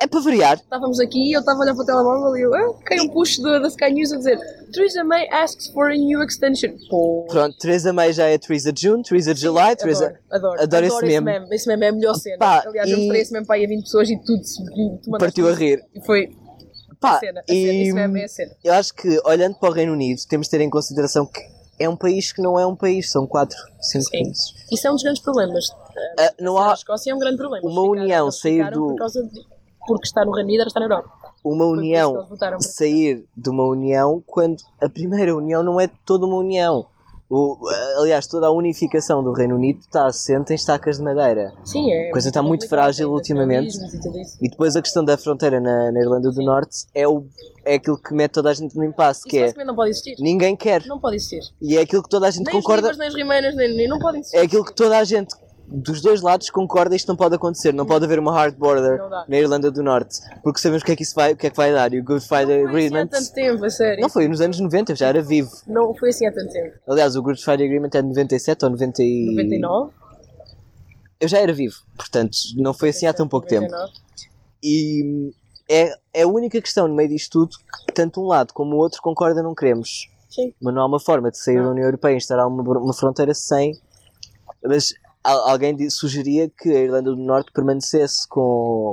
é 0.00 0.06
para 0.06 0.20
variar. 0.20 0.56
Estávamos 0.56 1.00
aqui, 1.00 1.32
eu 1.32 1.40
estava 1.40 1.58
a 1.58 1.62
olhar 1.62 1.74
para 1.74 1.82
o 1.82 1.86
telemóvel 1.86 2.36
e 2.36 2.40
eu, 2.42 2.54
ah, 2.54 2.74
caiu 2.84 3.02
um 3.04 3.08
push 3.08 3.38
da, 3.40 3.58
da 3.58 3.68
Sky 3.68 3.92
News 3.92 4.12
a 4.12 4.16
dizer 4.18 4.38
Theresa 4.72 5.02
May 5.04 5.28
asks 5.30 5.66
for 5.68 5.90
a 5.90 5.94
new 5.96 6.22
extension. 6.22 6.70
Pô, 6.88 7.26
Pronto, 7.28 7.56
Teresa 7.58 7.92
May 7.92 8.12
já 8.12 8.26
é 8.26 8.38
Teresa 8.38 8.72
June, 8.76 9.02
Teresa 9.02 9.34
July, 9.34 9.74
Teresa. 9.76 10.14
adoro, 10.30 10.54
adoro, 10.54 10.62
adoro 10.62 10.86
esse 10.86 11.20
meme. 11.20 11.46
Esse 11.54 11.68
meme 11.68 11.86
é 11.86 11.88
a 11.88 11.92
melhor 11.92 12.14
cena. 12.14 12.38
Pá, 12.38 12.62
Aliás, 12.66 12.88
eu 12.88 12.96
e- 12.96 13.00
mostrei 13.00 13.20
esse 13.22 13.32
meme 13.32 13.46
para 13.46 13.56
aí 13.56 13.64
a 13.64 13.68
20 13.68 13.82
pessoas 13.82 14.08
e 14.08 14.16
tudo 14.24 14.44
se 14.44 14.64
tu 14.64 15.10
Partiu 15.32 15.48
a 15.48 15.54
rir. 15.54 15.82
E 15.94 16.00
foi 16.04 16.28
Pá, 17.00 17.16
a 17.16 17.20
cena, 17.20 17.40
a 17.40 17.44
cena. 17.44 17.58
e 17.72 17.82
Esse 17.82 17.92
meme 17.92 18.20
é 18.20 18.24
a 18.24 18.28
cena. 18.28 18.52
eu 18.62 18.74
acho 18.74 18.94
que 18.94 19.20
olhando 19.24 19.54
para 19.56 19.70
o 19.70 19.72
Reino 19.72 19.92
Unido, 19.92 20.20
temos 20.28 20.46
de 20.46 20.50
ter 20.50 20.60
em 20.60 20.68
consideração 20.70 21.24
que 21.26 21.40
é 21.78 21.88
um 21.88 21.96
país 21.96 22.32
que 22.32 22.42
não 22.42 22.58
é 22.58 22.66
um 22.66 22.76
país, 22.76 23.10
são 23.10 23.26
quatro, 23.26 23.56
cinco 23.80 24.04
Sim. 24.04 24.10
países. 24.24 24.54
Isso 24.70 24.86
é 24.86 24.90
um 24.90 24.94
dos 24.94 25.02
grandes 25.02 25.22
problemas. 25.22 25.64
Ah, 26.18 26.32
não 26.40 26.56
A 26.58 26.70
há 26.70 26.74
Escócia 26.74 27.10
é 27.10 27.14
um 27.14 27.18
grande 27.18 27.38
problema. 27.38 27.66
uma 27.68 27.82
união 27.82 28.04
ficaram- 28.06 28.24
eles 28.26 28.40
sair 28.40 28.70
do- 28.70 28.86
Por 28.88 28.96
causa 28.96 29.22
de, 29.22 29.40
porque 29.86 30.06
está 30.06 30.24
no 30.24 30.32
Reino 30.32 30.48
Unido, 30.48 30.66
estar 30.68 30.80
na 30.80 30.86
Europa. 30.86 31.10
uma 31.44 31.64
isso 31.64 31.72
união 31.72 32.28
sair 32.60 33.24
de 33.36 33.50
uma 33.50 33.64
união 33.64 34.22
quando 34.26 34.62
a 34.80 34.88
primeira 34.88 35.34
união 35.34 35.62
não 35.62 35.80
é 35.80 35.88
toda 36.04 36.24
uma 36.26 36.36
união. 36.36 36.86
O, 37.30 37.56
aliás, 37.98 38.26
toda 38.26 38.46
a 38.46 38.50
unificação 38.50 39.22
do 39.24 39.32
Reino 39.32 39.54
Unido 39.54 39.80
está 39.80 40.06
assente 40.06 40.52
em 40.52 40.54
estacas 40.54 40.98
de 40.98 41.02
madeira. 41.02 41.52
Sim, 41.64 41.90
é. 41.90 42.08
A 42.08 42.12
coisa 42.12 42.28
está 42.28 42.42
muito 42.42 42.68
frágil 42.68 43.06
tem 43.08 43.14
ultimamente. 43.14 43.74
e. 44.40 44.46
E 44.46 44.50
depois 44.50 44.76
a 44.76 44.82
questão 44.82 45.02
da 45.02 45.16
fronteira 45.16 45.58
na, 45.58 45.90
na 45.90 46.00
Irlanda 46.00 46.30
do 46.30 46.42
Norte 46.42 46.86
é, 46.94 47.08
o, 47.08 47.24
é 47.64 47.76
aquilo 47.76 47.96
que 47.96 48.12
mete 48.12 48.32
toda 48.32 48.50
a 48.50 48.54
gente 48.54 48.76
no 48.76 48.84
impasse, 48.84 49.22
que 49.22 49.36
Isso 49.36 49.36
é 49.36 49.42
basicamente 49.44 49.66
não 49.68 49.74
pode 49.76 49.90
existir. 49.90 50.16
ninguém 50.20 50.54
quer. 50.54 50.84
Não 50.86 50.98
pode 51.00 51.16
existir. 51.16 51.40
E 51.60 51.76
é 51.78 51.80
aquilo 51.80 52.02
que 52.02 52.08
toda 52.10 52.26
a 52.26 52.30
gente 52.30 52.44
Nem 52.46 52.56
os 52.56 52.62
concorda. 52.62 52.82
livros, 52.88 52.98
nem 52.98 53.08
os 53.08 53.14
remainers, 53.14 53.56
nem, 53.56 53.76
nem 53.76 53.88
não 53.88 53.98
podem 53.98 54.20
existir. 54.20 54.36
É 54.36 54.42
aquilo 54.42 54.64
que 54.64 54.74
toda 54.74 54.98
a 54.98 55.04
gente 55.04 55.34
dos 55.72 56.00
dois 56.02 56.20
lados 56.20 56.50
concorda 56.50 56.94
isto 56.94 57.08
não 57.08 57.16
pode 57.16 57.34
acontecer. 57.34 57.72
Não 57.72 57.86
pode 57.86 58.04
haver 58.04 58.18
uma 58.18 58.32
hard 58.32 58.56
border 58.56 58.98
Não 58.98 59.10
na 59.10 59.36
Irlanda 59.36 59.70
do 59.70 59.82
Norte. 59.82 60.20
Porque 60.42 60.60
sabemos 60.60 60.82
o 60.82 60.84
que 60.86 60.92
é 60.92 60.96
que 60.96 61.02
isso 61.02 61.14
vai, 61.14 61.32
o 61.32 61.36
que 61.36 61.46
é 61.46 61.50
que 61.50 61.56
vai 61.56 61.72
dar. 61.72 61.92
E 61.92 62.00
o 62.00 62.04
Good 62.04 62.26
Friday 62.26 62.62
Não 62.64 62.70
foi 62.70 62.86
assim 62.86 62.94
há 62.94 62.98
Agreement. 62.98 63.06
tanto 63.08 63.32
tempo, 63.32 63.64
a 63.64 63.70
sério. 63.70 64.02
Não 64.02 64.08
foi 64.08 64.28
nos 64.28 64.40
anos 64.40 64.60
90, 64.60 64.92
eu 64.92 64.96
já 64.96 65.08
era 65.08 65.22
vivo. 65.22 65.50
Não 65.66 65.94
foi 65.94 66.10
assim 66.10 66.26
há 66.26 66.32
tanto 66.32 66.52
tempo. 66.52 66.76
Aliás, 66.86 67.16
o 67.16 67.22
Good 67.22 67.42
Friday 67.42 67.66
Agreement 67.66 67.90
é 67.94 68.02
de 68.02 68.08
97 68.08 68.64
ou 68.64 68.70
90 68.70 69.02
e... 69.02 69.26
99? 69.30 69.92
Eu 71.20 71.28
já 71.28 71.38
era 71.38 71.52
vivo, 71.52 71.76
portanto, 71.96 72.36
não 72.56 72.74
foi 72.74 72.88
assim 72.88 73.06
há 73.06 73.14
tão 73.14 73.28
pouco 73.28 73.46
tempo. 73.46 73.70
99. 73.70 73.92
E 74.64 75.32
é, 75.70 75.94
é 76.12 76.22
a 76.22 76.26
única 76.28 76.60
questão 76.60 76.88
no 76.88 76.94
meio 76.94 77.08
disto 77.08 77.30
tudo 77.30 77.56
que 77.86 77.92
tanto 77.94 78.20
um 78.20 78.26
lado 78.26 78.52
como 78.52 78.74
o 78.74 78.78
outro 78.78 79.00
concorda 79.00 79.42
não 79.42 79.54
queremos. 79.54 80.10
Sim. 80.28 80.52
Mas 80.60 80.74
não 80.74 80.82
há 80.82 80.86
uma 80.86 81.00
forma 81.00 81.30
de 81.30 81.38
sair 81.38 81.56
Não. 81.56 81.64
da 81.64 81.70
União 81.70 81.84
Europeia 81.84 82.14
e 82.14 82.16
instalar 82.16 82.46
uma, 82.48 82.62
uma 82.62 82.94
fronteira 82.94 83.34
sem. 83.34 83.78
Mas 84.64 84.94
alguém 85.24 85.90
sugeria 85.90 86.48
que 86.50 86.68
a 86.70 86.80
Irlanda 86.80 87.10
do 87.10 87.16
Norte 87.16 87.50
permanecesse 87.52 88.26
com, 88.28 88.92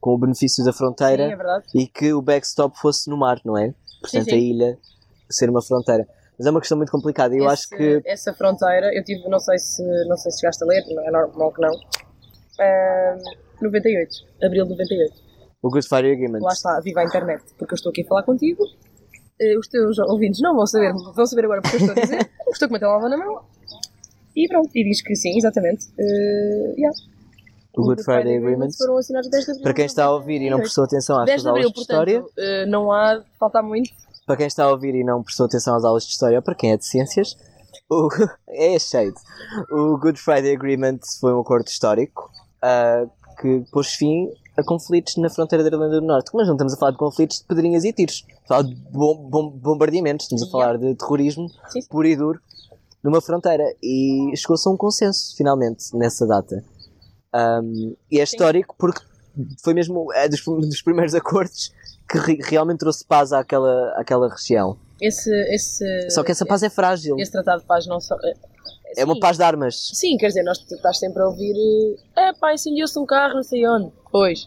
com 0.00 0.14
o 0.14 0.18
benefício 0.18 0.64
da 0.64 0.72
fronteira 0.72 1.28
Sim, 1.66 1.78
é 1.78 1.82
e 1.82 1.86
que 1.86 2.12
o 2.12 2.22
backstop 2.22 2.78
fosse 2.78 3.08
no 3.10 3.16
mar, 3.16 3.40
não 3.44 3.56
é? 3.58 3.74
Portanto, 4.00 4.24
sim. 4.24 4.32
a 4.34 4.36
ilha 4.36 4.78
ser 5.30 5.50
uma 5.50 5.62
fronteira. 5.62 6.06
Mas 6.38 6.46
é 6.46 6.50
uma 6.50 6.60
questão 6.60 6.76
muito 6.76 6.90
complicada. 6.90 7.34
Eu 7.34 7.44
Esse- 7.44 7.52
acho 7.52 7.68
que 7.70 8.02
Essa 8.04 8.34
fronteira, 8.34 8.92
eu 8.94 9.04
tive, 9.04 9.28
não 9.28 9.38
sei 9.38 9.58
se, 9.58 9.82
não 10.08 10.16
sei 10.16 10.32
se 10.32 10.40
chegaste 10.40 10.62
a 10.64 10.66
ler, 10.66 10.82
não 10.94 11.06
é 11.06 11.10
normal 11.10 11.52
que 11.52 11.60
não. 11.60 11.70
Ahm, 12.60 13.18
98. 13.62 14.10
Abril 14.44 14.64
de 14.64 14.70
98. 14.70 15.14
o 15.62 15.70
Good 15.70 15.88
Friday 15.88 16.12
Agreement. 16.12 16.40
Lá 16.40 16.52
está, 16.52 16.80
viva 16.80 17.00
a 17.00 17.04
internet, 17.04 17.42
porque 17.58 17.72
eu 17.72 17.76
estou 17.76 17.90
aqui 17.90 18.02
a 18.02 18.06
falar 18.06 18.22
contigo. 18.24 18.62
Eh, 19.40 19.56
Os 19.58 19.66
teus 19.68 19.98
ouvintes 19.98 20.40
não 20.42 20.54
vão 20.54 20.66
saber, 20.66 20.92
vão 20.92 21.26
saber 21.26 21.44
agora 21.46 21.62
porque 21.62 21.76
eu 21.76 21.80
estou 21.80 21.96
a 21.96 22.00
dizer. 22.00 22.30
estou 22.52 22.68
com 22.68 22.74
meu 22.74 22.80
telemóvel 22.80 23.08
na 23.08 23.16
mão. 23.16 23.44
E 24.36 24.48
pronto, 24.48 24.70
e 24.74 24.84
diz 24.84 25.02
que 25.02 25.14
sim, 25.14 25.36
exatamente. 25.36 25.86
Eh, 25.98 26.74
yeah. 26.76 26.96
O 27.76 27.82
Good 27.82 28.04
Friday 28.04 28.36
Agreement. 28.36 28.46
Agreements 28.46 28.76
foram 28.76 28.96
assinados 28.96 29.30
10 29.30 29.44
de 29.44 29.50
abril. 29.50 29.62
Para 29.62 29.74
quem 29.74 29.86
está 29.86 30.04
a 30.04 30.12
ouvir 30.12 30.42
e 30.42 30.50
não 30.50 30.58
prestou 30.58 30.84
atenção 30.84 31.18
às 31.18 31.26
10 31.26 31.42
suas 31.42 31.42
de 31.42 31.58
aulas 31.58 31.72
de 31.72 31.80
história, 31.80 32.20
portanto, 32.20 32.38
eh, 32.38 32.66
não 32.66 32.92
há 32.92 33.16
de 33.16 33.24
faltar 33.38 33.62
muito. 33.62 33.90
para 34.26 34.36
quem 34.36 34.46
está 34.46 34.64
a 34.64 34.70
ouvir 34.70 34.94
e 34.94 35.04
não 35.04 35.22
prestou 35.22 35.46
atenção 35.46 35.74
às 35.76 35.84
aulas 35.84 36.04
de 36.04 36.12
história, 36.12 36.38
ou 36.38 36.42
para 36.42 36.54
quem 36.54 36.72
é 36.72 36.76
de 36.76 36.86
ciências, 36.86 37.36
o, 37.90 38.08
é 38.48 38.78
shade. 38.78 39.14
O 39.70 39.98
Good 39.98 40.18
Friday 40.18 40.54
Agreement 40.54 41.00
foi 41.20 41.34
um 41.34 41.40
acordo 41.40 41.66
histórico 41.68 42.30
uh, 42.62 43.10
que 43.40 43.64
pôs 43.70 43.92
fim 43.94 44.30
a 44.56 44.62
conflitos 44.62 45.16
na 45.16 45.28
fronteira 45.28 45.64
da 45.64 45.68
Irlanda 45.68 46.00
do 46.00 46.06
Norte. 46.06 46.30
Mas 46.32 46.46
não 46.46 46.54
estamos 46.54 46.74
a 46.74 46.76
falar 46.76 46.92
de 46.92 46.98
conflitos 46.98 47.38
de 47.40 47.44
pedrinhas 47.44 47.84
e 47.84 47.92
tiros. 47.92 48.24
Estamos 48.26 48.44
a 48.44 48.48
falar 48.48 48.62
de 48.62 48.74
bom, 48.92 49.16
bom, 49.28 49.50
bombardeamentos. 49.50 50.26
Estamos 50.26 50.44
a 50.44 50.50
falar 50.50 50.78
de 50.78 50.94
terrorismo 50.94 51.48
sim. 51.70 51.80
puro 51.88 52.06
e 52.06 52.16
duro 52.16 52.40
numa 53.04 53.20
fronteira. 53.20 53.64
E 53.82 54.32
chegou-se 54.36 54.66
a 54.68 54.72
um 54.72 54.76
consenso, 54.76 55.36
finalmente, 55.36 55.94
nessa 55.96 56.26
data. 56.26 56.64
Um, 57.34 57.94
e 58.10 58.18
é 58.18 58.22
histórico 58.24 58.74
porque 58.78 59.00
foi 59.62 59.74
mesmo 59.74 60.12
é 60.14 60.28
dos, 60.28 60.42
dos 60.44 60.80
primeiros 60.82 61.12
acordos 61.16 61.72
que 62.08 62.18
re- 62.18 62.38
realmente 62.42 62.78
trouxe 62.78 63.04
paz 63.04 63.32
àquela, 63.32 63.92
àquela 63.96 64.28
região. 64.28 64.78
Esse, 65.00 65.30
esse, 65.52 66.10
Só 66.10 66.22
que 66.22 66.30
essa 66.32 66.46
paz 66.46 66.62
é 66.62 66.70
frágil. 66.70 67.16
esse 67.18 67.32
tratado 67.32 67.60
de 67.60 67.66
paz 67.66 67.86
não 67.86 68.00
só. 68.00 68.16
É 68.96 69.04
uma 69.04 69.14
sim, 69.14 69.20
paz 69.20 69.36
de 69.36 69.42
armas. 69.42 69.90
Sim, 69.92 70.16
quer 70.16 70.28
dizer, 70.28 70.44
nós 70.44 70.58
estás 70.70 70.98
sempre 70.98 71.20
a 71.20 71.26
ouvir. 71.26 71.52
É 72.16 72.32
pá, 72.34 72.54
incendiou-se 72.54 72.96
um 72.98 73.04
carro, 73.04 73.34
não 73.34 73.42
sei 73.42 73.66
onde. 73.68 73.92
Pois. 74.12 74.46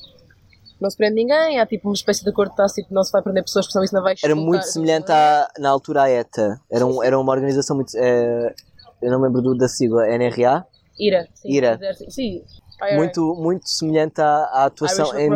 Não 0.79 0.89
se 0.89 0.97
prende 0.97 1.15
ninguém, 1.15 1.59
há 1.59 1.65
tipo 1.65 1.87
uma 1.89 1.93
espécie 1.95 2.23
de 2.23 2.29
acordo 2.29 2.53
tácito, 2.55 2.93
não 2.93 3.03
se 3.03 3.11
vai 3.11 3.21
prender 3.21 3.43
pessoas, 3.43 3.65
porque 3.65 3.73
senão 3.73 3.83
isso 3.85 3.95
não 3.95 4.03
vai 4.03 4.11
Era 4.11 4.17
expulsar, 4.33 4.37
muito 4.45 4.61
tipo, 4.61 4.73
semelhante 4.73 5.11
à, 5.11 5.47
na 5.59 5.69
altura 5.69 6.03
à 6.03 6.09
ETA. 6.09 6.59
Era, 6.71 6.85
um, 6.85 7.01
era 7.03 7.19
uma 7.19 7.31
organização 7.31 7.75
muito. 7.75 7.95
eh, 7.97 8.53
eu 9.01 9.11
não 9.11 9.19
me 9.19 9.25
lembro 9.27 9.41
do- 9.41 9.55
da 9.57 9.67
sigla, 9.67 10.07
NRA. 10.07 10.65
IRA. 10.99 11.27
Sim, 11.33 11.49
IRA. 11.49 11.79
Sim. 12.09 12.43
IRA. 12.81 12.95
Muito, 12.95 13.35
muito 13.35 13.67
semelhante 13.67 14.21
à, 14.21 14.27
à 14.51 14.65
atuação 14.65 15.07
Irish 15.07 15.19
em. 15.19 15.31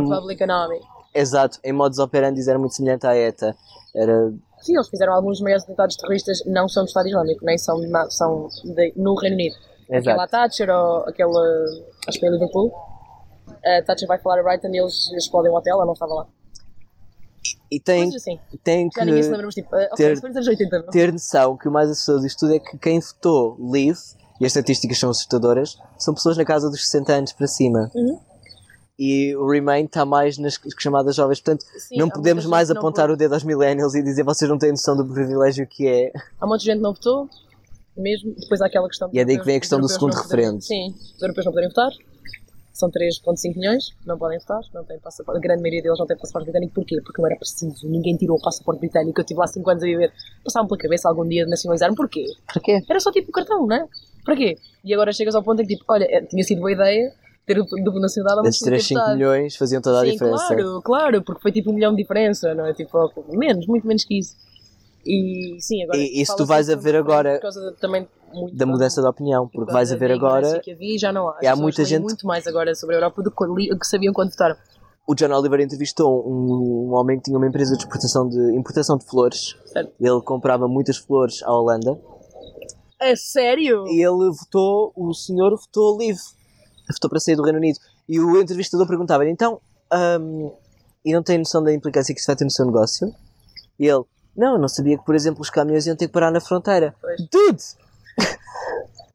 Army. 0.52 0.80
Exato, 1.14 1.60
em 1.64 1.74
modus 1.74 1.98
operandi 2.00 2.40
era 2.48 2.58
muito 2.60 2.74
semelhante 2.76 3.06
à 3.08 3.16
ETA. 3.16 3.56
Era. 3.96 4.32
Sim, 4.62 4.76
eles 4.76 4.88
fizeram 4.90 5.14
alguns 5.14 5.38
dos 5.38 5.42
maiores 5.42 5.64
atentados 5.64 5.96
terroristas, 5.98 6.44
não 6.46 6.70
são 6.70 6.84
do 6.84 6.88
Estado 6.88 7.08
Islâmico, 7.08 7.44
nem 7.44 7.58
são, 7.58 7.80
na- 7.90 8.10
são 8.12 8.48
de- 8.64 8.94
no 8.96 9.16
Reino 9.16 9.36
Unido. 9.36 9.56
Aquela 9.90 9.98
Exato. 10.24 10.32
Thatcher 10.32 10.70
ou 10.70 10.98
aquela. 11.00 11.66
Acho 12.08 12.20
que 12.20 12.26
em 12.26 12.32
Liverpool. 12.32 12.72
A 13.64 13.82
Thatcher 13.84 14.08
vai 14.08 14.20
falar 14.20 14.40
a 14.40 14.44
Brighton 14.44 14.70
e 14.70 14.80
eles 14.80 15.12
explodem 15.18 15.52
o 15.52 15.56
hotel, 15.56 15.76
ela 15.76 15.86
não 15.86 15.94
estava 15.94 16.14
lá. 16.14 16.28
E 17.72 17.80
tem, 17.80 18.14
assim. 18.14 18.40
tem 18.64 18.90
que 18.90 19.04
lembra, 19.04 19.44
mas 19.44 19.56
tipo, 19.56 19.76
uh, 19.76 19.96
ter- 19.96 20.18
anos 20.24 20.48
80, 20.48 20.80
não? 20.80 20.88
ter 20.90 21.12
noção 21.12 21.58
que 21.58 21.68
o 21.68 21.72
mais 21.72 21.90
assustador 21.90 22.22
disto 22.22 22.40
tudo 22.40 22.56
é 22.56 22.60
que 22.60 22.78
quem 22.78 23.00
votou 23.00 23.58
Leave, 23.72 24.00
e 24.40 24.46
as 24.46 24.52
estatísticas 24.52 25.00
são 25.00 25.10
assustadoras, 25.10 25.78
são 25.98 26.14
pessoas 26.14 26.36
na 26.36 26.44
casa 26.44 26.70
dos 26.70 26.84
60 26.84 27.14
anos 27.14 27.34
para 27.34 27.48
cima. 27.48 27.90
Uhum. 27.96 28.20
E 29.00 29.36
o 29.36 29.50
Remain 29.50 29.86
está 29.86 30.06
mais 30.06 30.38
nas 30.38 30.60
chamadas 30.78 31.16
jovens. 31.16 31.40
Portanto, 31.40 31.66
Sim, 31.78 31.98
não 31.98 32.10
podemos 32.10 32.46
mais 32.46 32.70
apontar 32.70 33.10
o 33.10 33.16
dedo 33.16 33.34
aos 33.34 33.44
millennials 33.44 33.96
e 33.96 34.04
dizer 34.04 34.24
vocês 34.24 34.50
não 34.50 34.58
têm 34.58 34.72
noção 34.72 34.96
do 34.96 35.06
privilégio 35.06 35.66
que 35.66 35.88
é. 35.88 36.12
Há 36.40 36.46
muita 36.46 36.64
gente 36.64 36.78
que 36.78 36.84
não 36.84 36.94
votou, 36.94 37.30
mesmo. 37.98 38.36
Depois 38.36 38.62
há 38.62 38.66
aquela 38.66 38.88
questão. 38.88 39.10
E 39.14 39.20
é 39.20 39.26
daí 39.26 39.40
que 39.40 39.46
vem 39.46 39.56
a 39.56 39.60
questão 39.60 39.80
do 39.80 39.88
segundo 39.88 40.14
referendo. 40.14 40.62
Sim, 40.62 40.94
os 41.16 41.22
europeus 41.22 41.46
não 41.46 41.52
poderem 41.54 41.70
votar. 41.70 41.92
São 42.74 42.90
3,5 42.90 43.56
milhões, 43.58 43.92
não 44.06 44.18
podem 44.18 44.40
votar, 44.40 44.62
não 44.74 44.84
têm 44.86 44.98
passaporte. 45.00 45.38
A 45.38 45.42
grande 45.42 45.62
maioria 45.62 45.82
deles 45.82 46.00
não 46.00 46.06
tem 46.08 46.16
passaporte 46.18 46.46
britânico. 46.46 46.74
Porquê? 46.74 47.02
Porque 47.02 47.22
não 47.22 47.28
era 47.30 47.38
preciso. 47.38 47.88
Ninguém 47.90 48.16
tirou 48.16 48.38
o 48.38 48.42
passaporte 48.42 48.80
britânico. 48.80 49.20
Eu 49.20 49.24
estive 49.24 49.40
lá 49.40 49.48
5 49.48 49.70
anos 49.70 49.84
a 49.84 49.86
viver. 49.86 50.12
Passavam 50.44 50.68
pela 50.68 50.78
cabeça 50.80 51.10
algum 51.10 51.28
dia 51.28 51.44
de 51.44 51.50
nacionalizar-me. 51.52 51.96
Porquê? 51.96 52.26
Para 52.52 52.62
quê? 52.62 52.80
Era 52.90 53.00
só 53.00 53.12
tipo 53.12 53.30
o 53.30 53.32
cartão, 53.34 53.68
não 53.68 53.76
é? 53.76 53.86
Para 54.24 54.36
quê? 54.38 54.58
E 54.84 54.94
agora 54.94 55.12
chegas 55.12 55.36
ao 55.36 55.44
ponto 55.44 55.62
em 55.62 55.66
que 55.68 55.76
tipo, 55.76 55.86
olha, 55.92 56.08
tinha 56.30 56.44
sido 56.44 56.60
boa 56.60 56.72
ideia 56.72 57.14
ter 57.46 57.60
o 57.60 57.64
dupla 57.66 58.00
nacionalidade, 58.02 58.46
mas 58.46 58.56
Esses 58.56 58.66
3, 58.66 58.84
5 58.88 59.00
votado. 59.00 59.18
milhões 59.18 59.56
faziam 59.58 59.82
toda 59.82 59.98
a 60.02 60.06
Sim, 60.06 60.12
diferença. 60.12 60.46
claro, 60.48 60.82
claro, 60.82 61.24
porque 61.24 61.42
foi 61.42 61.52
tipo 61.52 61.72
um 61.72 61.74
milhão 61.74 61.92
de 61.94 62.02
diferença, 62.02 62.54
não 62.54 62.66
é? 62.68 62.74
Tipo, 62.74 63.12
menos, 63.30 63.66
muito 63.68 63.86
menos 63.86 64.06
que 64.06 64.20
isso. 64.20 64.36
E 65.06 65.58
sim, 65.60 65.84
agora. 65.84 65.98
E- 65.98 66.26
se 66.26 66.36
tu 66.36 66.46
vais 66.46 66.70
a 66.70 66.76
ver 66.76 66.96
agora 66.96 67.34
Por 67.34 67.42
causa 67.42 67.72
de- 67.72 67.78
também 67.80 68.08
muito 68.34 68.56
Da 68.56 68.66
mudança 68.66 69.02
de 69.02 69.08
opinião, 69.08 69.48
por 69.48 69.60
porque 69.62 69.74
vais 69.74 69.92
a 69.92 69.96
ver 69.96 70.12
agora. 70.12 70.60
Que 70.60 70.72
havia, 70.72 70.98
já 70.98 71.12
não 71.12 71.30
há. 71.30 71.38
Há 71.46 71.56
muita 71.56 71.84
gente- 71.86 72.02
muito 72.04 72.26
mais 72.26 72.46
agora 72.48 72.74
sobre 72.76 72.96
a 72.96 73.00
Europa 73.00 73.22
do 73.22 73.32
que, 73.32 73.76
que 73.78 73.86
sabiam 73.88 74.14
quando 74.14 74.32
votaram. 74.32 74.56
O 75.08 75.16
John 75.16 75.32
Oliver 75.34 75.60
entrevistou 75.60 76.26
um, 76.28 76.90
um 76.90 76.94
homem 76.94 77.18
que 77.18 77.24
tinha 77.24 77.38
uma 77.38 77.48
empresa 77.48 77.76
de 77.76 77.84
exportação 77.84 78.30
de, 78.30 78.56
importação 78.56 78.98
de 78.98 79.06
flores. 79.06 79.56
Certo. 79.66 79.92
Ele 80.00 80.22
comprava 80.22 80.68
muitas 80.68 80.98
flores 80.98 81.42
à 81.44 81.52
Holanda. 81.52 82.00
É 83.00 83.16
sério? 83.16 83.86
E 83.88 84.02
ele 84.02 84.32
votou, 84.32 84.94
o 84.96 85.14
senhor 85.14 85.50
votou 85.58 85.98
livre. 85.98 86.22
Votou 86.92 87.10
para 87.10 87.20
sair 87.20 87.36
do 87.36 87.44
Reino 87.44 87.58
Unido. 87.58 87.80
E 88.08 88.20
o 88.20 88.40
entrevistador 88.40 88.86
perguntava-lhe, 88.88 89.32
então, 89.32 89.60
hum, 90.20 90.52
e 91.04 91.12
não 91.14 91.24
tem 91.24 91.38
noção 91.40 91.64
da 91.64 91.74
implicância 91.74 92.14
que 92.14 92.20
isso 92.20 92.28
vai 92.28 92.36
ter 92.36 92.44
no 92.44 92.52
seu 92.52 92.66
negócio? 92.66 93.12
E 93.80 93.88
ele, 93.88 94.04
não, 94.38 94.58
não 94.58 94.68
sabia 94.68 94.98
que, 94.98 95.06
por 95.06 95.16
exemplo, 95.16 95.42
os 95.42 95.50
caminhões 95.50 95.88
iam 95.88 95.96
ter 95.96 96.08
que 96.08 96.14
parar 96.14 96.30
na 96.32 96.40
fronteira. 96.40 96.94
Pois. 97.02 97.18
Dude! 97.32 97.64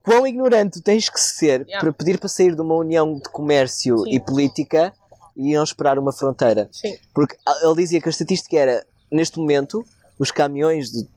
Quão 0.02 0.26
ignorante 0.26 0.80
tens 0.80 1.08
que 1.08 1.20
ser 1.20 1.62
Yeah. 1.66 1.80
para 1.80 1.92
pedir 1.92 2.18
para 2.18 2.28
sair 2.28 2.54
de 2.54 2.60
uma 2.60 2.74
união 2.76 3.14
de 3.14 3.28
comércio 3.28 3.98
Sim. 3.98 4.10
e 4.10 4.20
política 4.20 4.92
e 5.36 5.50
iam 5.50 5.64
esperar 5.64 5.98
uma 5.98 6.12
fronteira? 6.12 6.68
Sim. 6.70 6.96
Porque 7.12 7.36
ele 7.62 7.74
dizia 7.74 8.00
que 8.00 8.08
a 8.08 8.10
estatística 8.10 8.56
era, 8.56 8.86
neste 9.10 9.38
momento, 9.38 9.84
os 10.18 10.30
caminhões 10.30 10.90
de 10.92 11.08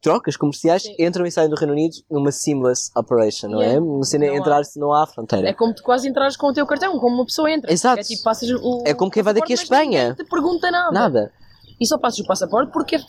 trocas 0.00 0.34
comerciais 0.36 0.82
Sim. 0.82 0.94
entram 0.98 1.26
e 1.26 1.30
saem 1.30 1.48
do 1.50 1.56
Reino 1.56 1.74
Unido 1.74 1.94
numa 2.10 2.32
seamless 2.32 2.90
operation, 2.96 3.48
não 3.48 3.60
Yeah. 3.60 3.76
é? 3.76 3.80
Uma 3.80 4.04
cena 4.04 4.26
Não 4.26 4.32
há. 4.32 4.36
entrar 4.36 4.64
se 4.64 4.80
não 4.80 4.92
há 4.94 5.06
fronteira. 5.06 5.48
É 5.48 5.52
como 5.52 5.74
tu 5.74 5.82
quase 5.82 6.08
entrares 6.08 6.34
com 6.36 6.46
o 6.46 6.52
teu 6.54 6.66
cartão, 6.66 6.98
como 6.98 7.14
uma 7.16 7.26
pessoa 7.26 7.50
entra. 7.50 7.70
Exato. 7.70 8.00
É 8.00 8.02
tipo, 8.02 8.22
passas 8.22 8.48
o. 8.50 8.82
É 8.86 8.94
como 8.94 9.10
quem 9.10 9.22
vai 9.22 9.34
daqui 9.34 9.52
a 9.52 9.56
Espanha. 9.56 10.08
ninguém 10.08 10.24
te 10.24 10.30
pergunta 10.30 10.70
nada. 10.70 10.90
Nada. 10.90 11.32
E 11.78 11.86
só 11.86 11.98
passas 11.98 12.20
o 12.20 12.26
passaporte 12.26 12.72
porque 12.72 12.96
é 12.96 13.00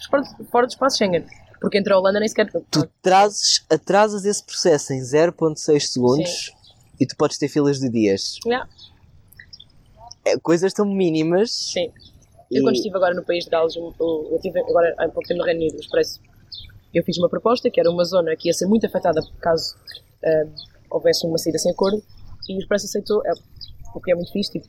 fora 0.51 0.67
do 0.67 0.69
espaço 0.71 0.97
Schengen. 0.97 1.25
Porque 1.63 1.77
entre 1.77 1.93
a 1.93 1.97
Holanda 1.97 2.19
nem 2.19 2.27
sequer. 2.27 2.51
Tu 2.69 2.89
trazes, 3.01 3.65
atrasas 3.69 4.25
esse 4.25 4.43
processo 4.43 4.91
em 4.91 4.99
0.6 4.99 5.79
segundos 5.79 6.51
e 6.99 7.07
tu 7.07 7.15
podes 7.15 7.37
ter 7.37 7.47
filas 7.47 7.79
de 7.79 7.89
dias. 7.89 8.37
Yeah. 8.45 8.69
É, 10.25 10.37
coisas 10.39 10.73
tão 10.73 10.85
mínimas. 10.85 11.51
Sim. 11.53 11.89
E- 12.51 12.57
Eu 12.57 12.63
quando 12.63 12.75
estive 12.75 12.97
agora 12.97 13.13
no 13.15 13.23
país 13.23 13.45
de 13.45 13.49
Gales, 13.49 13.77
eu, 13.77 13.95
eu 13.97 14.35
estive 14.35 14.59
agora 14.59 14.93
há 14.97 15.05
pouco 15.07 15.25
tempo 15.25 15.39
no 15.39 15.45
Reino 15.45 15.61
Unido, 15.61 15.75
no 15.75 15.79
Expresso, 15.79 16.19
eu 16.93 17.01
fiz 17.01 17.17
uma 17.17 17.29
proposta 17.29 17.69
que 17.69 17.79
era 17.79 17.89
uma 17.89 18.03
zona 18.03 18.35
que 18.35 18.49
ia 18.49 18.53
ser 18.53 18.65
muito 18.65 18.85
afetada 18.85 19.21
caso 19.39 19.77
ah, 20.21 20.45
houvesse 20.91 21.25
uma 21.25 21.37
saída 21.37 21.59
sem 21.59 21.71
acordo 21.71 22.03
e 22.49 22.57
o 22.57 22.59
Expresso 22.59 22.87
aceitou, 22.87 23.25
é, 23.25 23.31
o 23.95 24.01
que 24.01 24.11
é 24.11 24.15
muito 24.15 24.33
fixe, 24.33 24.51
tipo, 24.51 24.67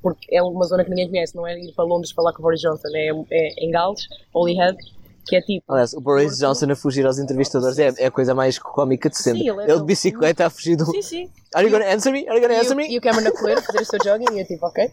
porque 0.00 0.32
é 0.32 0.40
uma 0.40 0.64
zona 0.64 0.84
que 0.84 0.90
ninguém 0.90 1.08
conhece, 1.08 1.34
não 1.34 1.44
é 1.44 1.58
ir 1.58 1.72
para 1.72 1.84
Londres 1.84 2.12
falar 2.12 2.32
com 2.32 2.38
o 2.38 2.42
Boris 2.42 2.60
Johnson, 2.60 2.86
é, 2.94 3.08
é 3.32 3.64
em 3.64 3.70
Gales, 3.72 4.06
Holyhead, 4.32 4.78
que 5.26 5.36
é 5.36 5.40
tipo, 5.40 5.64
Aliás, 5.72 5.92
o 5.92 6.00
Boris 6.00 6.38
Porto. 6.38 6.40
Johnson 6.40 6.70
a 6.70 6.76
fugir 6.76 7.04
aos 7.04 7.18
entrevistadores 7.18 7.78
é, 7.78 7.92
é 7.98 8.06
a 8.06 8.10
coisa 8.10 8.34
mais 8.34 8.58
cómica 8.58 9.10
de 9.10 9.18
sempre. 9.18 9.42
Sim, 9.42 9.50
ele 9.50 9.62
é 9.62 9.70
ele 9.70 9.80
de 9.80 9.84
bicicleta 9.84 10.46
a 10.46 10.50
fugir 10.50 10.76
do. 10.76 10.86
sim, 10.86 11.02
sim, 11.02 11.30
Are 11.54 11.64
you 11.66 11.72
gonna 11.72 11.92
answer 11.92 12.12
me? 12.12 12.28
Are 12.28 12.36
you 12.36 12.42
gonna 12.46 12.60
answer 12.60 12.76
me? 12.76 12.88
e 12.88 12.98
o 12.98 13.00
Cameron 13.00 13.28
a 13.28 13.62
fazer 13.62 13.80
o 13.80 13.84
seu 13.84 13.98
jogging, 14.04 14.36
e 14.36 14.40
eu 14.40 14.46
tipo, 14.46 14.64
ok. 14.66 14.90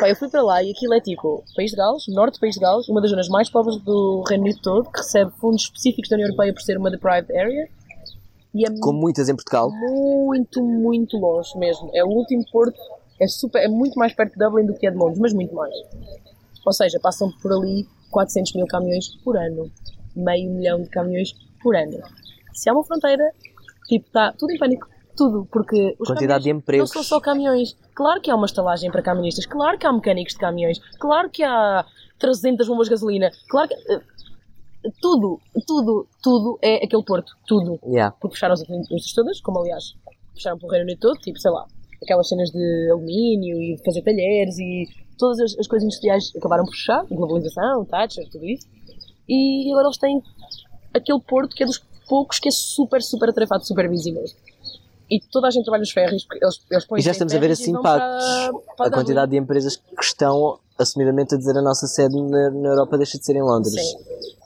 Pá, 0.00 0.08
eu 0.08 0.16
fui 0.16 0.28
para 0.28 0.42
lá 0.42 0.62
e 0.62 0.72
aquilo 0.72 0.94
é 0.94 1.00
tipo, 1.00 1.44
País 1.54 1.70
de 1.70 1.76
Gales, 1.76 2.04
Norte 2.08 2.34
do 2.34 2.40
País 2.40 2.54
de 2.54 2.60
Gales, 2.60 2.88
uma 2.88 3.00
das 3.00 3.10
zonas 3.10 3.28
mais 3.28 3.48
pobres 3.48 3.76
do 3.82 4.24
Reino 4.28 4.44
Unido 4.44 4.60
todo, 4.62 4.90
que 4.90 4.98
recebe 4.98 5.30
fundos 5.40 5.62
específicos 5.62 6.08
da 6.08 6.16
União 6.16 6.28
Europeia 6.28 6.52
por 6.52 6.62
ser 6.62 6.76
uma 6.78 6.90
deprived 6.90 7.32
area. 7.36 7.68
E 8.54 8.64
é 8.66 8.80
Como 8.80 8.98
muitas 8.98 9.28
em 9.28 9.34
Portugal. 9.34 9.70
muito, 9.70 10.62
muito 10.62 11.18
longe 11.18 11.56
mesmo. 11.58 11.90
É 11.94 12.02
o 12.02 12.08
último 12.08 12.42
porto, 12.50 12.78
é, 13.20 13.26
super, 13.28 13.62
é 13.62 13.68
muito 13.68 13.98
mais 13.98 14.14
perto 14.14 14.32
de 14.32 14.38
Dublin 14.38 14.66
do 14.66 14.74
que 14.74 14.86
é 14.86 14.90
de 14.90 14.96
Londres, 14.96 15.18
mas 15.18 15.32
muito 15.34 15.54
mais. 15.54 15.74
Ou 16.64 16.72
seja, 16.72 16.98
passam 17.00 17.30
por 17.42 17.52
ali 17.52 17.86
400 18.10 18.54
mil 18.54 18.66
caminhões 18.66 19.14
por 19.24 19.36
ano. 19.36 19.70
Meio 20.14 20.50
milhão 20.50 20.82
de 20.82 20.88
caminhões 20.88 21.32
por 21.62 21.76
ano. 21.76 21.98
Se 22.52 22.68
há 22.70 22.72
uma 22.72 22.84
fronteira, 22.84 23.22
tipo, 23.88 24.06
está 24.06 24.32
tudo 24.32 24.52
em 24.52 24.58
pânico. 24.58 24.88
Tudo, 25.16 25.46
porque 25.50 25.96
os 25.98 26.08
Quantidade 26.08 26.44
de 26.44 26.50
empregos. 26.50 26.90
não 26.94 27.02
são 27.02 27.02
só 27.02 27.20
caminhões. 27.20 27.74
Claro 27.94 28.20
que 28.20 28.30
há 28.30 28.34
uma 28.36 28.44
estalagem 28.46 28.90
para 28.90 29.00
caministas, 29.02 29.46
claro 29.46 29.78
que 29.78 29.86
há 29.86 29.92
mecânicos 29.92 30.34
de 30.34 30.38
caminhões, 30.40 30.78
claro 31.00 31.30
que 31.30 31.42
há 31.42 31.86
300 32.18 32.68
bombas 32.68 32.86
de 32.86 32.90
gasolina, 32.90 33.30
claro 33.48 33.68
que. 33.68 33.74
eh, 33.92 34.00
Tudo, 35.00 35.40
tudo, 35.66 36.06
tudo 36.22 36.58
é 36.62 36.84
aquele 36.84 37.02
porto. 37.02 37.32
Tudo 37.46 37.78
Yeah. 37.86 38.14
porque 38.20 38.34
fecharam 38.36 38.52
as 38.54 38.60
indústrias 38.68 39.12
todas, 39.14 39.40
como 39.40 39.58
aliás 39.60 39.94
fecharam 40.34 40.58
pelo 40.58 40.70
Reino 40.70 40.84
Unido 40.84 41.00
todo, 41.00 41.18
tipo, 41.18 41.38
sei 41.40 41.50
lá, 41.50 41.64
aquelas 42.02 42.28
cenas 42.28 42.50
de 42.50 42.90
alumínio 42.92 43.56
e 43.60 43.74
de 43.76 43.82
fazer 43.84 44.02
talheres 44.02 44.58
e 44.58 44.84
todas 45.18 45.40
as, 45.40 45.58
as 45.58 45.66
coisas 45.66 45.84
industriais 45.84 46.32
acabaram 46.36 46.64
por 46.64 46.72
fechar, 46.72 47.04
globalização, 47.06 47.84
Thatcher, 47.84 48.28
tudo 48.30 48.44
isso. 48.44 48.66
E 49.28 49.70
agora 49.72 49.86
eles 49.86 49.98
têm 49.98 50.22
aquele 50.94 51.20
porto 51.20 51.54
que 51.54 51.62
é 51.62 51.66
dos 51.66 51.82
poucos 52.08 52.38
que 52.38 52.48
é 52.48 52.52
super, 52.52 53.02
super 53.02 53.30
atarefado, 53.30 53.66
super 53.66 53.88
busy 53.88 54.12
mesmo. 54.12 54.36
E 55.10 55.20
toda 55.20 55.46
a 55.46 55.50
gente 55.50 55.64
trabalha 55.64 55.80
nos 55.80 55.92
ferries, 55.92 56.24
porque 56.24 56.44
eles, 56.44 56.60
eles 56.70 56.84
põem 56.84 57.00
E 57.00 57.02
já 57.02 57.12
estamos 57.12 57.32
a 57.32 57.38
ver 57.38 57.50
esses 57.50 57.68
impactos. 57.68 58.24
A 58.80 58.90
quantidade 58.90 59.30
de 59.30 59.36
empresas 59.36 59.76
que 59.76 60.04
estão 60.04 60.58
assumidamente 60.78 61.34
a 61.34 61.38
dizer 61.38 61.56
a 61.56 61.62
nossa 61.62 61.86
sede 61.86 62.20
na, 62.20 62.50
na 62.50 62.68
Europa 62.70 62.96
deixa 62.96 63.16
de 63.18 63.24
ser 63.24 63.36
em 63.36 63.42
Londres. 63.42 63.72
Sim. 63.72 63.96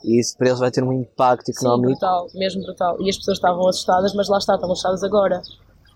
E 0.03 0.19
isso 0.19 0.37
para 0.37 0.47
eles 0.47 0.59
vai 0.59 0.71
ter 0.71 0.83
um 0.83 0.93
impacto 0.93 1.47
Sim, 1.47 1.51
económico 1.53 1.91
brutal, 1.91 2.27
mesmo 2.35 2.61
brutal. 2.61 2.97
E 3.01 3.09
as 3.09 3.17
pessoas 3.17 3.37
estavam 3.37 3.67
assustadas, 3.67 4.13
mas 4.13 4.29
lá 4.29 4.37
está, 4.37 4.53
estavam 4.53 4.73
assustadas 4.73 5.03
agora. 5.03 5.41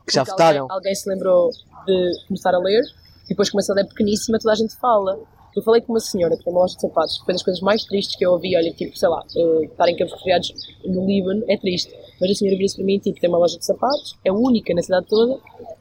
que 0.05 0.13
já 0.13 0.23
votaram. 0.23 0.63
Alguém, 0.63 0.75
alguém 0.75 0.95
se 0.95 1.09
lembrou 1.09 1.49
de 1.85 2.25
começar 2.27 2.53
a 2.53 2.59
ler, 2.59 2.83
e 3.25 3.29
depois 3.29 3.49
começa 3.49 3.73
a 3.73 3.75
ler 3.75 3.87
pequeníssima, 3.87 4.39
toda 4.39 4.53
a 4.53 4.55
gente 4.55 4.75
fala. 4.77 5.19
Eu 5.55 5.63
falei 5.63 5.81
com 5.81 5.93
uma 5.93 6.01
senhora 6.01 6.35
que 6.35 6.43
tem 6.43 6.51
uma 6.51 6.61
loja 6.61 6.75
de 6.75 6.81
sapatos, 6.81 7.17
que 7.17 7.25
foi 7.25 7.33
das 7.33 7.41
coisas 7.43 7.61
mais 7.61 7.85
tristes 7.85 8.17
que 8.17 8.25
eu 8.25 8.31
ouvi. 8.33 8.57
Olha, 8.57 8.73
tipo, 8.73 8.97
sei 8.97 9.07
lá, 9.07 9.23
uh, 9.35 9.63
estar 9.63 9.87
em 9.87 9.95
campos 9.95 10.13
refugiados 10.13 10.53
no 10.83 11.05
Líbano 11.05 11.45
é 11.47 11.57
triste. 11.57 11.93
Mas 12.19 12.31
a 12.31 12.33
senhora 12.33 12.57
vira-se 12.57 12.75
para 12.75 12.85
mim, 12.85 12.99
tipo, 12.99 13.19
tem 13.21 13.29
uma 13.29 13.37
loja 13.37 13.57
de 13.57 13.65
sapatos, 13.65 14.17
é 14.25 14.31
única 14.31 14.73
na 14.73 14.81
cidade 14.81 15.05
toda. 15.07 15.39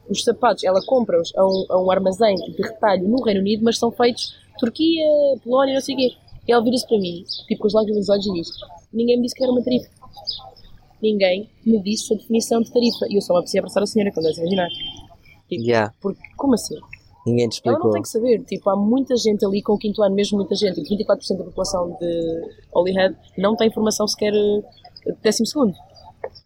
Os 0.09 0.23
sapatos, 0.23 0.63
ela 0.63 0.79
compra-os 0.85 1.33
a 1.35 1.45
um, 1.45 1.65
a 1.69 1.81
um 1.81 1.91
armazém 1.91 2.35
de 2.35 2.61
retalho 2.61 3.07
no 3.07 3.21
Reino 3.21 3.41
Unido, 3.41 3.63
mas 3.65 3.77
são 3.77 3.91
feitos 3.91 4.33
Turquia, 4.59 5.03
Polónia, 5.43 5.73
não 5.73 5.81
sei 5.81 5.95
o 5.95 5.97
quê. 5.97 6.11
E 6.47 6.51
ela 6.53 6.63
vira-se 6.63 6.87
para 6.87 6.97
mim, 6.97 7.25
tipo, 7.47 7.61
com 7.61 7.67
os 7.67 7.73
lágrimas 7.73 8.07
nos 8.07 8.09
olhos 8.09 8.27
e 8.27 8.33
diz: 8.33 8.49
Ninguém 8.93 9.17
me 9.17 9.23
disse 9.23 9.35
que 9.35 9.43
era 9.43 9.51
uma 9.51 9.63
tarifa. 9.63 9.89
Ninguém 11.01 11.49
me 11.65 11.81
disse 11.81 12.13
a 12.13 12.17
definição 12.17 12.61
de 12.61 12.71
tarifa. 12.71 13.05
E 13.09 13.15
eu 13.15 13.21
só 13.21 13.33
me 13.33 13.39
aprecia 13.39 13.59
abraçar 13.59 13.83
a 13.83 13.85
senhora, 13.85 14.11
como 14.11 14.23
deves 14.23 14.37
imaginar. 14.37 14.69
Tipo, 15.49 15.63
Yeah. 15.63 15.93
porque, 16.01 16.21
como 16.37 16.53
assim? 16.53 16.75
Ninguém 17.25 17.49
te 17.49 17.61
Ela 17.63 17.73
não 17.73 17.89
explicou. 17.89 17.91
tem 17.91 18.01
que 18.01 18.09
saber, 18.09 18.43
tipo, 18.43 18.69
há 18.69 18.75
muita 18.75 19.15
gente 19.17 19.43
ali 19.45 19.61
com 19.61 19.73
o 19.73 19.77
quinto 19.77 20.03
ano, 20.03 20.13
mesmo 20.15 20.37
muita 20.37 20.53
gente, 20.55 20.81
tipo, 20.83 21.03
24% 21.03 21.37
da 21.37 21.43
população 21.45 21.97
de 21.99 22.41
Holyhead 22.73 23.15
não 23.37 23.55
tem 23.55 23.71
formação 23.71 24.07
sequer 24.07 24.33
eh, 24.33 25.11
décimo 25.23 25.45
segundo. 25.47 25.73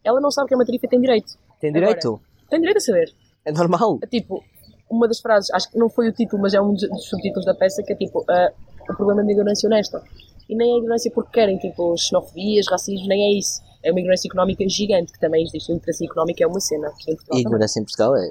Ela 0.04 0.22
não 0.22 0.32
sabe 0.32 0.48
que 0.48 0.54
é 0.54 0.58
uma 0.58 0.65
tarifa 0.65 0.86
e 0.86 0.89
tem 0.89 1.02
direito. 1.02 1.34
Tem 1.60 1.72
direito? 1.74 2.22
Tem 2.50 2.60
direito 2.60 2.78
a 2.78 2.82
saber. 2.82 3.13
É 3.46 3.52
normal. 3.52 4.00
É 4.02 4.08
tipo, 4.08 4.42
uma 4.89 5.08
das 5.08 5.20
frases, 5.20 5.52
acho 5.52 5.70
que 5.70 5.78
não 5.78 5.89
foi 5.89 6.08
o 6.10 6.13
título, 6.13 6.42
mas 6.42 6.54
é 6.54 6.62
um 6.62 6.74
dos 6.74 7.06
subtítulos 7.10 7.46
da 7.46 7.54
peça, 7.54 7.84
que 7.84 7.94
é 7.94 7.96
tipo, 7.96 8.24
ah, 8.30 8.52
o 8.89 8.96
problema 8.96 9.24
da 9.24 9.32
ignorância 9.32 9.68
honesta. 9.68 10.02
E 10.50 10.56
nem 10.56 10.72
é 10.74 10.78
ignorância 10.78 11.12
porque 11.13 11.32
querem, 11.32 11.58
tipo, 11.60 11.96
xenofobias, 11.98 12.65
racismo, 12.68 13.08
nem 13.08 13.22
é 13.22 13.38
isso. 13.38 13.62
É 13.84 13.92
uma 13.92 14.00
ignorância 14.00 14.28
económica 14.28 14.68
gigante, 14.68 15.12
que 15.13 15.20
também 15.20 15.44
existe. 15.44 15.72
A 15.72 15.76
literacia 15.76 16.08
económica 16.08 16.44
é 16.44 16.48
uma 16.48 16.60
cena. 16.60 16.88
aqui 16.88 17.12
em 17.12 17.15
Portugal 17.15 17.24
E 17.24 17.28
também. 17.28 17.42
ignorância 17.42 17.80
em 17.80 17.84
Portugal 17.84 18.15
é 18.15 18.30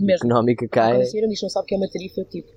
Mesmo. 0.00 0.26
económica 0.26 0.66
cai. 0.68 0.98
diz 1.00 1.12
que 1.12 1.20
não 1.42 1.50
sabe 1.50 1.64
o 1.64 1.66
que 1.66 1.74
é 1.74 1.78
uma 1.78 1.88
tarifa, 1.90 2.20
eu 2.20 2.24
tipo, 2.24 2.48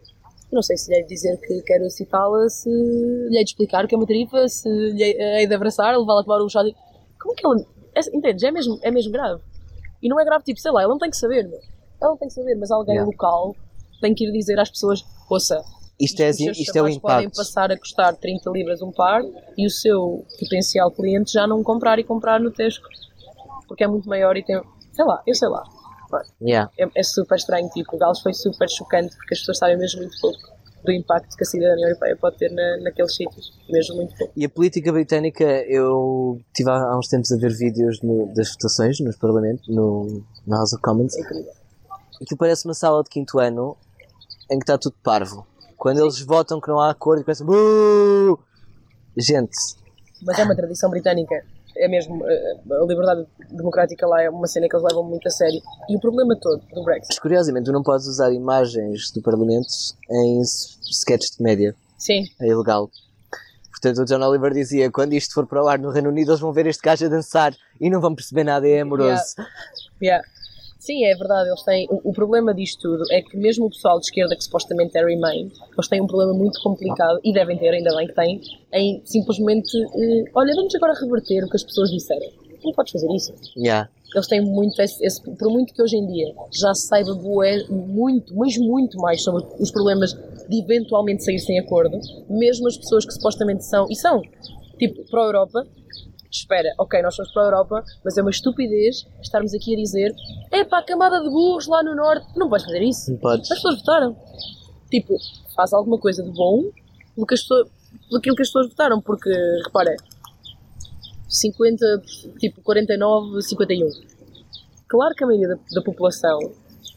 não 0.51 0.61
sei 0.61 0.77
se 0.77 0.91
lhe 0.93 1.03
dizer 1.03 1.37
que 1.39 1.61
quero 1.63 1.89
citá-la, 1.89 2.47
se 2.49 2.69
lhe 2.69 3.37
hei 3.37 3.43
de 3.43 3.49
explicar 3.51 3.83
o 3.85 3.87
que 3.87 3.95
é 3.95 3.97
uma 3.97 4.07
tarifa, 4.07 4.47
se 4.47 4.69
lhe 4.69 5.03
hei 5.03 5.47
de 5.47 5.53
abraçar, 5.53 5.97
levá-la 5.97 6.21
a 6.21 6.23
tomar 6.23 6.41
um 6.43 6.49
chá. 6.49 6.63
de- 6.63 6.75
Como 7.19 7.33
é 7.33 7.35
que 7.35 7.45
ela. 7.45 7.55
É, 7.95 7.99
entendes? 8.17 8.43
É 8.43 8.51
mesmo, 8.51 8.79
é 8.81 8.89
mesmo 8.91 9.11
grave. 9.11 9.41
E 10.01 10.09
não 10.09 10.19
é 10.19 10.25
grave, 10.25 10.43
tipo, 10.43 10.59
sei 10.59 10.71
lá, 10.71 10.81
ela 10.83 10.91
não 10.91 10.99
tem 10.99 11.09
que 11.09 11.17
saber, 11.17 11.43
meu. 11.47 11.59
Ela 12.01 12.11
não 12.11 12.17
tem 12.17 12.27
que 12.27 12.33
saber, 12.33 12.55
mas 12.55 12.69
alguém 12.71 12.95
Yeah. 12.95 13.09
local 13.11 13.55
tem 14.01 14.13
que 14.13 14.25
ir 14.27 14.31
dizer 14.33 14.59
às 14.59 14.69
pessoas: 14.69 15.03
ouça, 15.29 15.63
Isto 15.99 16.21
é, 16.21 16.33
seus 16.33 16.57
isto 16.59 16.75
é 16.75 16.81
o 16.81 16.85
sapatos 16.85 16.97
podem 17.01 17.17
impacto. 17.25 17.37
passar 17.37 17.71
a 17.71 17.77
custar 17.79 18.15
30 18.17 18.49
libras 18.49 18.81
um 18.81 18.91
par 18.91 19.21
e 19.57 19.65
o 19.65 19.69
seu 19.69 20.25
potencial 20.39 20.91
cliente 20.91 21.31
já 21.33 21.47
não 21.47 21.63
comprar 21.63 21.97
e 21.99 22.03
comprar 22.03 22.39
no 22.39 22.51
Tesco. 22.51 22.87
Porque 23.67 23.83
é 23.83 23.87
muito 23.87 24.07
maior 24.09 24.35
e 24.35 24.43
tem. 24.43 24.61
Sei 24.91 25.05
lá, 25.05 25.21
eu 25.25 25.33
sei 25.33 25.47
lá. 25.47 25.63
Yeah. 26.41 26.71
É, 26.79 26.87
é 26.95 27.03
super 27.03 27.35
estranho, 27.35 27.69
tipo, 27.69 27.95
o 27.95 27.99
Gales 27.99 28.19
foi 28.21 28.33
super 28.33 28.69
chocante 28.69 29.15
porque 29.17 29.33
as 29.33 29.39
pessoas 29.39 29.57
sabem 29.57 29.77
mesmo 29.77 30.01
muito 30.01 30.19
pouco 30.19 30.53
do 30.83 30.91
impacto 30.91 31.35
que 31.37 31.43
a 31.43 31.47
cidadania 31.47 31.87
europeia 31.87 32.17
pode 32.17 32.37
ter 32.37 32.49
na, 32.51 32.77
naqueles 32.83 33.15
sítios. 33.15 33.53
Mesmo 33.69 33.95
muito 33.95 34.15
pouco. 34.17 34.33
E 34.35 34.43
a 34.45 34.49
política 34.49 34.91
britânica, 34.91 35.43
eu 35.43 36.41
tive 36.53 36.69
há 36.69 36.97
uns 36.97 37.07
tempos 37.07 37.31
a 37.31 37.37
ver 37.37 37.53
vídeos 37.53 38.01
no- 38.01 38.27
das 38.33 38.51
votações 38.51 38.99
nos 38.99 39.15
Parlamentos, 39.15 39.65
no, 39.69 40.21
na 40.45 40.57
House 40.57 40.73
of 40.73 40.81
Commons. 40.81 41.15
É. 41.15 41.21
Aquilo 41.21 42.37
parece 42.37 42.65
uma 42.65 42.73
sala 42.73 43.01
de 43.03 43.09
quinto 43.09 43.39
ano 43.39 43.77
em 44.51 44.59
que 44.59 44.63
está 44.63 44.77
tudo 44.77 44.95
parvo. 45.01 45.47
Quando 45.77 45.99
eles 46.01 46.19
votam 46.21 46.59
que 46.59 46.67
não 46.67 46.79
há 46.79 46.89
acordo 46.91 47.21
e 47.21 47.23
pensam 47.25 47.45
"Buuu!" 47.47 48.39
Gente, 49.17 49.55
Mas 50.21 50.39
é 50.39 50.43
uma 50.43 50.55
tradição 50.55 50.89
britânica. 50.89 51.45
É 51.75 51.87
mesmo, 51.87 52.23
eh, 52.27 52.57
a 52.71 52.85
liberdade 52.85 53.25
democrática 53.49 54.05
lá 54.05 54.21
é 54.21 54.29
uma 54.29 54.47
cena 54.47 54.67
que 54.67 54.75
eles 54.75 54.85
levam 54.85 55.03
muito 55.03 55.27
a 55.27 55.31
sério. 55.31 55.61
E 55.89 55.95
o 55.95 55.99
problema 55.99 56.35
todo 56.39 56.61
do 56.73 56.83
Brexit, 56.83 57.19
curiosamente, 57.19 57.65
tu 57.65 57.71
não 57.71 57.83
podes 57.83 58.07
usar 58.07 58.31
imagens 58.31 59.11
do 59.11 59.21
Parlamento 59.21 59.67
em 60.09 60.41
sketches 60.41 61.35
de 61.37 61.43
média. 61.43 61.75
sim, 61.97 62.25
É 62.41 62.47
ilegal. 62.47 62.89
Portanto, 63.71 64.01
o 64.01 64.05
John 64.05 64.25
Oliver 64.25 64.53
dizia: 64.53 64.89
quando 64.89 65.13
isto 65.13 65.33
for 65.33 65.45
para 65.45 65.61
o 65.61 65.67
ar 65.67 65.77
no 65.77 65.89
Reino 65.89 66.09
Unido, 66.09 66.31
eles 66.31 66.39
vão 66.39 66.53
ver 66.53 66.65
este 66.67 66.81
gajo 66.81 67.05
a 67.05 67.09
dançar 67.09 67.53
e 67.81 67.89
não 67.89 67.99
vão 67.99 68.15
perceber 68.15 68.45
nada, 68.45 68.67
é 68.67 68.79
amoroso. 68.79 69.35
Yeah. 70.01 70.25
Sim, 70.83 71.05
é 71.05 71.15
verdade, 71.15 71.47
eles 71.47 71.63
têm. 71.63 71.87
O, 71.89 72.09
o 72.09 72.11
problema 72.11 72.53
disto 72.53 72.81
tudo 72.81 73.05
é 73.09 73.21
que 73.21 73.37
mesmo 73.37 73.67
o 73.67 73.69
pessoal 73.69 73.97
de 74.01 74.05
esquerda 74.07 74.35
que 74.35 74.43
supostamente 74.43 74.97
é 74.97 75.05
Remain, 75.05 75.49
eles 75.71 75.87
têm 75.87 76.01
um 76.01 76.07
problema 76.07 76.33
muito 76.33 76.61
complicado, 76.61 77.21
e 77.23 77.31
devem 77.31 77.57
ter, 77.57 77.69
ainda 77.69 77.95
bem 77.95 78.05
que 78.05 78.13
têm, 78.13 78.41
em 78.73 79.01
simplesmente 79.05 79.77
eh, 79.77 80.25
olha, 80.35 80.53
vamos 80.53 80.75
agora 80.75 80.93
reverter 80.99 81.45
o 81.45 81.49
que 81.49 81.55
as 81.55 81.63
pessoas 81.63 81.89
disseram. 81.89 82.27
Não 82.65 82.73
podes 82.73 82.91
fazer 82.91 83.07
isso. 83.15 83.33
Yeah. 83.57 83.89
Eles 84.13 84.27
têm 84.27 84.41
muito 84.41 84.77
esse, 84.81 85.01
esse- 85.05 85.21
por 85.23 85.49
muito 85.49 85.73
que 85.73 85.81
hoje 85.81 85.95
em 85.95 86.05
dia 86.05 86.33
já 86.51 86.73
se 86.73 86.87
saiba 86.87 87.13
bué, 87.15 87.63
muito, 87.69 88.35
mas 88.35 88.57
muito 88.57 88.97
mais 88.97 89.23
sobre 89.23 89.41
os 89.61 89.71
problemas 89.71 90.11
de 90.49 90.59
eventualmente 90.59 91.23
sair 91.23 91.39
sem 91.39 91.59
acordo, 91.59 91.97
mesmo 92.29 92.67
as 92.67 92.75
pessoas 92.75 93.05
que 93.05 93.13
supostamente 93.13 93.63
são, 93.63 93.87
e 93.89 93.95
são, 93.95 94.21
tipo, 94.77 95.01
pró-Europa, 95.09 95.65
espera, 96.33 96.73
ok, 96.79 97.01
nós 97.01 97.15
somos 97.15 97.31
pró-Europa, 97.31 97.83
mas 98.03 98.17
é 98.17 98.21
uma 98.21 98.31
estupidez 98.31 99.05
estarmos 99.21 99.53
aqui 99.53 99.73
a 99.73 99.77
dizer 99.77 100.13
é 100.51 100.63
para 100.63 100.79
a 100.79 100.83
camada 100.83 101.21
de 101.21 101.29
burros 101.29 101.67
lá 101.67 101.83
no 101.83 101.95
Norte, 101.95 102.27
não 102.35 102.49
podes 102.49 102.65
fazer 102.65 102.81
isso. 102.81 103.11
Não 103.11 103.17
podes. 103.17 103.51
As 103.51 103.57
pessoas 103.57 103.79
votaram. 103.79 104.17
Tipo, 104.89 105.15
faz 105.55 105.73
alguma 105.73 105.97
coisa 105.97 106.23
de 106.23 106.31
bom 106.31 106.63
pelo 107.15 107.27
que 107.27 107.33
as 107.35 107.41
pessoas, 107.41 107.69
pelo 108.09 108.21
que 108.21 108.29
as 108.29 108.47
pessoas 108.47 108.69
votaram, 108.69 109.01
porque, 109.01 109.29
repara, 109.65 109.95
50, 111.27 112.03
tipo 112.39 112.61
49, 112.61 113.41
51. 113.41 113.89
Claro 114.87 115.15
que 115.15 115.23
a 115.23 115.27
maioria 115.27 115.49
da, 115.49 115.59
da 115.71 115.81
população, 115.81 116.39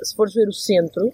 se 0.02 0.14
fores 0.14 0.34
ver 0.34 0.48
o 0.48 0.52
centro, 0.52 1.10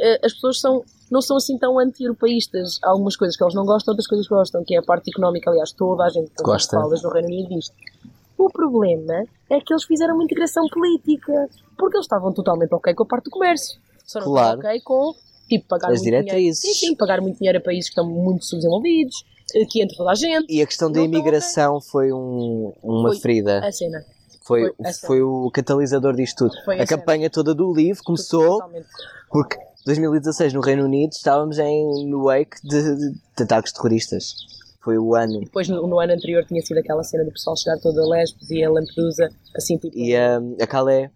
eh, 0.00 0.20
as 0.24 0.32
pessoas 0.34 0.60
são, 0.60 0.84
não 1.10 1.20
são 1.22 1.36
assim 1.36 1.56
tão 1.58 1.78
anti-europeístas. 1.78 2.78
Há 2.82 2.90
algumas 2.90 3.16
coisas 3.16 3.36
que 3.36 3.42
eles 3.44 3.54
não 3.54 3.64
gostam, 3.64 3.92
outras 3.92 4.06
coisas 4.06 4.26
que 4.28 4.34
gostam, 4.34 4.64
que 4.64 4.74
é 4.74 4.78
a 4.78 4.82
parte 4.82 5.10
económica. 5.10 5.50
Aliás, 5.50 5.72
toda 5.72 6.04
a 6.04 6.08
gente 6.08 6.30
Gosta. 6.42 6.76
falas 6.76 7.02
no 7.02 7.10
Reino 7.10 7.28
Unido 7.28 7.48
disto. 7.50 7.74
O 8.38 8.50
problema 8.50 9.24
é 9.48 9.60
que 9.60 9.72
eles 9.72 9.84
fizeram 9.84 10.14
uma 10.14 10.24
integração 10.24 10.66
política, 10.68 11.48
porque 11.78 11.96
eles 11.96 12.04
estavam 12.04 12.32
totalmente 12.32 12.72
ok 12.74 12.94
com 12.94 13.02
a 13.04 13.06
parte 13.06 13.24
do 13.24 13.30
comércio. 13.30 13.78
Só 14.04 14.20
não 14.20 14.26
Claro. 14.26 14.58
ok 14.58 14.80
com, 14.82 15.14
tipo, 15.48 15.66
pagar 15.68 15.90
As 15.90 16.02
muito 16.02 16.24
dinheiro. 16.24 16.54
Sim, 16.54 16.72
sim, 16.74 16.94
pagar 16.94 17.20
muito 17.20 17.38
dinheiro 17.38 17.58
a 17.58 17.62
países 17.62 17.88
que 17.88 17.98
estão 17.98 18.06
muito 18.06 18.44
subdesenvolvidos, 18.44 19.24
eh, 19.54 19.64
que 19.64 19.82
entra 19.82 19.96
toda 19.96 20.10
a 20.10 20.14
gente. 20.14 20.52
E 20.52 20.60
a 20.60 20.66
questão 20.66 20.92
da 20.92 21.00
imigração 21.00 21.80
foi 21.80 22.12
um- 22.12 22.72
uma 22.82 23.08
Foi 23.10 23.18
ferida. 23.20 23.66
A 23.66 23.72
cena. 23.72 24.04
Foi, 24.42 24.72
foi 24.80 24.92
foi 24.92 25.22
o 25.22 25.50
catalisador 25.50 26.14
disto 26.14 26.48
tudo. 26.48 26.64
Foi 26.64 26.78
a 26.78 26.82
a 26.82 26.86
campanha 26.86 27.28
toda 27.30 27.52
do 27.54 27.72
livro 27.72 28.00
começou 28.04 28.60
porque 29.28 29.56
2016 29.86 30.52
no 30.52 30.60
Reino 30.60 30.84
Unido 30.84 31.12
estávamos 31.12 31.58
em, 31.60 32.06
no 32.10 32.24
wake 32.24 32.56
de, 32.64 33.12
de 33.36 33.42
ataques 33.42 33.72
terroristas. 33.72 34.34
Foi 34.82 34.98
o 34.98 35.14
ano. 35.14 35.40
Depois, 35.40 35.68
no, 35.68 35.86
no 35.86 35.98
ano 35.98 36.12
anterior, 36.12 36.44
tinha 36.44 36.60
sido 36.60 36.78
aquela 36.78 37.02
cena 37.02 37.24
do 37.24 37.32
pessoal 37.32 37.56
chegar 37.56 37.78
todo 37.78 38.00
a 38.00 38.06
Lesbos 38.06 38.50
e 38.50 38.62
a 38.62 38.70
Lampedusa, 38.70 39.28
assim, 39.56 39.76
tipo, 39.78 39.96
E 39.96 40.14
a, 40.14 40.40
a 40.60 40.66
Calais. 40.66 41.10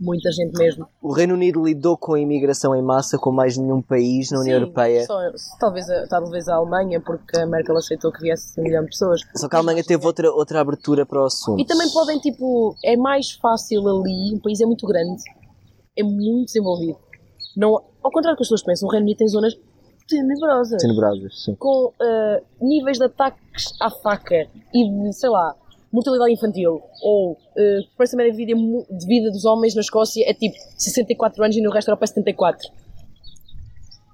muita 0.00 0.30
gente 0.32 0.56
mesmo. 0.58 0.86
O 1.00 1.12
Reino 1.12 1.34
Unido 1.34 1.62
lidou 1.62 1.96
com 1.96 2.14
a 2.14 2.20
imigração 2.20 2.74
em 2.74 2.82
massa 2.82 3.18
como 3.18 3.36
mais 3.36 3.56
nenhum 3.56 3.82
país 3.82 4.30
na 4.30 4.40
União 4.40 4.56
Sim, 4.56 4.62
Europeia. 4.62 5.06
Só, 5.06 5.18
talvez, 5.58 5.90
a, 5.90 6.06
talvez 6.06 6.48
a 6.48 6.54
Alemanha, 6.54 7.00
porque 7.00 7.38
a 7.38 7.46
Merkel 7.46 7.76
aceitou 7.76 8.10
que 8.10 8.22
viesse 8.22 8.58
um 8.58 8.62
milhão 8.64 8.82
de 8.82 8.90
pessoas. 8.90 9.20
Só 9.36 9.46
que 9.46 9.56
a 9.56 9.58
Alemanha 9.58 9.84
teve 9.84 10.06
outra, 10.06 10.30
outra 10.30 10.60
abertura 10.60 11.04
para 11.04 11.20
o 11.20 11.24
assunto. 11.26 11.60
E 11.60 11.66
também 11.66 11.90
podem, 11.90 12.18
tipo, 12.18 12.74
é 12.82 12.96
mais 12.96 13.32
fácil 13.32 13.86
ali, 13.88 14.34
o 14.34 14.40
país 14.40 14.58
é 14.60 14.66
muito 14.66 14.86
grande, 14.86 15.22
é 15.96 16.02
muito 16.02 16.46
desenvolvido. 16.46 16.98
Não, 17.56 17.82
ao 18.02 18.10
contrário 18.10 18.34
do 18.34 18.38
que 18.38 18.42
as 18.42 18.48
pessoas 18.48 18.62
pensam, 18.62 18.88
o 18.88 18.92
Reino 18.92 19.04
Unido 19.04 19.18
tem 19.18 19.28
zonas 19.28 19.54
tenebrosas. 20.08 20.80
Tenebrosas, 20.80 21.44
sim. 21.44 21.54
com 21.54 21.92
ah, 22.00 22.40
níveis 22.60 22.98
de 22.98 23.04
ataques 23.04 23.72
à 23.80 23.90
faca 23.90 24.46
e 24.74 24.90
de, 24.90 25.12
sei 25.12 25.30
lá, 25.30 25.54
mortalidade 25.92 26.32
infantil 26.32 26.80
ou 27.02 27.32
uh, 27.32 27.36
frequência 27.88 28.16
média 28.16 28.32
de 28.32 28.38
vida, 28.38 28.58
de 28.90 29.06
vida 29.06 29.30
dos 29.30 29.44
homens 29.44 29.74
na 29.74 29.82
Escócia 29.82 30.24
é 30.26 30.32
tipo 30.32 30.56
64 30.78 31.44
anos 31.44 31.56
e 31.56 31.60
no 31.60 31.70
resto 31.70 31.88
da 31.88 31.92
Europa 31.92 32.04
é 32.04 32.08
74. 32.08 32.68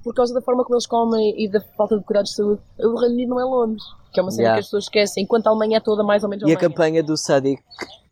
Por 0.03 0.15
causa 0.15 0.35
da 0.35 0.41
forma 0.41 0.65
como 0.65 0.75
eles 0.75 0.87
comem 0.87 1.35
e 1.41 1.49
da 1.49 1.61
falta 1.77 1.97
de 1.97 2.05
cuidados 2.05 2.31
de 2.31 2.37
saúde. 2.37 2.61
O 2.81 2.99
Reino 2.99 3.15
Unido 3.15 3.29
não 3.31 3.41
é 3.41 3.45
Londres, 3.45 3.83
que 4.13 4.19
é 4.19 4.23
uma 4.23 4.31
cena 4.31 4.43
Yeah. 4.43 4.57
que 4.57 4.61
as 4.61 4.67
pessoas 4.67 4.85
esquecem, 4.85 5.23
enquanto 5.23 5.47
a 5.47 5.51
Alemanha 5.51 5.77
é 5.77 5.81
toda 5.81 6.03
mais 6.03 6.25
ou 6.25 6.31
menos 6.31 6.43
E 6.43 6.47
a 6.47 6.49
Alemanha. 6.49 6.69
campanha 6.69 7.03
do 7.03 7.17
Sadiq 7.17 7.63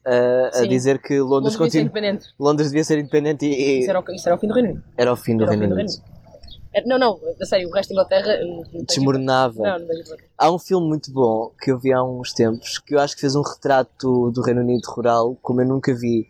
a 0.06 0.66
dizer 0.66 1.00
que 1.00 1.18
Londres, 1.20 1.30
Londres 1.30 1.52
devia 1.54 1.70
ser 1.70 1.78
continua, 1.78 1.82
independente. 1.82 2.26
Londres 2.38 2.70
devia 2.70 2.84
ser 2.84 2.98
independente 2.98 3.46
e, 3.46 3.80
Isso 3.80 3.90
era, 3.90 4.00
o, 4.00 4.04
isso 4.12 4.28
era 4.28 4.36
o 4.36 4.38
fim 4.40 4.46
do 4.48 4.54
Reino 4.54 4.68
Unido. 4.70 4.84
era 4.96 5.12
o 5.12 5.16
fim 5.16 5.36
do 5.36 5.42
Era 5.44 5.50
o 5.52 5.54
Reino 5.58 5.64
fim 5.64 5.68
do 5.68 5.74
Unido. 5.74 5.88
Reino 5.90 6.02
Unido. 6.02 6.16
Era- 6.74 6.86
Não, 6.86 6.98
não, 6.98 7.18
a 7.40 7.46
sério, 7.46 7.68
o 7.68 7.72
resto 7.72 7.88
da 7.88 7.94
Inglaterra. 7.94 8.32
eh, 8.32 8.82
Desmoronava. 8.86 9.62
Não, 9.62 9.78
não 9.78 9.86
tem- 9.86 10.02
Há 10.38 10.52
um 10.52 10.58
filme 10.58 10.86
muito 10.86 11.10
bom 11.12 11.50
que 11.60 11.70
eu 11.72 11.78
vi 11.78 11.92
há 11.92 12.04
uns 12.04 12.32
tempos 12.32 12.78
que 12.78 12.94
eu 12.94 13.00
acho 13.00 13.14
que 13.14 13.20
fez 13.22 13.34
um 13.34 13.42
retrato 13.42 14.30
do 14.30 14.42
Reino 14.42 14.60
Unido 14.60 14.84
rural 14.88 15.36
como 15.42 15.60
eu 15.62 15.66
nunca 15.66 15.94
vi. 15.94 16.26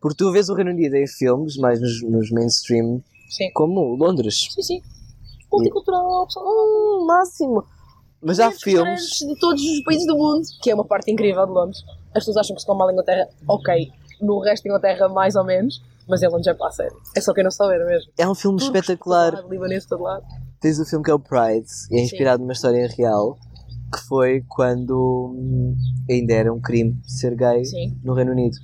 Porque 0.00 0.16
tu 0.18 0.30
vês 0.32 0.48
o 0.48 0.54
Reino 0.54 0.70
Unido 0.72 0.94
em 0.96 1.06
filmes, 1.06 1.56
mais 1.56 1.80
nos, 1.80 2.02
nos 2.02 2.30
mainstream, 2.30 3.02
Sim. 3.30 3.50
como 3.54 3.94
Londres. 3.94 4.48
Sim, 4.50 4.62
sim. 4.62 4.82
Multicultural, 5.50 6.26
pessoal. 6.26 6.44
Hum, 6.46 7.04
máximo. 7.06 7.64
Mas 8.20 8.40
há 8.40 8.50
filmes. 8.50 9.10
de 9.18 9.38
todos 9.38 9.62
os 9.62 9.82
países 9.84 10.06
do 10.06 10.16
mundo, 10.16 10.42
que 10.62 10.70
é 10.70 10.74
uma 10.74 10.84
parte 10.84 11.10
incrível 11.10 11.46
de 11.46 11.52
Londres. 11.52 11.78
As 12.14 12.24
pessoas 12.24 12.36
acham 12.38 12.54
que 12.54 12.60
se 12.60 12.66
come 12.66 12.78
mal 12.78 12.90
em 12.90 12.92
Inglaterra, 12.92 13.28
ok. 13.48 13.90
No 14.20 14.38
resto 14.40 14.64
da 14.64 14.70
Inglaterra, 14.70 15.08
mais 15.08 15.34
ou 15.34 15.44
menos, 15.44 15.82
mas 16.08 16.22
é 16.22 16.28
para 16.54 16.68
a 16.68 16.70
sério. 16.70 16.96
É 17.16 17.20
só 17.20 17.32
quem 17.32 17.42
não 17.42 17.50
sabe, 17.50 17.74
era 17.74 17.84
mesmo. 17.84 18.10
É 18.16 18.28
um 18.28 18.34
filme 18.34 18.58
Turcos 18.58 18.76
espetacular. 18.76 19.32
todo 19.32 19.42
lado, 19.42 19.52
libaneses 19.52 19.84
de 19.84 19.88
todo 19.88 20.02
lado. 20.02 20.24
tens 20.60 20.78
o 20.78 20.84
filme 20.84 21.04
que 21.04 21.10
é 21.10 21.14
o 21.14 21.18
Pride, 21.18 21.66
e 21.90 21.98
é 21.98 22.02
inspirado 22.02 22.42
numa 22.42 22.52
história 22.52 22.88
real, 22.96 23.36
que 23.92 24.00
foi 24.06 24.42
quando 24.48 25.34
hum, 25.36 25.74
ainda 26.10 26.34
era 26.34 26.52
um 26.52 26.60
crime 26.60 26.96
ser 27.06 27.34
gay 27.34 27.64
Sim. 27.64 27.98
no 28.02 28.14
Reino 28.14 28.32
Unido. 28.32 28.56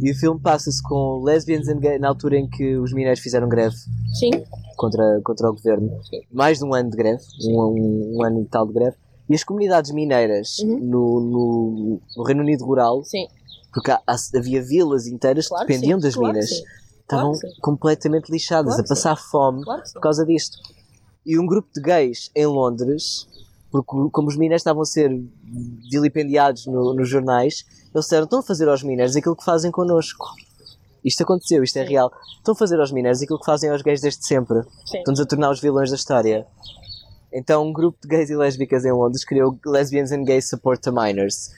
E 0.00 0.10
o 0.10 0.14
filme 0.14 0.40
passa-se 0.40 0.82
com 0.82 1.22
lesbians 1.24 1.68
and 1.68 1.78
gay 1.78 1.98
na 1.98 2.08
altura 2.08 2.36
em 2.36 2.48
que 2.48 2.76
os 2.76 2.92
mineiros 2.92 3.20
fizeram 3.20 3.48
greve 3.48 3.74
Sim. 4.18 4.30
contra, 4.76 5.20
contra 5.24 5.48
o 5.48 5.54
governo. 5.54 5.90
Sim. 6.04 6.20
Mais 6.30 6.58
de 6.58 6.64
um 6.64 6.74
ano 6.74 6.90
de 6.90 6.96
greve, 6.96 7.22
um, 7.44 7.60
um, 7.60 8.16
um 8.16 8.24
ano 8.24 8.42
e 8.42 8.46
tal 8.46 8.66
de 8.66 8.74
greve. 8.74 8.96
E 9.28 9.34
as 9.34 9.42
comunidades 9.44 9.90
mineiras 9.90 10.58
Uhum. 10.60 10.78
no, 10.78 11.20
no, 11.20 12.00
no 12.16 12.22
Reino 12.24 12.42
Unido 12.42 12.64
rural, 12.64 13.02
Sim. 13.04 13.26
porque 13.72 13.90
há- 13.90 14.02
havia 14.36 14.62
vilas 14.62 15.06
inteiras 15.06 15.48
Claro 15.48 15.66
que 15.66 15.72
dependiam 15.72 15.98
sim, 16.00 16.06
das 16.06 16.14
claro 16.14 16.32
minas, 16.32 16.50
estavam 17.00 17.32
Claro 17.32 17.56
completamente 17.60 18.30
lixadas, 18.30 18.78
a 18.78 18.84
passar 18.84 19.16
fome 19.16 19.64
por 19.64 20.00
causa 20.00 20.24
disto. 20.24 20.56
E 21.24 21.38
um 21.38 21.46
grupo 21.46 21.68
de 21.74 21.80
gays 21.82 22.30
em 22.36 22.46
Londres, 22.46 23.26
porque 23.70 23.90
como 24.12 24.28
os 24.28 24.36
mineiros 24.36 24.60
estavam 24.60 24.82
a 24.82 24.86
ser 24.86 25.10
vilipendiados 25.90 26.66
no- 26.66 26.94
nos 26.94 27.08
jornais, 27.08 27.64
eles 27.92 28.04
disseram: 28.04 28.24
estão 28.24 28.38
a 28.38 28.42
fazer 28.42 28.68
aos 28.68 28.82
mineiros 28.82 29.16
aquilo 29.16 29.34
que 29.36 29.44
fazem 29.44 29.70
connosco. 29.70 30.24
Isto 31.04 31.22
aconteceu, 31.22 31.62
isto 31.62 31.76
é 31.78 31.84
real. 31.84 32.10
Estão 32.38 32.52
a 32.52 32.56
fazer 32.56 32.78
aos 32.80 32.90
mineiros 32.92 33.22
aquilo 33.22 33.38
que 33.38 33.44
fazem 33.46 33.70
aos 33.70 33.82
gays 33.82 34.00
desde 34.00 34.24
sempre. 34.26 34.60
Estão-nos 34.84 35.20
a 35.20 35.26
tornar 35.26 35.50
os 35.50 35.60
vilões 35.60 35.90
da 35.90 35.96
história. 35.96 36.46
Então, 37.32 37.66
um 37.66 37.72
grupo 37.72 37.98
de 38.02 38.08
gays 38.08 38.30
e 38.30 38.36
lésbicas 38.36 38.84
em 38.84 38.92
Londres 38.92 39.24
criou 39.24 39.58
Lesbians 39.66 40.12
and 40.12 40.24
Gays 40.24 40.48
Support 40.48 40.80
the 40.82 40.90
Minors. 40.90 41.50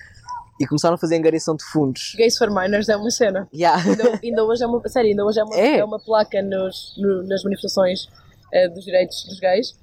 E 0.61 0.67
começaram 0.67 0.97
a 0.97 0.99
fazer 0.99 1.17
angariação 1.17 1.55
de 1.55 1.63
fundos. 1.65 2.15
Gays 2.17 2.37
for 2.37 2.49
Minors 2.51 2.89
é 2.89 2.97
uma 2.97 3.11
cena. 3.11 3.49
Yeah. 3.55 3.81
Ainda, 3.89 4.21
ainda 4.25 4.45
hoje 4.45 4.65
é 4.65 4.67
uma. 4.67 4.89
Sério, 4.89 5.11
ainda 5.11 5.25
hoje 5.25 5.39
é 5.39 5.45
uma, 5.45 5.57
É. 5.57 5.79
é 5.79 5.85
uma 5.85 6.01
placa 6.01 6.43
nos, 6.43 6.95
no- 6.99 7.23
nas 7.29 7.45
manifestações 7.45 8.09
eh, 8.53 8.69
dos 8.69 8.85
direitos 8.85 9.25
dos 9.29 9.39
gays. 9.39 9.77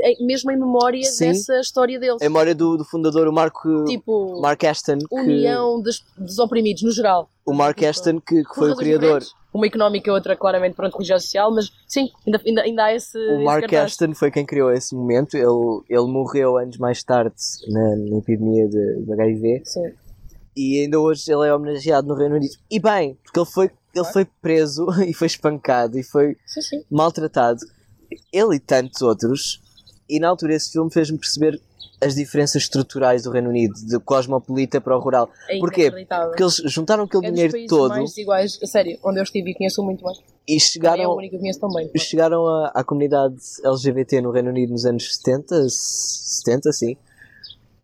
É, 0.00 0.22
mesmo 0.22 0.50
em 0.52 0.56
memória 0.56 1.02
Sim. 1.02 1.28
dessa 1.32 1.58
história 1.60 1.98
deles. 1.98 2.20
A 2.22 2.24
memória 2.24 2.54
do, 2.54 2.76
do 2.76 2.84
fundador, 2.84 3.26
o 3.26 3.32
Marco, 3.32 3.84
Tipo, 3.86 4.40
Mark 4.40 4.62
Ashton, 4.62 4.98
que, 4.98 5.12
união 5.14 5.80
dos, 5.82 6.04
dos 6.16 6.38
oprimidos 6.38 6.82
no 6.84 6.92
geral. 6.92 7.28
o 7.44 7.52
Mark 7.52 7.82
Ashton, 7.82 8.20
que, 8.20 8.44
que 8.44 8.54
foi 8.54 8.70
o 8.70 8.76
criador. 8.76 9.22
Uma 9.52 9.66
económica 9.66 10.10
e 10.10 10.12
outra 10.12 10.36
claramente 10.36 10.74
pronto, 10.74 10.94
religiosa 10.94 11.22
e 11.22 11.26
social, 11.26 11.50
mas 11.52 11.72
sim, 11.86 12.10
ainda, 12.26 12.40
ainda, 12.44 12.62
ainda 12.62 12.84
há 12.84 12.94
esse. 12.94 13.18
O 13.18 13.44
Mark. 13.44 13.72
Ashton 13.72 14.14
foi 14.14 14.30
quem 14.30 14.44
criou 14.44 14.70
esse 14.70 14.94
momento. 14.94 15.34
Ele, 15.36 15.82
ele 15.88 16.06
morreu 16.06 16.58
anos 16.58 16.76
mais 16.76 17.02
tarde 17.02 17.34
na, 17.68 17.96
na 17.96 18.18
epidemia 18.18 18.68
de, 18.68 19.02
de 19.02 19.12
HIV. 19.12 19.62
Sim. 19.64 19.92
e 20.56 20.82
ainda 20.82 21.00
hoje 21.00 21.24
ele 21.32 21.46
é 21.46 21.54
homenageado 21.54 22.06
no 22.08 22.14
Reino 22.14 22.36
Unido. 22.36 22.52
E 22.70 22.78
bem, 22.78 23.16
porque 23.22 23.38
ele 23.38 23.46
foi, 23.46 23.70
ele 23.94 24.04
foi 24.12 24.26
preso 24.42 24.86
e 25.02 25.14
foi 25.14 25.26
espancado 25.26 25.98
e 25.98 26.02
foi 26.02 26.36
Sim, 26.46 26.60
sim. 26.60 26.84
maltratado. 26.90 27.60
Ele 28.32 28.56
e 28.56 28.60
tantos 28.60 29.00
outros. 29.02 29.62
E 30.08 30.18
na 30.20 30.28
altura 30.28 30.54
esse 30.54 30.72
filme 30.72 30.90
fez-me 30.90 31.18
perceber 31.18 31.60
as 32.00 32.14
diferenças 32.14 32.62
estruturais 32.62 33.24
do 33.24 33.30
Reino 33.30 33.48
Unido, 33.50 33.74
de 33.74 33.98
cosmopolita 33.98 34.80
para 34.80 34.96
o 34.96 35.00
rural. 35.00 35.28
É 35.48 35.58
Porquê? 35.58 35.90
Porque 35.90 36.42
eles 36.42 36.56
juntaram 36.66 37.04
aquele 37.04 37.26
é 37.26 37.30
dinheiro 37.30 37.66
todo 37.68 37.88
mais 37.88 38.10
desiguais, 38.10 38.58
a 38.62 38.66
sério, 38.66 38.98
onde 39.04 39.18
eu 39.18 39.24
estive 39.24 39.50
e 39.50 39.54
conheço 39.54 39.82
muito 39.82 40.04
bem. 40.04 40.12
e 40.14 40.20
Também 40.20 40.56
é 40.56 40.60
chegaram, 40.60 41.16
único 41.16 41.36
tão 41.58 41.70
bem. 41.70 41.90
chegaram 41.96 42.46
à, 42.46 42.68
à 42.74 42.84
comunidade 42.84 43.34
LGBT 43.64 44.20
no 44.20 44.30
Reino 44.30 44.50
Unido 44.50 44.70
nos 44.70 44.84
anos 44.86 45.16
70, 45.16 45.66
70 45.68 46.72
sim. 46.72 46.96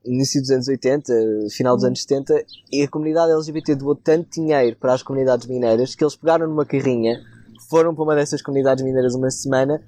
Início 0.04 0.40
dos 0.40 0.50
anos 0.50 0.68
80, 0.68 1.12
final 1.50 1.74
dos 1.74 1.82
Uhum. 1.82 1.88
anos 1.88 2.02
70, 2.02 2.44
e 2.70 2.82
a 2.82 2.88
comunidade 2.88 3.32
LGBT 3.32 3.74
doou 3.74 3.94
tanto 3.96 4.28
dinheiro 4.38 4.76
para 4.76 4.92
as 4.92 5.02
comunidades 5.02 5.46
mineiras 5.46 5.94
que 5.94 6.04
eles 6.04 6.14
pegaram 6.14 6.46
numa 6.46 6.66
carrinha, 6.66 7.20
foram 7.70 7.94
para 7.94 8.04
uma 8.04 8.14
dessas 8.14 8.42
comunidades 8.42 8.84
mineiras 8.84 9.14
uma 9.14 9.30
semana, 9.30 9.82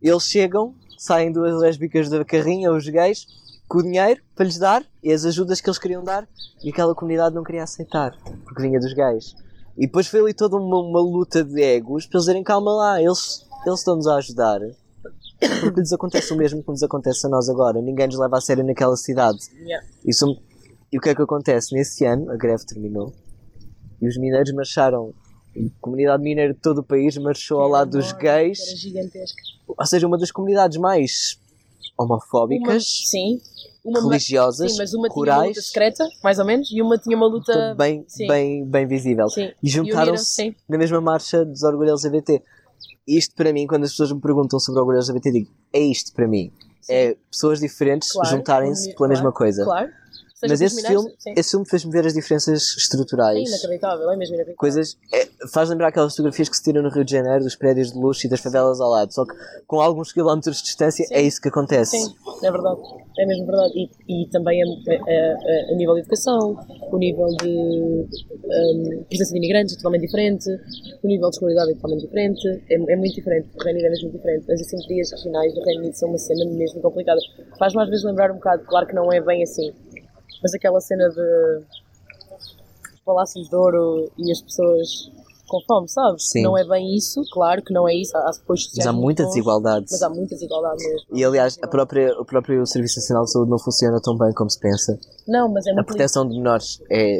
eles 0.00 0.22
chegam, 0.24 0.74
saem 0.96 1.30
duas 1.30 1.54
lésbicas 1.60 2.08
da 2.08 2.24
carrinha, 2.24 2.72
os 2.72 2.88
gays, 2.88 3.26
com 3.68 3.78
o 3.78 3.82
dinheiro 3.82 4.20
para 4.34 4.44
lhes 4.44 4.58
dar 4.58 4.84
e 5.02 5.12
as 5.12 5.24
ajudas 5.24 5.60
que 5.60 5.68
eles 5.68 5.78
queriam 5.78 6.04
dar, 6.04 6.28
e 6.62 6.70
aquela 6.70 6.94
comunidade 6.94 7.34
não 7.34 7.42
queria 7.42 7.62
aceitar, 7.62 8.16
porque 8.44 8.62
vinha 8.62 8.78
dos 8.78 8.92
gays. 8.92 9.34
E 9.76 9.86
depois 9.86 10.06
foi 10.06 10.20
ali 10.20 10.34
toda 10.34 10.56
uma, 10.56 10.78
uma 10.80 11.00
luta 11.00 11.42
de 11.42 11.62
egos 11.62 12.06
para 12.06 12.16
eles 12.18 12.24
dizerem 12.26 12.44
calma 12.44 12.72
lá, 12.72 13.00
eles, 13.02 13.46
eles 13.66 13.78
estão-nos 13.78 14.06
a 14.06 14.16
ajudar. 14.16 14.60
Porque 15.60 15.80
lhes 15.80 15.92
acontece 15.92 16.32
o 16.32 16.36
mesmo 16.36 16.62
que 16.62 16.68
nos 16.68 16.82
acontece 16.82 17.26
a 17.26 17.30
nós 17.30 17.48
agora. 17.48 17.80
Ninguém 17.80 18.06
nos 18.06 18.18
leva 18.18 18.36
a 18.36 18.40
sério 18.40 18.62
naquela 18.64 18.96
cidade. 18.96 19.38
Yeah. 19.56 19.84
Isso, 20.06 20.26
e 20.92 20.98
o 20.98 21.00
que 21.00 21.08
é 21.08 21.14
que 21.14 21.22
acontece? 21.22 21.74
Nesse 21.74 22.04
ano, 22.04 22.30
a 22.30 22.36
greve 22.36 22.64
terminou 22.66 23.12
e 24.00 24.06
os 24.06 24.16
mineiros 24.18 24.52
marcharam. 24.52 25.14
A 25.56 25.60
comunidade 25.80 26.22
mineira 26.22 26.54
de 26.54 26.60
todo 26.60 26.78
o 26.78 26.82
país 26.84 27.16
marchou 27.18 27.60
ao 27.60 27.68
lado 27.68 27.90
dos 27.92 28.12
gays, 28.12 28.58
Era 28.60 28.76
gigantesca. 28.76 29.42
ou 29.66 29.84
seja, 29.86 30.06
uma 30.06 30.16
das 30.16 30.30
comunidades 30.30 30.78
mais 30.78 31.38
Uma, 31.98 32.14
homofóbicas, 32.14 32.84
sim. 33.06 33.40
Uma, 33.84 34.00
religiosas, 34.00 34.72
sim, 34.72 34.78
mas 34.78 34.94
uma 34.94 35.08
tinha 35.08 35.24
uma 35.24 35.46
luta 35.46 35.62
secreta, 35.62 36.08
mais 36.22 36.38
ou 36.38 36.44
menos, 36.44 36.70
e 36.70 36.80
uma 36.80 36.98
tinha 36.98 37.16
uma 37.16 37.26
luta. 37.26 37.74
bem, 37.74 38.04
sim. 38.06 38.26
bem, 38.26 38.64
bem 38.64 38.86
visível. 38.86 39.28
Sim. 39.28 39.52
E 39.62 39.68
juntaram-se 39.68 40.56
na 40.68 40.78
mesma 40.78 41.00
marcha 41.00 41.44
dos 41.44 41.62
orgulho 41.62 41.90
LGBT. 41.90 42.42
Isto 43.06 43.34
para 43.34 43.52
mim, 43.52 43.66
quando 43.66 43.84
as 43.84 43.90
pessoas 43.90 44.12
me 44.12 44.20
perguntam 44.20 44.58
sobre 44.60 44.80
orgulho 44.80 44.98
LGBT, 44.98 45.32
digo: 45.32 45.50
é 45.72 45.80
isto 45.80 46.12
para 46.12 46.28
mim. 46.28 46.52
É 46.88 47.16
pessoas 47.30 47.60
diferentes 47.60 48.10
Claro, 48.12 48.28
juntarem-se 48.28 48.84
claro, 48.84 48.96
pela 48.96 49.08
mesma 49.08 49.32
coisa. 49.32 49.64
Claro. 49.64 49.90
Mas 50.48 50.60
esse 50.60 50.86
filme, 50.86 51.14
sim. 51.18 51.34
esse 51.36 51.50
filme 51.50 51.66
fez-me 51.68 51.90
ver 51.92 52.06
as 52.06 52.14
diferenças 52.14 52.74
É 52.76 52.78
estruturais. 52.80 53.48
inacreditável, 53.48 54.10
é 54.10 54.16
mesmo 54.16 54.34
inacreditável. 54.34 54.56
Coisas. 54.56 54.96
é, 55.12 55.28
faz 55.52 55.68
lembrar 55.70 55.88
aquelas 55.88 56.12
fotografias 56.12 56.48
que 56.48 56.56
se 56.56 56.62
tiram 56.62 56.82
no 56.82 56.90
Rio 56.90 57.04
de 57.04 57.12
Janeiro, 57.12 57.44
dos 57.44 57.54
prédios 57.56 57.92
de 57.92 57.98
luxo 57.98 58.26
e 58.26 58.30
das 58.30 58.40
favelas 58.40 58.80
ao 58.80 58.90
lado. 58.90 59.12
Só 59.12 59.24
que 59.24 59.32
com 59.66 59.80
alguns 59.80 60.12
quilómetros 60.12 60.56
de 60.58 60.64
distância 60.64 61.04
Sim. 61.06 61.14
é 61.14 61.22
isso 61.22 61.40
que 61.40 61.48
acontece. 61.48 61.96
Sim, 61.98 62.14
é 62.42 62.50
verdade. 62.50 62.80
É 63.18 63.26
mesmo 63.26 63.46
verdade. 63.46 63.72
E, 64.08 64.22
e 64.24 64.28
também 64.30 64.62
a, 64.62 64.66
a- 64.66 64.94
a- 64.94 65.72
a 65.72 65.76
nível 65.76 65.94
de 65.94 66.00
educação, 66.00 66.56
o 66.90 66.98
nível 66.98 67.26
de 67.40 68.06
hum, 68.44 69.04
presença 69.08 69.32
de 69.32 69.38
imigrantes 69.38 69.74
é 69.74 69.76
totalmente 69.76 70.02
diferente, 70.02 70.48
o 71.02 71.06
nível 71.06 71.28
de 71.30 71.36
escolaridade 71.36 71.70
é 71.72 71.74
totalmente 71.74 72.00
diferente, 72.02 72.48
é, 72.70 72.74
é 72.74 72.96
muito 72.96 73.14
diferente. 73.14 73.48
O 73.58 73.62
Reino 73.64 73.78
Unido 73.78 73.86
é 73.86 73.90
mesmo 73.90 74.10
diferente. 74.10 74.50
As 74.52 74.60
assimetrias 74.60 75.10
regionais 75.12 75.54
do 75.54 75.60
Reino 75.62 75.80
Unido 75.82 75.94
são 75.94 76.08
uma 76.08 76.18
cena 76.18 76.44
mesmo 76.50 76.80
complicada. 76.80 77.20
Faz-me 77.58 77.82
às 77.82 77.88
vezes 77.88 78.04
lembrar 78.04 78.30
um 78.30 78.34
bocado, 78.34 78.64
claro 78.64 78.86
que 78.86 78.94
não 78.94 79.12
é 79.12 79.20
bem 79.20 79.42
assim, 79.42 79.72
mas 80.42 80.54
aquela 80.54 80.80
cena 80.80 81.08
de 81.08 81.62
Palácios 83.04 83.48
de 83.48 83.54
Ouro 83.54 84.10
e 84.18 84.30
as 84.30 84.40
pessoas 84.40 85.10
com 85.52 85.60
fome, 85.66 85.88
sabes? 85.88 86.30
Sim. 86.30 86.42
Não 86.42 86.56
é 86.56 86.64
bem 86.66 86.96
isso, 86.96 87.22
claro 87.30 87.62
que 87.62 87.74
não 87.74 87.86
é 87.86 87.94
isso. 87.94 88.16
Há, 88.16 88.30
depois 88.30 88.70
Mas 88.74 88.86
há 88.86 88.92
muita 88.92 89.26
desigualdade. 89.26 89.86
Mas 89.90 90.02
há 90.02 90.08
muita 90.08 90.34
desigualdade 90.34 90.82
mesmo. 90.82 91.06
E 91.12 91.22
aliás, 91.22 91.58
a 91.62 91.68
própria, 91.68 92.18
o 92.18 92.24
próprio 92.24 92.64
Serviço 92.64 93.00
Nacional 93.00 93.24
de 93.24 93.32
Saúde 93.32 93.50
não 93.50 93.58
funciona 93.58 94.00
tão 94.00 94.16
bem 94.16 94.32
como 94.32 94.48
se 94.48 94.58
pensa. 94.58 94.98
Não, 95.28 95.48
mas 95.50 95.66
é 95.66 95.72
A 95.72 95.74
muito 95.74 95.86
proteção 95.86 96.26
de 96.26 96.36
menores 96.36 96.80
é, 96.90 97.18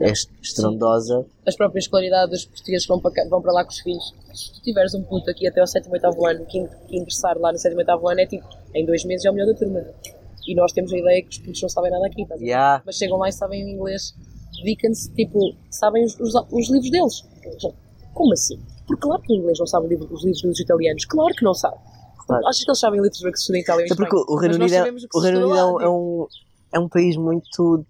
é 0.00 0.12
estrondosa. 0.42 1.24
as 1.46 1.54
próprias 1.54 1.84
escolaridade 1.84 2.32
dos 2.32 2.44
portugueses 2.46 2.86
vão 2.86 3.00
para, 3.00 3.28
vão 3.28 3.40
para 3.40 3.52
lá 3.52 3.64
com 3.64 3.70
os 3.70 3.78
filhos. 3.78 4.12
Se 4.34 4.52
tu 4.54 4.62
tiveres 4.62 4.92
um 4.94 5.02
puto 5.04 5.30
aqui 5.30 5.46
até 5.46 5.60
ao 5.60 5.66
7 5.66 5.88
8 5.88 6.26
ano, 6.26 6.46
que, 6.46 6.66
que 6.88 6.96
ingressar 6.96 7.38
lá 7.38 7.52
no 7.52 7.58
7 7.58 7.76
8 7.76 8.08
ano 8.08 8.20
é 8.20 8.26
tipo, 8.26 8.46
em 8.74 8.84
dois 8.84 9.04
meses 9.04 9.24
é 9.24 9.30
o 9.30 9.34
melhor 9.34 9.52
da 9.52 9.58
turma. 9.58 9.84
E 10.48 10.54
nós 10.54 10.72
temos 10.72 10.90
a 10.94 10.96
ideia 10.96 11.22
que 11.22 11.28
os 11.28 11.38
putos 11.38 11.60
não 11.60 11.68
sabem 11.68 11.90
nada 11.90 12.06
aqui, 12.06 12.24
ver? 12.24 12.40
Yeah. 12.40 12.82
mas 12.86 12.96
chegam 12.96 13.18
lá 13.18 13.28
e 13.28 13.32
sabem 13.32 13.66
o 13.66 13.68
inglês. 13.68 14.14
Dedicam-se, 14.56 15.12
tipo, 15.12 15.38
sabem 15.70 16.04
os, 16.06 16.18
os, 16.18 16.34
os 16.50 16.70
livros 16.70 16.90
deles. 16.90 17.24
Como 18.14 18.32
assim? 18.32 18.58
Porque 18.86 19.02
claro 19.02 19.20
que 19.20 19.34
o 19.34 19.36
inglês 19.36 19.58
não 19.58 19.66
sabe 19.66 19.94
os 19.94 20.24
livros 20.24 20.40
dos 20.42 20.58
italianos. 20.58 21.04
Claro 21.04 21.34
que 21.34 21.44
não 21.44 21.52
sabe. 21.52 21.76
Claro. 22.26 22.46
Achas 22.46 22.64
que 22.64 22.70
eles 22.70 22.80
sabem 22.80 23.00
livros 23.02 23.18
que 23.18 23.30
se 23.36 23.40
estuda 23.40 23.58
em 23.58 23.60
Itália 23.60 23.86
e 23.86 23.92
É 23.92 23.94
porque 23.94 24.16
o 24.16 24.36
Reino 24.36 24.54
Unido, 24.54 24.74
é, 24.74 24.90
o 25.14 25.20
Reino 25.20 25.38
Unido 25.38 25.54
é, 25.54 25.62
lá, 25.62 25.84
é, 25.84 25.88
um, 25.88 26.26
é 26.72 26.78
um 26.78 26.88
país 26.88 27.14
muito, 27.16 27.84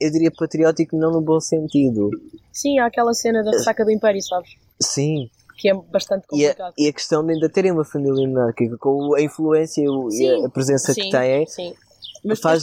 eu 0.00 0.10
diria, 0.10 0.32
patriótico, 0.36 0.96
não 0.96 1.12
no 1.12 1.20
bom 1.20 1.38
sentido. 1.38 2.10
Sim, 2.52 2.80
há 2.80 2.86
aquela 2.86 3.14
cena 3.14 3.44
da 3.44 3.52
ressaca 3.52 3.84
do 3.84 3.92
Império, 3.92 4.20
sabes? 4.22 4.50
Sim, 4.82 5.30
Que 5.60 5.68
é 5.68 5.74
bastante 5.74 6.24
e 6.32 6.46
a, 6.46 6.48
complicado. 6.50 6.74
e 6.78 6.88
a 6.88 6.92
questão 6.92 7.24
de 7.26 7.34
ainda 7.34 7.48
terem 7.48 7.70
uma 7.70 7.84
família 7.84 8.26
monárquica, 8.26 8.76
com 8.78 9.14
a 9.14 9.20
influência 9.20 9.82
e 9.82 9.88
o- 9.88 10.08
e 10.08 10.12
Sim, 10.12 10.44
a 10.46 10.48
presença 10.48 10.94
sim, 10.94 11.02
que 11.02 11.10
têm, 11.10 11.46
Sim. 11.46 11.74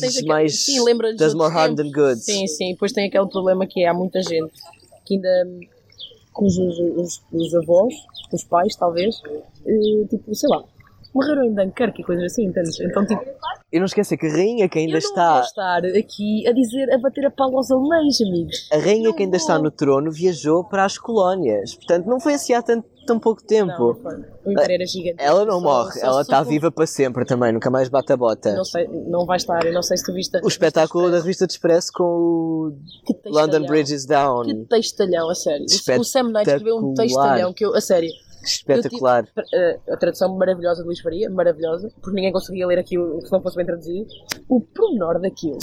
tens 0.02 0.16
aquele- 0.16 0.28
mais- 0.28 0.66
Sim, 0.66 0.80
does 1.18 1.34
more 1.36 1.54
harm 1.54 1.76
than 1.76 1.92
good. 1.92 2.20
Sim, 2.20 2.48
sim. 2.48 2.72
Depois 2.74 2.92
tem 2.92 3.08
aquele 3.08 3.28
problema 3.28 3.66
que 3.68 3.84
é, 3.84 3.88
há 3.88 3.94
muita 3.94 4.22
gente 4.24 4.52
que 5.06 5.16
ainda. 5.16 5.46
cujos 6.34 6.78
os, 6.96 7.22
os 7.32 7.56
avós, 7.56 7.94
os 8.32 8.44
pais 8.44 8.76
talvez, 8.76 9.20
eh, 9.66 10.08
tipo, 10.08 10.36
sei 10.36 10.48
lá, 10.50 10.64
morreram 11.18 11.44
em 11.44 11.54
Dunkirk 11.54 12.00
e 12.02 12.04
coisas 12.04 12.26
assim, 12.26 12.46
entendes? 12.46 12.80
Então, 12.80 13.06
tipo, 13.06 13.22
e 13.72 13.80
não 13.80 13.86
esqueça 13.86 14.16
que 14.16 14.26
a 14.28 14.32
rainha 14.32 14.70
que 14.70 14.80
ainda 14.80 14.92
eu 14.98 15.02
não 15.02 15.10
está, 15.10 15.34
vou 15.34 15.42
estar 15.42 15.86
aqui 15.86 16.48
a 16.48 16.54
dizer, 16.54 16.94
a 16.94 16.98
bater 17.00 17.26
a 17.26 17.32
pau 17.32 17.56
aos 17.58 17.70
alemães, 17.72 18.22
amigos. 18.22 18.70
a 18.72 18.78
rainha 18.78 19.10
Não 19.10 19.14
que 19.16 19.24
ainda 19.24 19.36
está 19.38 19.56
vou. 19.56 19.64
no 19.64 19.72
trono 19.72 20.12
viajou 20.12 20.64
para 20.64 20.86
as 20.86 20.98
colónias, 20.98 21.76
portanto 21.76 22.06
não 22.06 22.20
foi 22.20 22.36
assim 22.36 22.54
há 22.54 22.62
tanto, 22.62 22.88
tão 23.06 23.20
pouco 23.20 23.44
tempo. 23.44 23.98
Não, 24.04 24.26
o 24.46 24.52
Império 24.52 24.76
era 24.76 24.86
gigante. 24.86 25.16
Ela 25.18 25.44
não 25.46 25.60
Só- 25.60 25.62
morre, 25.62 25.92
só 26.00 26.06
ela 26.08 26.22
está 26.22 26.44
viva 26.44 26.72
para 26.72 26.86
sempre 26.88 27.26
também, 27.26 27.52
nunca 27.52 27.70
mais 27.70 27.90
bate 27.90 28.14
a 28.14 28.18
bota. 28.18 28.54
Não 28.56 28.64
sei, 28.64 28.88
não 28.88 29.26
vai 29.26 29.36
estar, 29.38 29.66
eu 29.66 29.74
não 29.74 29.82
sei 29.84 29.98
se 29.98 30.06
tu 30.06 30.14
viste. 30.14 30.38
a 30.38 30.42
O 30.44 30.48
espetáculo 30.48 31.10
da 31.12 31.18
revista 31.18 31.46
de 31.46 31.54
Expresso 31.54 31.92
com 31.94 32.04
o 32.04 32.74
Que 33.06 33.14
London 33.30 33.42
textalhão. 33.48 33.66
Bridge 33.68 33.94
is 33.94 34.06
Down. 34.06 34.44
Que 34.44 34.56
textalhão, 34.70 35.30
a 35.30 35.36
sério. 35.36 35.66
O- 36.00 36.04
Sam 36.04 36.24
Knight 36.32 36.50
escreveu 36.50 36.78
um 36.78 36.94
textalhão 36.94 37.54
que 37.54 37.66
eu, 37.66 37.76
a 37.76 37.82
sério, 37.82 38.10
Espetacular. 38.48 39.24
Uh, 39.38 39.94
a 39.94 39.98
tradução 39.98 40.36
maravilhosa 40.38 40.82
de 40.82 40.88
Luís 40.88 41.00
Faria, 41.00 41.30
maravilhosa, 41.30 41.90
porque 42.02 42.16
ninguém 42.16 42.32
conseguia 42.32 42.66
ler 42.66 42.80
aquilo 42.80 43.22
se 43.22 43.32
não 43.32 43.42
fosse 43.42 43.56
bem 43.56 43.66
traduzido. 43.66 44.08
O 44.50 44.62
pormenor 44.62 45.20
daquilo. 45.20 45.60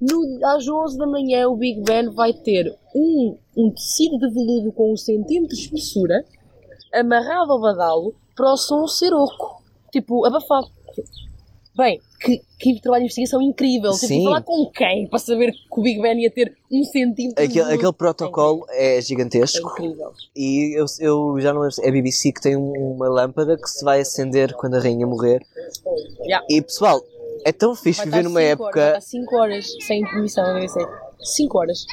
No, 0.00 0.46
às 0.46 0.66
11 0.66 0.98
da 0.98 1.06
manhã, 1.06 1.48
o 1.48 1.56
Big 1.56 1.82
Ben 1.82 2.10
vai 2.10 2.32
ter 2.32 2.74
um, 2.94 3.38
um 3.56 3.70
tecido 3.70 4.18
de 4.18 4.34
veludo 4.34 4.72
com 4.72 4.92
um 4.92 4.96
centímetro 4.96 5.54
de 5.54 5.62
espessura 5.62 6.24
amarrado 6.92 7.52
ao 7.52 7.60
badalo 7.60 8.14
para 8.34 8.52
o 8.52 8.56
som 8.56 8.86
ser 8.86 9.12
oco. 9.14 9.62
Tipo, 9.92 10.24
abafado. 10.24 10.66
Bem, 11.76 12.00
que, 12.22 12.40
que 12.58 12.80
trabalho 12.80 13.02
de 13.02 13.06
investigação 13.06 13.42
incrível. 13.42 13.92
Tive 13.92 14.18
que 14.18 14.24
falar 14.24 14.42
com 14.42 14.70
quem 14.70 15.08
para 15.08 15.18
saber 15.18 15.52
que 15.52 15.80
o 15.80 15.82
Big 15.82 16.00
Ben 16.00 16.20
ia 16.20 16.30
ter 16.30 16.56
um 16.70 16.84
centímetro 16.84 17.42
aquele, 17.42 17.66
de 17.66 17.74
aquele 17.74 17.92
protocolo 17.92 18.64
é, 18.70 19.00
gigantesco. 19.00 19.68
É 19.68 19.72
incrível. 19.72 20.12
E 20.34 20.78
eu, 20.78 20.86
eu 21.00 21.40
já 21.40 21.52
não 21.52 21.62
lembro. 21.62 21.76
É 21.82 21.88
a 21.88 21.92
BBC 21.92 22.32
que 22.32 22.40
tem 22.40 22.56
uma 22.56 23.08
lâmpada 23.08 23.56
que 23.56 23.68
se 23.68 23.84
vai 23.84 24.00
acender 24.00 24.54
quando 24.54 24.74
a 24.74 24.80
rainha 24.80 25.06
morrer. 25.06 25.44
Yeah. 26.24 26.46
E 26.48 26.62
pessoal, 26.62 27.02
é 27.44 27.52
tão 27.52 27.74
fixe 27.74 28.04
viver 28.04 28.22
numa 28.22 28.42
época. 28.42 28.96
Há 28.96 29.00
5 29.00 29.36
horas 29.36 29.66
sem 29.86 30.02
emissão 30.02 30.44
na 30.44 30.54
BBC. 30.54 30.78
5 31.20 31.58
horas. 31.58 31.86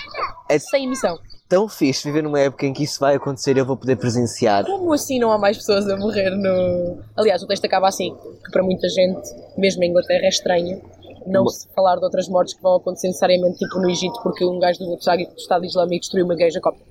É 0.49 0.59
sem 0.59 0.85
emissão 0.85 1.17
tão 1.49 1.67
fixe 1.67 2.07
viver 2.07 2.21
numa 2.21 2.39
época 2.39 2.67
em 2.67 2.71
que 2.71 2.83
isso 2.83 2.99
vai 2.99 3.15
acontecer 3.15 3.57
e 3.57 3.59
eu 3.59 3.65
vou 3.65 3.75
poder 3.75 3.95
presenciar. 3.95 4.63
Como 4.65 4.93
assim 4.93 5.19
não 5.19 5.31
há 5.31 5.37
mais 5.37 5.57
pessoas 5.57 5.89
a 5.89 5.97
morrer 5.97 6.29
no. 6.29 6.99
Aliás, 7.17 7.41
o 7.41 7.47
texto 7.47 7.65
acaba 7.65 7.87
assim, 7.87 8.15
que 8.45 8.51
para 8.51 8.63
muita 8.63 8.87
gente, 8.87 9.27
mesmo 9.57 9.83
em 9.83 9.89
Inglaterra, 9.89 10.25
é 10.25 10.29
estranho 10.29 10.79
não 11.25 11.47
se 11.47 11.67
falar 11.73 11.97
de 11.97 12.03
outras 12.03 12.29
mortes 12.29 12.53
que 12.53 12.61
vão 12.61 12.75
acontecer 12.75 13.07
necessariamente, 13.07 13.57
tipo 13.57 13.79
no 13.79 13.89
Egito, 13.89 14.19
porque 14.21 14.45
um 14.45 14.59
gajo 14.59 14.79
do 14.79 14.95
Estado 14.95 15.65
Islâmico 15.65 16.01
destruiu 16.01 16.25
uma 16.25 16.35
igreja 16.35 16.61
cópia. 16.61 16.85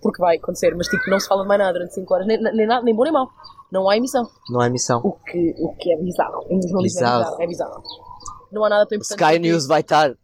Porque 0.00 0.20
vai 0.20 0.36
acontecer, 0.36 0.74
mas 0.74 0.86
tipo, 0.88 1.10
não 1.10 1.18
se 1.18 1.28
fala 1.28 1.42
de 1.42 1.48
mais 1.48 1.58
nada 1.58 1.72
durante 1.72 1.94
5 1.94 2.14
horas, 2.14 2.26
nem, 2.26 2.40
nem, 2.40 2.66
nem 2.66 2.94
bom 2.94 3.02
nem 3.02 3.12
mau. 3.12 3.28
Não 3.70 3.88
há 3.88 3.96
emissão. 3.96 4.26
Não 4.48 4.60
há 4.60 4.66
emissão. 4.66 5.00
O 5.04 5.12
que, 5.12 5.54
o 5.58 5.74
que 5.74 5.92
é 5.92 5.96
bizarro. 5.96 6.44
Em 6.48 6.62
jornalismo 6.62 6.82
bizarro. 6.82 7.20
é 7.20 7.24
bizarro. 7.24 7.42
É 7.42 7.46
bizarro. 7.46 7.82
Não 8.50 8.64
há 8.64 8.68
nada 8.68 8.86
tão 8.86 8.96
importante. 8.96 9.22
Sky 9.22 9.38
News 9.38 9.66
vai 9.66 9.80
estar 9.80 10.16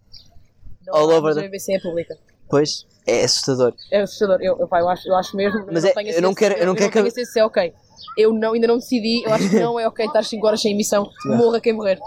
não 0.87 0.97
all 0.97 1.11
over. 1.11 1.35
The... 1.35 1.43
BBC 1.43 1.75
é 1.75 1.81
pública. 1.81 2.17
Pois, 2.49 2.87
é 3.07 3.25
assustador. 3.25 3.75
É 3.91 4.03
assustador, 4.03 4.39
eu, 4.41 4.57
eu, 4.59 4.69
eu, 4.71 4.89
acho, 4.89 5.09
eu 5.09 5.15
acho 5.17 5.37
mesmo. 5.37 5.67
Mas 5.71 5.85
eu, 5.85 5.91
é, 5.91 5.95
não, 5.95 6.03
eu 6.03 6.23
não 6.23 6.35
quero. 6.35 6.55
Eu 6.55 6.67
não, 6.67 6.75
quero 6.75 6.91
que. 6.91 7.27
Se 7.27 7.39
é 7.39 7.45
ok. 7.45 7.73
Eu 8.17 8.33
não, 8.33 8.53
ainda 8.53 8.67
não 8.67 8.79
decidi, 8.79 9.25
eu 9.25 9.33
acho 9.33 9.51
que 9.51 9.59
não 9.59 9.79
é 9.79 9.89
ok 9.89 10.07
estar 10.07 10.23
5 10.23 10.47
horas 10.47 10.61
sem 10.61 10.73
emissão, 10.73 11.09
morra 11.27 11.61
quem 11.61 11.73
morrer. 11.73 11.99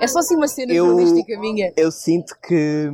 É 0.00 0.06
só 0.06 0.18
assim 0.18 0.36
uma 0.36 0.48
cena 0.48 0.72
eu, 0.72 0.86
jornalística 0.86 1.38
minha. 1.38 1.72
Eu 1.76 1.90
sinto 1.90 2.36
que 2.42 2.90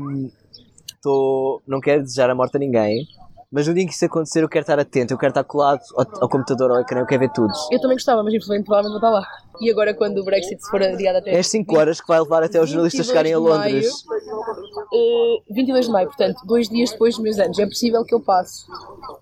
estou. 0.87 1.63
Não 1.67 1.81
quero 1.81 2.03
desejar 2.03 2.31
a 2.31 2.35
morte 2.35 2.57
a 2.57 2.61
ninguém, 2.61 3.07
mas 3.53 3.67
no 3.67 3.75
dia 3.75 3.83
em 3.83 3.87
que 3.87 3.93
isso 3.93 4.05
acontecer 4.05 4.43
eu 4.43 4.49
quero 4.49 4.63
estar 4.63 4.79
atento, 4.79 5.13
eu 5.13 5.19
quero 5.19 5.31
estar 5.31 5.45
colado 5.45 5.81
ao, 5.97 6.23
ao 6.23 6.29
computador, 6.29 6.71
ao 6.71 6.81
ecrã, 6.81 7.01
eu 7.01 7.07
quero 7.07 7.21
ver 7.21 7.33
tudo. 7.33 7.53
Eu 7.71 7.81
também 7.81 7.97
gostava, 7.97 8.23
mas 8.23 8.33
infelizmente 8.33 8.65
provavelmente 8.65 9.01
vou 9.01 9.09
estar 9.09 9.11
lá. 9.11 9.27
E 9.61 9.71
agora 9.71 9.93
quando 9.93 10.19
o 10.19 10.25
Brexit 10.25 10.63
se 10.63 10.71
for 10.71 10.83
adiado 10.83 11.19
até... 11.19 11.33
É 11.33 11.39
as 11.41 11.49
5 11.49 11.77
horas 11.77 12.01
que 12.01 12.07
vai 12.07 12.21
levar 12.21 12.43
até 12.43 12.63
os 12.63 12.71
jornalistas 12.71 13.07
chegarem 13.07 13.33
a 13.33 13.39
Londres. 13.39 14.05
Uh, 14.93 15.43
22 15.55 15.87
de 15.87 15.93
maio, 15.93 16.07
portanto, 16.07 16.41
dois 16.47 16.69
dias 16.69 16.93
depois 16.93 17.15
dos 17.15 17.23
meus 17.23 17.39
anos. 17.39 17.59
É 17.59 17.67
possível 17.67 18.05
que 18.05 18.15
eu 18.15 18.21
passe 18.21 18.65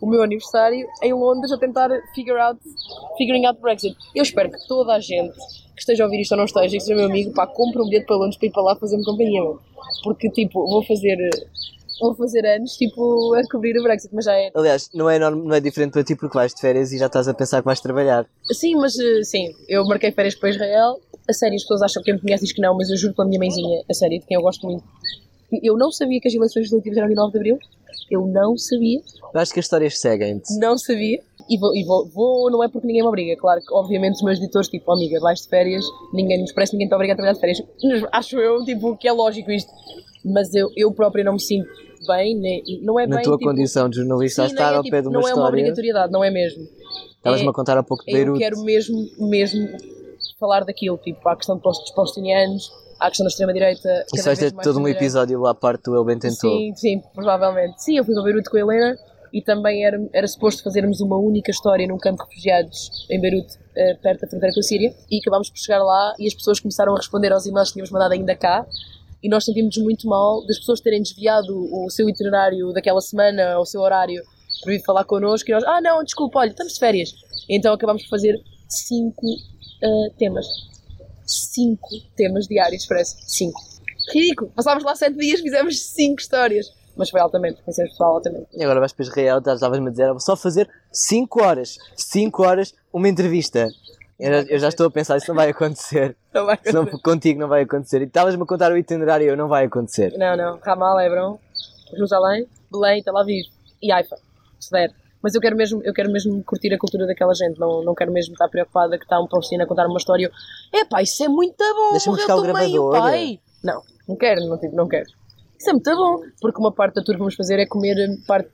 o 0.00 0.06
meu 0.06 0.22
aniversário 0.22 0.86
em 1.02 1.12
Londres 1.12 1.50
a 1.50 1.58
tentar 1.58 1.88
figure 2.14 2.38
out, 2.38 2.60
figuring 3.16 3.46
out 3.46 3.60
Brexit. 3.60 3.96
Eu 4.14 4.22
espero 4.22 4.50
que 4.50 4.58
toda 4.68 4.94
a 4.94 5.00
gente 5.00 5.34
que 5.74 5.82
esteja 5.82 6.02
a 6.02 6.06
ouvir 6.06 6.20
isto 6.20 6.32
ou 6.32 6.38
não 6.38 6.44
esteja, 6.44 6.76
que 6.76 6.80
seja 6.80 6.96
meu 6.96 7.06
amigo, 7.06 7.32
pá, 7.32 7.46
compre 7.46 7.80
um 7.80 7.84
bilhete 7.84 8.06
para 8.06 8.16
Londres 8.16 8.36
para 8.36 8.48
ir 8.48 8.50
para 8.50 8.62
lá 8.62 8.76
fazer-me 8.76 9.04
companhia, 9.04 9.42
mano. 9.42 9.60
Porque, 10.02 10.28
tipo, 10.30 10.66
vou 10.66 10.84
fazer 10.84 11.16
vou 12.00 12.14
fazer 12.14 12.46
anos, 12.46 12.76
tipo, 12.76 13.34
a 13.34 13.42
cobrir 13.50 13.78
o 13.78 13.82
Brexit, 13.82 14.14
mas 14.14 14.24
já 14.24 14.34
é. 14.34 14.50
Aliás, 14.54 14.90
não 14.94 15.08
é, 15.08 15.16
enorme, 15.16 15.46
não 15.46 15.54
é 15.54 15.60
diferente 15.60 15.92
para 15.92 16.04
ti 16.04 16.14
porque 16.14 16.36
vais 16.36 16.54
de 16.54 16.60
férias 16.60 16.92
e 16.92 16.98
já 16.98 17.06
estás 17.06 17.28
a 17.28 17.34
pensar 17.34 17.60
que 17.60 17.66
vais 17.66 17.80
trabalhar. 17.80 18.26
Sim, 18.52 18.76
mas 18.76 18.98
eh, 18.98 19.22
sim, 19.24 19.48
eu 19.68 19.84
marquei 19.84 20.12
férias 20.12 20.34
para 20.34 20.50
Israel. 20.50 21.00
A 21.28 21.32
sério, 21.32 21.56
as 21.56 21.62
pessoas 21.62 21.82
acham 21.82 22.02
que 22.02 22.06
quem 22.06 22.14
me 22.14 22.20
conhece 22.20 22.44
diz 22.44 22.52
que 22.52 22.60
não, 22.60 22.76
mas 22.76 22.88
eu 22.88 22.96
juro 22.96 23.14
pela 23.14 23.28
minha 23.28 23.38
mãezinha, 23.38 23.82
a 23.88 23.94
sério, 23.94 24.18
de 24.18 24.26
quem 24.26 24.36
eu 24.36 24.42
gosto 24.42 24.66
muito. 24.66 24.84
Eu 25.62 25.76
não 25.76 25.90
sabia 25.90 26.20
que 26.20 26.28
as 26.28 26.34
eleições 26.34 26.62
legislativas 26.62 26.98
eram 26.98 27.08
9 27.14 27.32
de 27.32 27.38
Abril. 27.38 27.58
Eu 28.10 28.26
não 28.26 28.56
sabia. 28.56 29.00
Eu 29.34 29.40
acho 29.40 29.52
que 29.52 29.60
as 29.60 29.66
histórias 29.66 29.98
seguem-te. 29.98 30.58
Não 30.58 30.78
sabia. 30.78 31.20
E, 31.48 31.58
vou, 31.58 31.74
e 31.74 31.84
vou, 31.84 32.06
vou, 32.08 32.50
não 32.50 32.62
é 32.62 32.68
porque 32.68 32.86
ninguém 32.86 33.02
me 33.02 33.08
obriga. 33.08 33.34
Claro 33.36 33.60
que, 33.60 33.72
obviamente, 33.72 34.16
os 34.16 34.22
meus 34.22 34.38
editores, 34.38 34.68
tipo, 34.68 34.90
oh, 34.90 34.94
amiga, 34.94 35.18
vais 35.20 35.40
de 35.40 35.48
férias, 35.48 35.84
ninguém 36.12 36.40
nos 36.40 36.52
parece, 36.52 36.74
ninguém 36.74 36.88
te 36.88 36.94
obriga 36.94 37.14
a 37.14 37.16
trabalhar 37.16 37.34
de 37.34 37.40
férias. 37.40 37.62
Acho 38.12 38.38
eu, 38.38 38.62
tipo, 38.64 38.96
que 38.96 39.08
é 39.08 39.12
lógico 39.12 39.50
isto. 39.50 39.70
Mas 40.24 40.54
eu, 40.54 40.70
eu 40.76 40.92
própria 40.92 41.24
não 41.24 41.34
me 41.34 41.40
sinto 41.40 41.68
bem, 42.06 42.36
nem, 42.36 42.62
não 42.82 42.98
é 42.98 43.06
Na 43.06 43.16
bem. 43.16 43.24
tua 43.24 43.36
tipo, 43.36 43.50
condição 43.50 43.88
de 43.88 43.96
jornalista, 43.96 44.46
sim, 44.46 44.52
estar 44.52 44.72
é, 44.72 44.76
ao 44.76 44.82
tipo, 44.82 44.96
pé 44.96 45.02
de 45.02 45.08
uma 45.08 45.14
não 45.14 45.20
história. 45.20 45.36
Não 45.36 45.42
é 45.42 45.44
uma 45.44 45.48
obrigatoriedade, 45.48 46.12
não 46.12 46.24
é 46.24 46.30
mesmo. 46.30 46.66
Estavas-me 47.16 47.46
é, 47.46 47.50
a 47.50 47.52
contar 47.52 47.78
há 47.78 47.82
pouco 47.82 48.04
de 48.04 48.12
Beirute. 48.12 48.42
Eu 48.42 48.50
quero 48.50 48.64
mesmo, 48.64 49.06
mesmo 49.18 49.68
falar 50.38 50.64
daquilo, 50.64 50.96
tipo, 50.98 51.28
a 51.28 51.36
questão 51.36 51.58
dos 51.58 51.90
palestinianos, 51.90 52.70
a 53.00 53.08
questão 53.08 53.24
da 53.24 53.28
extrema-direita. 53.28 54.06
Isso 54.14 54.24
vai 54.24 54.36
ter 54.36 54.52
todo 54.52 54.78
um 54.78 54.88
episódio 54.88 55.40
lá 55.40 55.50
à 55.50 55.54
parte 55.54 55.84
do 55.84 55.96
El 55.96 56.04
Bem 56.04 56.18
Tentou. 56.18 56.50
Sim, 56.50 56.74
sim, 56.74 57.02
provavelmente. 57.14 57.82
Sim, 57.82 57.98
eu 57.98 58.04
fui 58.04 58.14
para 58.14 58.22
Beirute 58.22 58.50
com 58.50 58.56
a 58.56 58.60
Helena 58.60 58.98
e 59.32 59.42
também 59.42 59.84
era, 59.84 60.00
era 60.12 60.26
suposto 60.26 60.62
fazermos 60.62 61.00
uma 61.00 61.16
única 61.16 61.50
história 61.50 61.86
num 61.86 61.98
campo 61.98 62.22
de 62.22 62.30
refugiados 62.30 63.06
em 63.10 63.20
Beirute, 63.20 63.58
eh, 63.76 63.94
perto 63.94 64.22
da 64.22 64.28
fronteira 64.28 64.54
com 64.54 64.60
a 64.60 64.62
Síria, 64.62 64.94
e 65.10 65.18
acabámos 65.20 65.50
por 65.50 65.58
chegar 65.58 65.82
lá 65.82 66.14
e 66.18 66.26
as 66.26 66.34
pessoas 66.34 66.60
começaram 66.60 66.94
a 66.94 66.96
responder 66.96 67.32
aos 67.32 67.46
e-mails 67.46 67.68
que 67.68 67.74
tínhamos 67.74 67.90
mandado 67.90 68.12
ainda 68.12 68.34
cá, 68.34 68.66
e 69.22 69.28
nós 69.28 69.44
sentimos 69.44 69.76
muito 69.78 70.06
mal 70.06 70.46
das 70.46 70.58
pessoas 70.58 70.80
terem 70.80 71.02
desviado 71.02 71.52
o 71.54 71.90
seu 71.90 72.08
itinerário 72.08 72.72
daquela 72.72 73.00
semana, 73.00 73.58
o 73.58 73.64
seu 73.64 73.80
horário, 73.80 74.22
para 74.62 74.72
vir 74.72 74.82
falar 74.82 75.04
connosco, 75.04 75.50
e 75.50 75.52
nós, 75.52 75.64
ah 75.64 75.80
não, 75.80 76.02
desculpa, 76.02 76.40
olha, 76.40 76.50
estamos 76.50 76.74
de 76.74 76.78
férias. 76.78 77.12
Então 77.48 77.72
acabámos 77.72 78.02
por 78.02 78.10
fazer 78.10 78.34
cinco 78.68 79.26
uh, 79.26 80.14
temas. 80.18 80.46
Cinco 81.26 81.88
temas 82.16 82.46
diários, 82.46 82.86
parece. 82.86 83.16
Cinco. 83.26 83.60
Ridículo! 84.12 84.50
Passámos 84.54 84.84
lá 84.84 84.94
sete 84.94 85.16
dias, 85.16 85.40
fizemos 85.40 85.80
cinco 85.80 86.20
histórias 86.20 86.72
mas 86.98 87.10
foi 87.10 87.20
altamente, 87.20 87.62
conhecemos 87.62 87.92
pessoal 87.92 88.16
altamente. 88.16 88.48
E 88.52 88.62
agora 88.64 88.80
vais 88.80 88.92
para 88.92 89.04
Israel, 89.04 89.38
estavas-me 89.38 89.86
a 89.86 89.90
dizer, 89.90 90.08
vou 90.08 90.18
só 90.18 90.34
fazer 90.34 90.68
5 90.90 91.40
horas, 91.40 91.78
5 91.96 92.42
horas, 92.42 92.74
uma 92.92 93.08
entrevista. 93.08 93.68
Eu, 94.18 94.32
eu, 94.32 94.58
já 94.58 94.68
estou 94.68 94.86
a 94.86 94.90
pensar, 94.90 95.16
isso 95.16 95.28
não 95.28 95.36
vai 95.36 95.50
acontecer. 95.50 96.16
Não 96.34 96.44
vai 96.44 96.54
acontecer. 96.54 96.76
Senão, 96.76 97.00
contigo 97.00 97.40
não 97.40 97.48
vai 97.48 97.62
acontecer. 97.62 98.02
E 98.02 98.04
estavas-me 98.04 98.42
a 98.42 98.46
contar 98.46 98.72
o 98.72 98.76
itinerário, 98.76 99.26
eu 99.26 99.36
não 99.36 99.48
vai 99.48 99.64
acontecer. 99.64 100.12
Não, 100.18 100.36
não. 100.36 100.58
Ramal, 100.58 101.00
Hebron, 101.00 101.38
Jerusalém, 101.92 102.46
Belém, 102.70 103.02
Tel 103.02 103.16
Aviv 103.16 103.46
e 103.82 103.90
Haifa, 103.92 104.16
se 104.60 104.70
der. 104.70 104.92
Mas 105.22 105.34
eu 105.34 105.40
quero 105.40 105.56
mesmo, 105.56 105.82
eu 105.82 105.92
quero 105.92 106.10
mesmo 106.10 106.42
curtir 106.44 106.72
a 106.72 106.78
cultura 106.78 107.06
daquela 107.06 107.34
gente, 107.34 107.58
não, 107.58 107.82
não 107.82 107.94
quero 107.94 108.12
mesmo 108.12 108.34
estar 108.34 108.48
preocupada 108.48 108.96
que 108.98 109.04
está 109.04 109.20
um 109.20 109.26
palestino 109.26 109.64
a 109.64 109.66
contar 109.66 109.86
uma 109.86 109.98
história. 109.98 110.30
É 110.72 110.84
pá, 110.84 111.02
isso 111.02 111.24
é 111.24 111.28
muito 111.28 111.56
bom, 111.58 111.90
Deixa-me 111.92 112.16
buscar 112.16 112.36
o 112.36 112.42
gravador. 112.42 112.92
Pai. 112.92 113.40
Não, 113.62 113.82
não 114.08 114.16
quero, 114.16 114.46
não, 114.46 114.58
tipo, 114.58 114.76
não 114.76 114.86
quero. 114.86 115.08
Isso 115.58 115.70
é 115.70 115.72
muito 115.72 115.96
bom, 115.96 116.20
porque 116.40 116.60
uma 116.60 116.72
parte 116.72 116.94
da 116.94 117.02
tour 117.02 117.14
que 117.14 117.18
vamos 117.18 117.34
fazer 117.34 117.58
é 117.58 117.66
comer, 117.66 117.96
parte, 118.26 118.48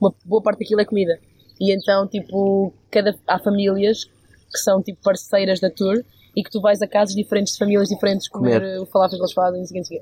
uma 0.00 0.14
boa 0.24 0.42
parte 0.42 0.60
daquilo 0.60 0.80
é 0.80 0.84
comida. 0.84 1.18
E 1.60 1.74
então, 1.74 2.06
tipo, 2.06 2.72
cada, 2.90 3.16
há 3.26 3.38
famílias 3.38 4.08
que 4.54 4.60
são 4.60 4.80
tipo 4.80 5.02
parceiras 5.02 5.58
da 5.58 5.68
tour 5.68 6.04
e 6.36 6.42
que 6.42 6.50
tu 6.50 6.60
vais 6.60 6.80
a 6.80 6.86
casas 6.86 7.14
diferentes 7.14 7.54
de 7.54 7.58
famílias 7.58 7.88
diferentes 7.88 8.28
comer, 8.28 8.60
comer. 8.60 8.80
o 8.80 8.86
falafel 8.86 9.18
que 9.18 9.24
eles 9.24 9.32
fazem 9.32 9.62
e 9.62 9.66
sei 9.66 10.00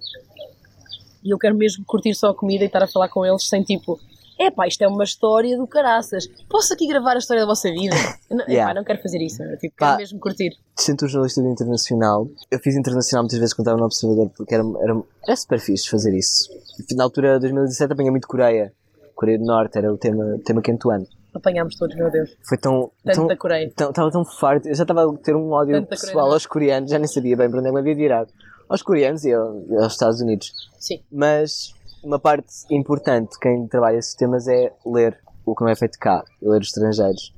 E 1.24 1.30
eu 1.30 1.38
quero 1.38 1.56
mesmo 1.56 1.84
curtir 1.86 2.14
só 2.14 2.28
a 2.28 2.34
comida 2.34 2.64
e 2.64 2.66
estar 2.66 2.82
a 2.82 2.86
falar 2.86 3.08
com 3.08 3.24
eles 3.24 3.48
sem 3.48 3.62
tipo, 3.62 3.98
é 4.38 4.50
pá, 4.50 4.66
isto 4.66 4.82
é 4.82 4.88
uma 4.88 5.04
história 5.04 5.56
do 5.56 5.66
caraças. 5.66 6.26
Posso 6.48 6.72
aqui 6.74 6.86
gravar 6.86 7.14
a 7.14 7.18
história 7.18 7.42
da 7.42 7.46
vossa 7.46 7.70
vida? 7.70 7.96
não, 8.30 8.44
yeah. 8.46 8.64
epá, 8.70 8.74
não 8.74 8.84
quero 8.84 9.00
fazer 9.00 9.22
isso, 9.22 9.42
eu, 9.42 9.56
tipo, 9.58 9.74
quero 9.76 9.96
mesmo 9.96 10.20
curtir. 10.20 10.50
Sinto 10.76 11.06
jornalista 11.06 11.42
de 11.42 11.48
internacional. 11.48 12.28
Eu 12.50 12.58
fiz 12.58 12.74
internacional 12.74 13.24
muitas 13.24 13.38
vezes 13.38 13.54
quando 13.54 13.66
estava 13.66 13.78
no 13.78 13.86
Observador 13.86 14.30
porque 14.36 14.54
era, 14.54 14.64
era, 14.80 15.02
era 15.26 15.36
super 15.36 15.60
fixe 15.60 15.88
fazer 15.88 16.14
isso. 16.14 16.50
Na 16.96 17.04
altura 17.04 17.34
de 17.34 17.40
2017 17.40 17.92
apanhei 17.92 18.10
muito 18.10 18.28
Coreia. 18.28 18.72
Coreia 19.14 19.38
do 19.38 19.44
Norte 19.44 19.78
era 19.78 19.92
o 19.92 19.98
tema, 19.98 20.38
tema 20.44 20.60
quente 20.60 20.80
do 20.80 20.90
ano. 20.90 21.06
Apanhámos 21.34 21.76
todos, 21.76 21.96
meu 21.96 22.10
Deus. 22.10 22.36
Foi 22.42 22.58
tão. 22.58 22.90
Tanto 23.04 23.16
tão, 23.16 23.26
da 23.26 23.36
Coreia. 23.36 23.66
Estava 23.66 23.92
tão, 23.92 24.10
tão 24.10 24.24
farto. 24.24 24.68
Eu 24.68 24.74
já 24.74 24.84
estava 24.84 25.10
a 25.10 25.16
ter 25.18 25.34
um 25.34 25.50
ódio 25.50 25.74
Tanto 25.74 25.88
pessoal 25.88 26.30
aos 26.32 26.46
coreanos, 26.46 26.90
já 26.90 26.98
nem 26.98 27.08
sabia 27.08 27.36
bem 27.36 27.50
para 27.50 27.58
onde 27.58 27.68
é 27.68 27.72
me 27.72 27.80
havia 27.80 27.94
virado. 27.94 28.32
Aos 28.68 28.82
coreanos 28.82 29.24
e 29.24 29.32
aos 29.32 29.92
Estados 29.92 30.20
Unidos. 30.20 30.52
Sim. 30.78 31.02
Mas 31.10 31.74
uma 32.02 32.18
parte 32.18 32.52
importante 32.70 33.38
quem 33.38 33.66
trabalha 33.66 33.96
esses 33.96 34.14
temas 34.14 34.46
é 34.46 34.72
ler 34.84 35.18
o 35.44 35.54
que 35.54 35.62
não 35.62 35.70
é 35.70 35.76
feito 35.76 35.98
cá, 35.98 36.24
ler 36.40 36.60
os 36.60 36.68
estrangeiros. 36.68 37.34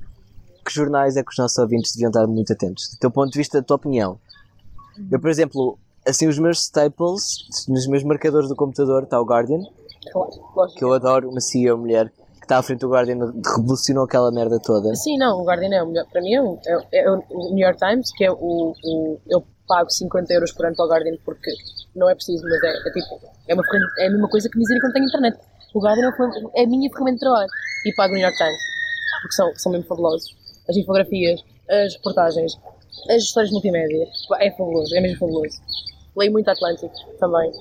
Que 0.65 0.73
jornais 0.73 1.15
é 1.15 1.23
que 1.23 1.31
os 1.31 1.37
nossos 1.37 1.57
ouvintes 1.57 1.93
deviam 1.93 2.09
estar 2.09 2.25
muito 2.27 2.51
atentos? 2.51 2.89
Do 2.89 2.99
teu 2.99 3.11
ponto 3.11 3.31
de 3.31 3.37
vista, 3.37 3.59
da 3.59 3.65
tua 3.65 3.75
opinião. 3.75 4.19
Eu, 5.11 5.19
por 5.19 5.29
exemplo, 5.29 5.77
assim, 6.07 6.27
os 6.27 6.39
meus 6.39 6.61
staples, 6.61 7.47
nos 7.67 7.87
meus 7.87 8.03
marcadores 8.03 8.49
do 8.49 8.55
computador 8.55 9.03
está 9.03 9.19
o 9.19 9.25
Guardian, 9.25 9.61
claro, 10.11 10.73
que 10.75 10.83
eu 10.83 10.93
adoro, 10.93 11.29
uma 11.29 11.41
CEO 11.41 11.77
mulher 11.77 12.11
que 12.45 12.53
está 12.53 12.59
à 12.59 12.63
frente 12.63 12.79
do 12.79 12.89
Guardian 12.89 13.17
revolucionou 13.43 14.05
aquela 14.05 14.31
merda 14.31 14.59
toda. 14.59 14.93
Sim, 14.95 15.17
não, 15.17 15.41
o 15.41 15.45
Guardian 15.45 15.73
é 15.73 15.81
o 15.81 15.87
melhor. 15.87 16.05
Para 16.11 16.21
mim 16.21 16.33
é, 16.33 16.41
o, 16.41 16.59
é, 16.93 16.99
é 16.99 17.11
o 17.11 17.53
New 17.53 17.65
York 17.65 17.79
Times, 17.79 18.11
que 18.11 18.23
é 18.23 18.31
o, 18.31 18.73
o. 18.83 19.19
Eu 19.27 19.43
pago 19.67 19.89
50 19.89 20.31
euros 20.31 20.51
por 20.53 20.67
ano 20.67 20.75
para 20.75 20.85
o 20.85 20.89
Guardian 20.89 21.17
porque 21.25 21.51
não 21.95 22.09
é 22.09 22.13
preciso, 22.13 22.43
mas 22.43 22.63
é, 22.63 22.87
é 22.87 22.91
tipo. 22.91 23.19
É, 23.47 23.53
uma, 23.53 23.63
é 23.99 24.07
a 24.07 24.11
mesma 24.11 24.29
coisa 24.29 24.47
que 24.47 24.59
dizer 24.59 24.79
quando 24.79 24.93
tenho 24.93 25.05
internet. 25.05 25.37
O 25.73 25.79
Guardian 25.81 26.09
é, 26.53 26.61
é 26.61 26.63
a 26.63 26.67
minha 26.67 26.89
ferramenta 26.91 27.15
de 27.15 27.19
trabalho. 27.21 27.49
E 27.85 27.93
pago 27.95 28.13
o 28.13 28.15
New 28.15 28.23
York 28.23 28.37
Times. 28.37 28.61
Porque 29.21 29.35
são, 29.35 29.51
são 29.55 29.71
mesmo 29.71 29.87
fabulosos. 29.87 30.35
As 30.69 30.77
infografias, 30.77 31.43
as 31.69 31.95
reportagens, 31.95 32.57
as 33.09 33.23
histórias 33.23 33.51
multimédia. 33.51 34.07
É 34.39 34.51
fabuloso, 34.51 34.95
é 34.95 35.01
mesmo 35.01 35.17
fabuloso. 35.17 35.59
Leio 36.15 36.31
muito 36.31 36.49
Atlântico 36.49 36.93
também. 37.19 37.51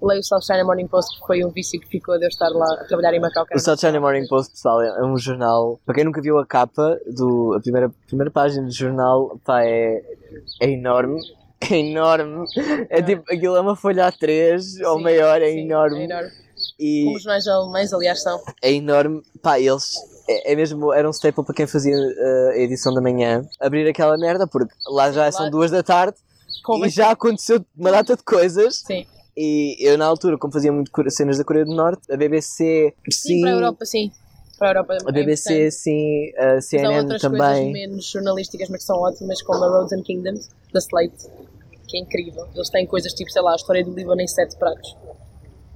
Leio 0.00 0.20
o 0.20 0.22
South 0.22 0.42
China 0.42 0.64
Morning 0.64 0.86
Post, 0.86 1.18
que 1.20 1.26
foi 1.26 1.44
um 1.44 1.50
vício 1.50 1.80
que 1.80 1.88
ficou 1.88 2.18
de 2.18 2.24
eu 2.24 2.28
estar 2.28 2.48
lá 2.50 2.72
a 2.74 2.84
trabalhar 2.84 3.14
em 3.14 3.20
Macau. 3.20 3.44
O 3.52 3.58
South 3.58 3.78
China 3.78 3.98
Morning 4.00 4.26
Post, 4.28 4.52
pessoal, 4.52 4.80
é 4.80 4.88
é 4.88 5.02
um 5.02 5.16
jornal. 5.18 5.80
Para 5.84 5.96
quem 5.96 6.04
nunca 6.04 6.20
viu 6.22 6.38
a 6.38 6.46
capa, 6.46 6.98
do, 7.06 7.54
a 7.54 7.60
primeira, 7.60 7.90
primeira 8.06 8.30
página 8.30 8.64
do 8.66 8.72
jornal, 8.72 9.40
pá, 9.44 9.64
é, 9.64 10.02
é 10.60 10.70
enorme. 10.70 11.20
É 11.60 11.74
enorme. 11.76 12.44
É 12.88 13.02
tipo, 13.02 13.24
aquilo 13.28 13.56
é 13.56 13.60
uma 13.60 13.74
folha 13.74 14.06
A3 14.12 14.62
ou 14.86 15.00
maior, 15.00 15.42
é 15.42 15.50
sim, 15.50 15.62
enorme. 15.64 16.02
É 16.02 16.04
enorme. 16.04 16.30
E 16.78 17.02
Como 17.04 17.16
os 17.16 17.22
jornais 17.24 17.48
alemães, 17.48 17.92
aliás, 17.92 18.22
são. 18.22 18.40
é 18.62 18.72
enorme. 18.72 19.22
Pá, 19.42 19.58
eles. 19.58 19.92
É, 20.28 20.52
é 20.52 20.56
mesmo, 20.56 20.92
era 20.92 21.08
um 21.08 21.12
staple 21.12 21.44
para 21.44 21.52
quem 21.54 21.66
fazia 21.66 21.96
uh, 21.96 22.50
a 22.50 22.56
edição 22.58 22.94
da 22.94 23.00
manhã 23.00 23.42
abrir 23.58 23.88
aquela 23.88 24.16
merda, 24.16 24.46
porque 24.46 24.72
lá 24.88 25.10
já 25.10 25.32
são 25.32 25.50
duas 25.50 25.72
da 25.72 25.82
tarde 25.82 26.16
Convém- 26.64 26.86
e 26.86 26.90
já 26.90 27.10
aconteceu 27.10 27.60
uma 27.76 27.90
data 27.90 28.16
de 28.16 28.22
coisas. 28.22 28.76
Sim. 28.86 29.04
E 29.40 29.76
eu, 29.78 29.96
na 29.96 30.04
altura, 30.04 30.36
como 30.36 30.52
fazia 30.52 30.72
muito 30.72 30.90
cenas 31.10 31.38
da 31.38 31.44
Coreia 31.44 31.64
do 31.64 31.72
Norte, 31.72 32.12
a 32.12 32.16
BBC, 32.16 32.92
Sim, 33.08 33.10
sim, 33.12 33.40
para 33.40 33.50
a 33.50 33.54
Europa, 33.54 33.84
sim. 33.84 34.10
Para 34.58 34.66
a 34.66 34.70
Europa 34.72 34.94
é 34.94 34.96
a 35.08 35.12
BBC, 35.12 35.52
importante. 35.52 35.74
sim, 35.76 36.32
a 36.36 36.60
CNN 36.60 36.98
outras 37.02 37.22
coisas 37.22 37.38
também. 37.48 37.72
menos 37.72 38.10
jornalísticas, 38.10 38.68
mas 38.68 38.80
que 38.80 38.86
são 38.86 38.96
ótimas, 38.96 39.40
como 39.42 39.62
a 39.62 39.68
Roads 39.68 39.92
and 39.92 40.02
Kingdoms, 40.02 40.48
da 40.72 40.80
Slate, 40.80 41.28
que 41.86 41.98
é 41.98 42.00
incrível. 42.00 42.48
Eles 42.52 42.68
têm 42.68 42.84
coisas 42.84 43.12
tipo, 43.12 43.30
sei 43.30 43.40
lá, 43.40 43.52
a 43.52 43.54
história 43.54 43.84
do 43.84 43.92
Líbano 43.92 44.20
em 44.20 44.26
sete 44.26 44.56
pratos. 44.56 44.96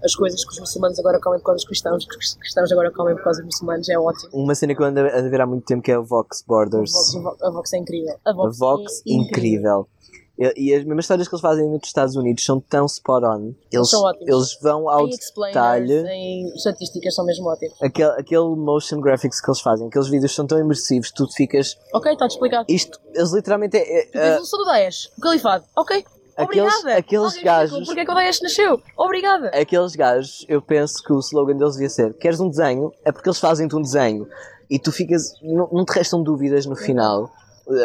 As 0.04 0.16
coisas 0.16 0.44
que 0.44 0.50
os 0.50 0.58
muçulmanos 0.58 0.98
agora 0.98 1.20
comem 1.20 1.38
por 1.38 1.46
causa 1.46 1.58
dos 1.58 1.64
cristãos, 1.64 2.04
que 2.04 2.16
os 2.16 2.34
cristãos 2.34 2.72
agora 2.72 2.90
comem 2.90 3.14
por 3.14 3.22
causa 3.22 3.38
dos 3.42 3.46
muçulmanos, 3.54 3.88
é 3.88 3.96
ótimo. 3.96 4.30
Uma 4.32 4.56
cena 4.56 4.74
que 4.74 4.82
eu 4.82 4.86
ando 4.86 4.98
a 4.98 5.06
a 5.06 5.22
ver 5.22 5.40
há 5.40 5.46
muito 5.46 5.64
tempo 5.64 5.80
que 5.80 5.92
é 5.92 5.94
a 5.94 6.00
Vox 6.00 6.42
A 6.42 6.48
Borders. 6.48 6.90
Vox, 6.90 7.40
a 7.40 7.50
Vox 7.50 7.72
é 7.72 7.78
incrível. 7.78 8.16
A 8.24 8.30
A 8.30 8.34
Vox, 8.34 8.58
Vox, 8.58 9.02
é 9.06 9.12
incrível. 9.12 9.86
E, 10.01 10.01
e 10.38 10.74
as 10.74 10.84
mesmas 10.84 11.04
histórias 11.04 11.28
que 11.28 11.34
eles 11.34 11.40
fazem 11.42 11.68
nos 11.68 11.80
Estados 11.84 12.16
Unidos 12.16 12.44
são 12.44 12.58
tão 12.58 12.86
spot 12.86 13.22
on. 13.22 13.52
Eles, 13.70 13.90
São 13.90 14.02
ótimos. 14.02 14.28
eles 14.28 14.58
vão 14.62 14.88
ao 14.88 15.06
Em 15.06 15.10
detalhe. 15.50 15.94
em 16.08 16.46
estatísticas 16.54 17.14
são 17.14 17.24
mesmo 17.24 17.46
ótimos. 17.48 17.76
Aquele, 17.82 18.10
aquele 18.12 18.56
motion 18.56 19.00
graphics 19.00 19.40
que 19.40 19.48
eles 19.50 19.60
fazem, 19.60 19.86
aqueles 19.88 20.08
vídeos 20.08 20.34
são 20.34 20.46
tão 20.46 20.58
imersivos, 20.58 21.10
tu 21.12 21.26
ficas. 21.32 21.76
Ok, 21.94 22.12
está-te 22.12 22.32
explicado. 22.32 22.64
Isto, 22.68 22.98
eles 23.14 23.32
literalmente. 23.32 23.76
É, 23.76 24.00
é, 24.00 24.04
Tipo, 24.06 24.18
a 24.18 24.26
evolução 24.28 24.58
do 24.58 24.64
Daesh, 24.64 25.10
o 25.16 25.20
califado. 25.20 25.64
Ok, 25.76 26.04
Aqueles- 26.34 26.74
obrigada. 26.74 26.96
aqueles 26.98 27.24
Alguém 27.26 27.44
gajos- 27.44 27.86
Porque 27.86 28.00
é 28.00 28.04
que 28.06 28.10
o 28.10 28.14
Daesh 28.14 28.40
nasceu? 28.42 28.80
Obrigada. 28.96 29.48
aqueles 29.48 29.94
gajos, 29.94 30.46
eu 30.48 30.62
penso 30.62 31.02
que 31.04 31.12
o 31.12 31.18
slogan 31.18 31.56
deles 31.56 31.74
devia 31.74 31.90
ser: 31.90 32.14
Queres 32.14 32.40
um 32.40 32.48
desenho? 32.48 32.90
É 33.04 33.12
porque 33.12 33.28
eles 33.28 33.38
fazem-te 33.38 33.76
um 33.76 33.82
desenho. 33.82 34.26
E 34.70 34.78
tu 34.78 34.90
ficas. 34.90 35.34
Não, 35.42 35.68
não 35.70 35.84
te 35.84 35.90
restam 35.92 36.22
dúvidas 36.22 36.64
no 36.64 36.74
final. 36.74 37.30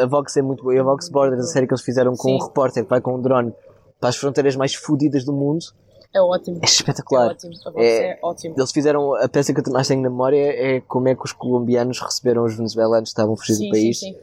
A 0.01 0.05
Vox 0.05 0.35
é 0.37 0.41
muito 0.41 0.63
boa. 0.63 0.75
E 0.75 0.79
a 0.79 0.83
Vox 0.83 1.09
Borders, 1.09 1.41
a 1.45 1.47
série 1.47 1.67
que 1.67 1.73
eles 1.73 1.83
fizeram 1.83 2.11
com 2.15 2.29
Sim. 2.29 2.35
um 2.35 2.45
repórter 2.45 2.83
que 2.83 2.89
vai 2.89 2.99
com 3.01 3.15
um 3.15 3.21
drone 3.21 3.53
para 3.99 4.09
as 4.09 4.15
fronteiras 4.15 4.55
mais 4.55 4.73
fodidas 4.75 5.23
do 5.25 5.33
mundo, 5.33 5.65
É 6.13 6.21
ótimo. 6.21 6.59
é 6.61 6.65
espetacular. 6.65 7.27
É 7.27 7.31
ótimo. 7.31 7.53
A 7.65 7.69
Vox 7.71 7.83
É- 7.85 8.11
é, 8.11 8.19
ótimo. 8.21 8.55
Eles 8.57 8.71
fizeram 8.71 9.15
a 9.15 9.27
peça 9.29 9.53
que 9.53 9.59
eu 9.59 9.73
mais 9.73 9.87
tenho 9.87 10.01
na 10.01 10.09
memória 10.09 10.37
é 10.37 10.81
como 10.81 11.07
é 11.07 11.15
que 11.15 11.23
os 11.25 11.31
colombianos 11.33 11.99
receberam 11.99 12.43
os 12.43 12.55
venezuelanos 12.55 13.09
que 13.09 13.13
estavam 13.13 13.33
a 13.33 13.37
fugir 13.37 13.53
do 13.53 13.57
Sim, 13.59 13.63
sim, 13.65 13.71
país 13.71 13.99
sim. 13.99 14.15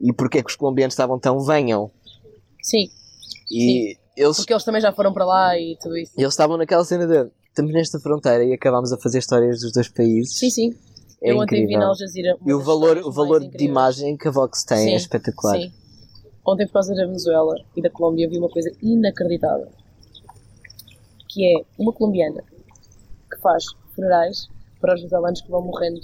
e 0.00 0.12
porque 0.12 0.38
é 0.38 0.42
que 0.42 0.50
os 0.50 0.56
colombianos 0.56 0.94
estavam 0.94 1.18
tão 1.18 1.38
venham. 1.40 1.90
Sim, 2.62 2.88
E 3.50 3.96
eles, 4.16 4.36
porque 4.36 4.52
eles 4.52 4.64
também 4.64 4.80
já 4.80 4.92
foram 4.92 5.12
para 5.12 5.24
lá 5.24 5.58
e 5.58 5.76
tudo 5.80 5.96
isso. 5.96 6.12
eles 6.16 6.32
estavam 6.32 6.56
naquela 6.56 6.84
cena 6.84 7.06
de 7.06 7.30
estamos 7.48 7.72
nesta 7.72 7.98
fronteira 7.98 8.44
e 8.44 8.52
acabámos 8.52 8.92
a 8.92 8.98
fazer 8.98 9.18
histórias 9.18 9.60
dos 9.60 9.72
dois 9.72 9.88
países. 9.88 10.38
Sim, 10.38 10.50
sim. 10.50 10.74
É 11.22 11.32
eu 11.32 11.38
ontem 11.38 11.66
vi 11.66 11.76
na 11.76 11.86
Al 11.86 11.94
Jazeera. 11.94 12.36
E 12.44 12.52
o 12.52 12.60
valor, 12.60 12.98
o 12.98 13.10
valor 13.12 13.40
de 13.40 13.64
imagem 13.64 14.16
que 14.16 14.28
a 14.28 14.30
Vox 14.30 14.64
tem 14.64 14.78
Sim, 14.78 14.92
é 14.92 14.96
espetacular. 14.96 15.60
Sim. 15.60 15.72
Ontem, 16.46 16.66
por 16.66 16.74
causa 16.74 16.94
da 16.94 17.04
Venezuela 17.04 17.54
e 17.76 17.82
da 17.82 17.90
Colômbia, 17.90 18.28
vi 18.28 18.38
uma 18.38 18.48
coisa 18.48 18.70
inacreditável. 18.82 19.68
Que 21.28 21.44
é 21.44 21.64
uma 21.78 21.92
colombiana 21.92 22.42
que 23.30 23.40
faz 23.40 23.64
funerais 23.94 24.48
para 24.80 24.94
os 24.94 25.00
venezuelanos 25.00 25.40
que 25.42 25.50
vão 25.50 25.62
morrendo 25.62 26.00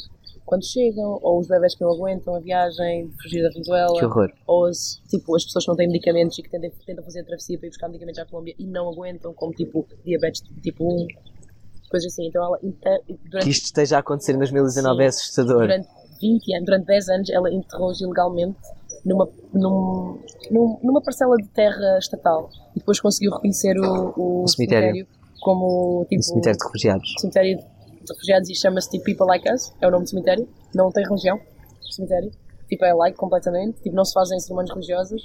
quando 0.46 0.64
chegam, 0.64 1.18
ou 1.22 1.40
os 1.40 1.48
bebés 1.48 1.74
que 1.74 1.82
não 1.82 1.92
aguentam 1.92 2.36
a 2.36 2.38
viagem 2.38 3.08
de 3.08 3.16
fugir 3.20 3.42
da 3.42 3.48
Venezuela, 3.48 3.98
Que 3.98 4.04
horror. 4.04 4.32
ou 4.46 4.66
as, 4.66 5.02
tipo, 5.08 5.34
as 5.34 5.44
pessoas 5.44 5.64
que 5.64 5.68
não 5.70 5.76
têm 5.76 5.88
medicamentos 5.88 6.38
e 6.38 6.42
que 6.42 6.48
tentam, 6.48 6.70
tentam 6.86 7.04
fazer 7.04 7.20
a 7.20 7.24
travessia 7.24 7.58
para 7.58 7.66
ir 7.66 7.70
buscar 7.70 7.88
medicamentos 7.88 8.20
à 8.20 8.24
Colômbia 8.24 8.54
e 8.56 8.64
não 8.64 8.88
aguentam, 8.88 9.34
como 9.34 9.52
tipo 9.52 9.84
diabetes 10.04 10.42
tipo 10.62 10.84
1, 10.84 11.06
coisas 11.88 12.12
assim. 12.12 12.26
Então 12.28 12.44
ela, 12.44 12.58
inte- 12.62 12.78
Que 13.06 13.18
durante 13.30 13.50
isto 13.50 13.64
esteja 13.66 13.96
a 13.96 14.00
acontecer 14.00 14.32
em 14.32 14.38
2019 14.38 15.02
é 15.04 15.10
Sim. 15.10 15.18
assustador. 15.18 15.60
durante 15.62 15.88
20 16.20 16.54
anos, 16.54 16.66
durante 16.66 16.86
10 16.86 17.08
anos, 17.08 17.30
ela 17.30 17.52
enterrou-os 17.52 18.00
ilegalmente 18.00 18.58
numa, 19.04 19.28
num, 19.52 20.18
num- 20.50 20.78
numa 20.82 21.02
parcela 21.02 21.36
de 21.36 21.46
terra 21.48 21.98
estatal 21.98 22.48
e 22.74 22.78
depois 22.78 22.98
conseguiu 23.00 23.32
reconhecer 23.32 23.78
o, 23.78 24.12
o 24.16 24.42
Um 24.42 24.46
cemitério. 24.48 25.06
como 25.42 26.04
tipo 26.08 26.22
cemitério 26.22 26.58
de 26.58 26.64
refugiados. 26.64 27.14
cemitério 27.20 27.58
de 27.58 27.64
refugiados 28.12 28.48
e 28.50 28.54
chama-se 28.54 28.90
tipo 28.90 29.04
People 29.04 29.26
Like 29.26 29.52
Us, 29.52 29.72
é 29.80 29.86
o 29.86 29.90
nome 29.90 30.04
do 30.04 30.10
cemitério, 30.10 30.48
não 30.74 30.90
tem 30.90 31.04
religião, 31.04 31.36
o 31.36 31.92
cemitério, 31.92 32.30
tipo 32.68 32.84
é 32.84 32.92
like 32.94 33.16
completamente, 33.16 33.80
tipo 33.82 33.94
não 33.94 34.04
se 34.04 34.12
fazem 34.12 34.38
cerimónias 34.40 34.74
religiosas, 34.74 35.22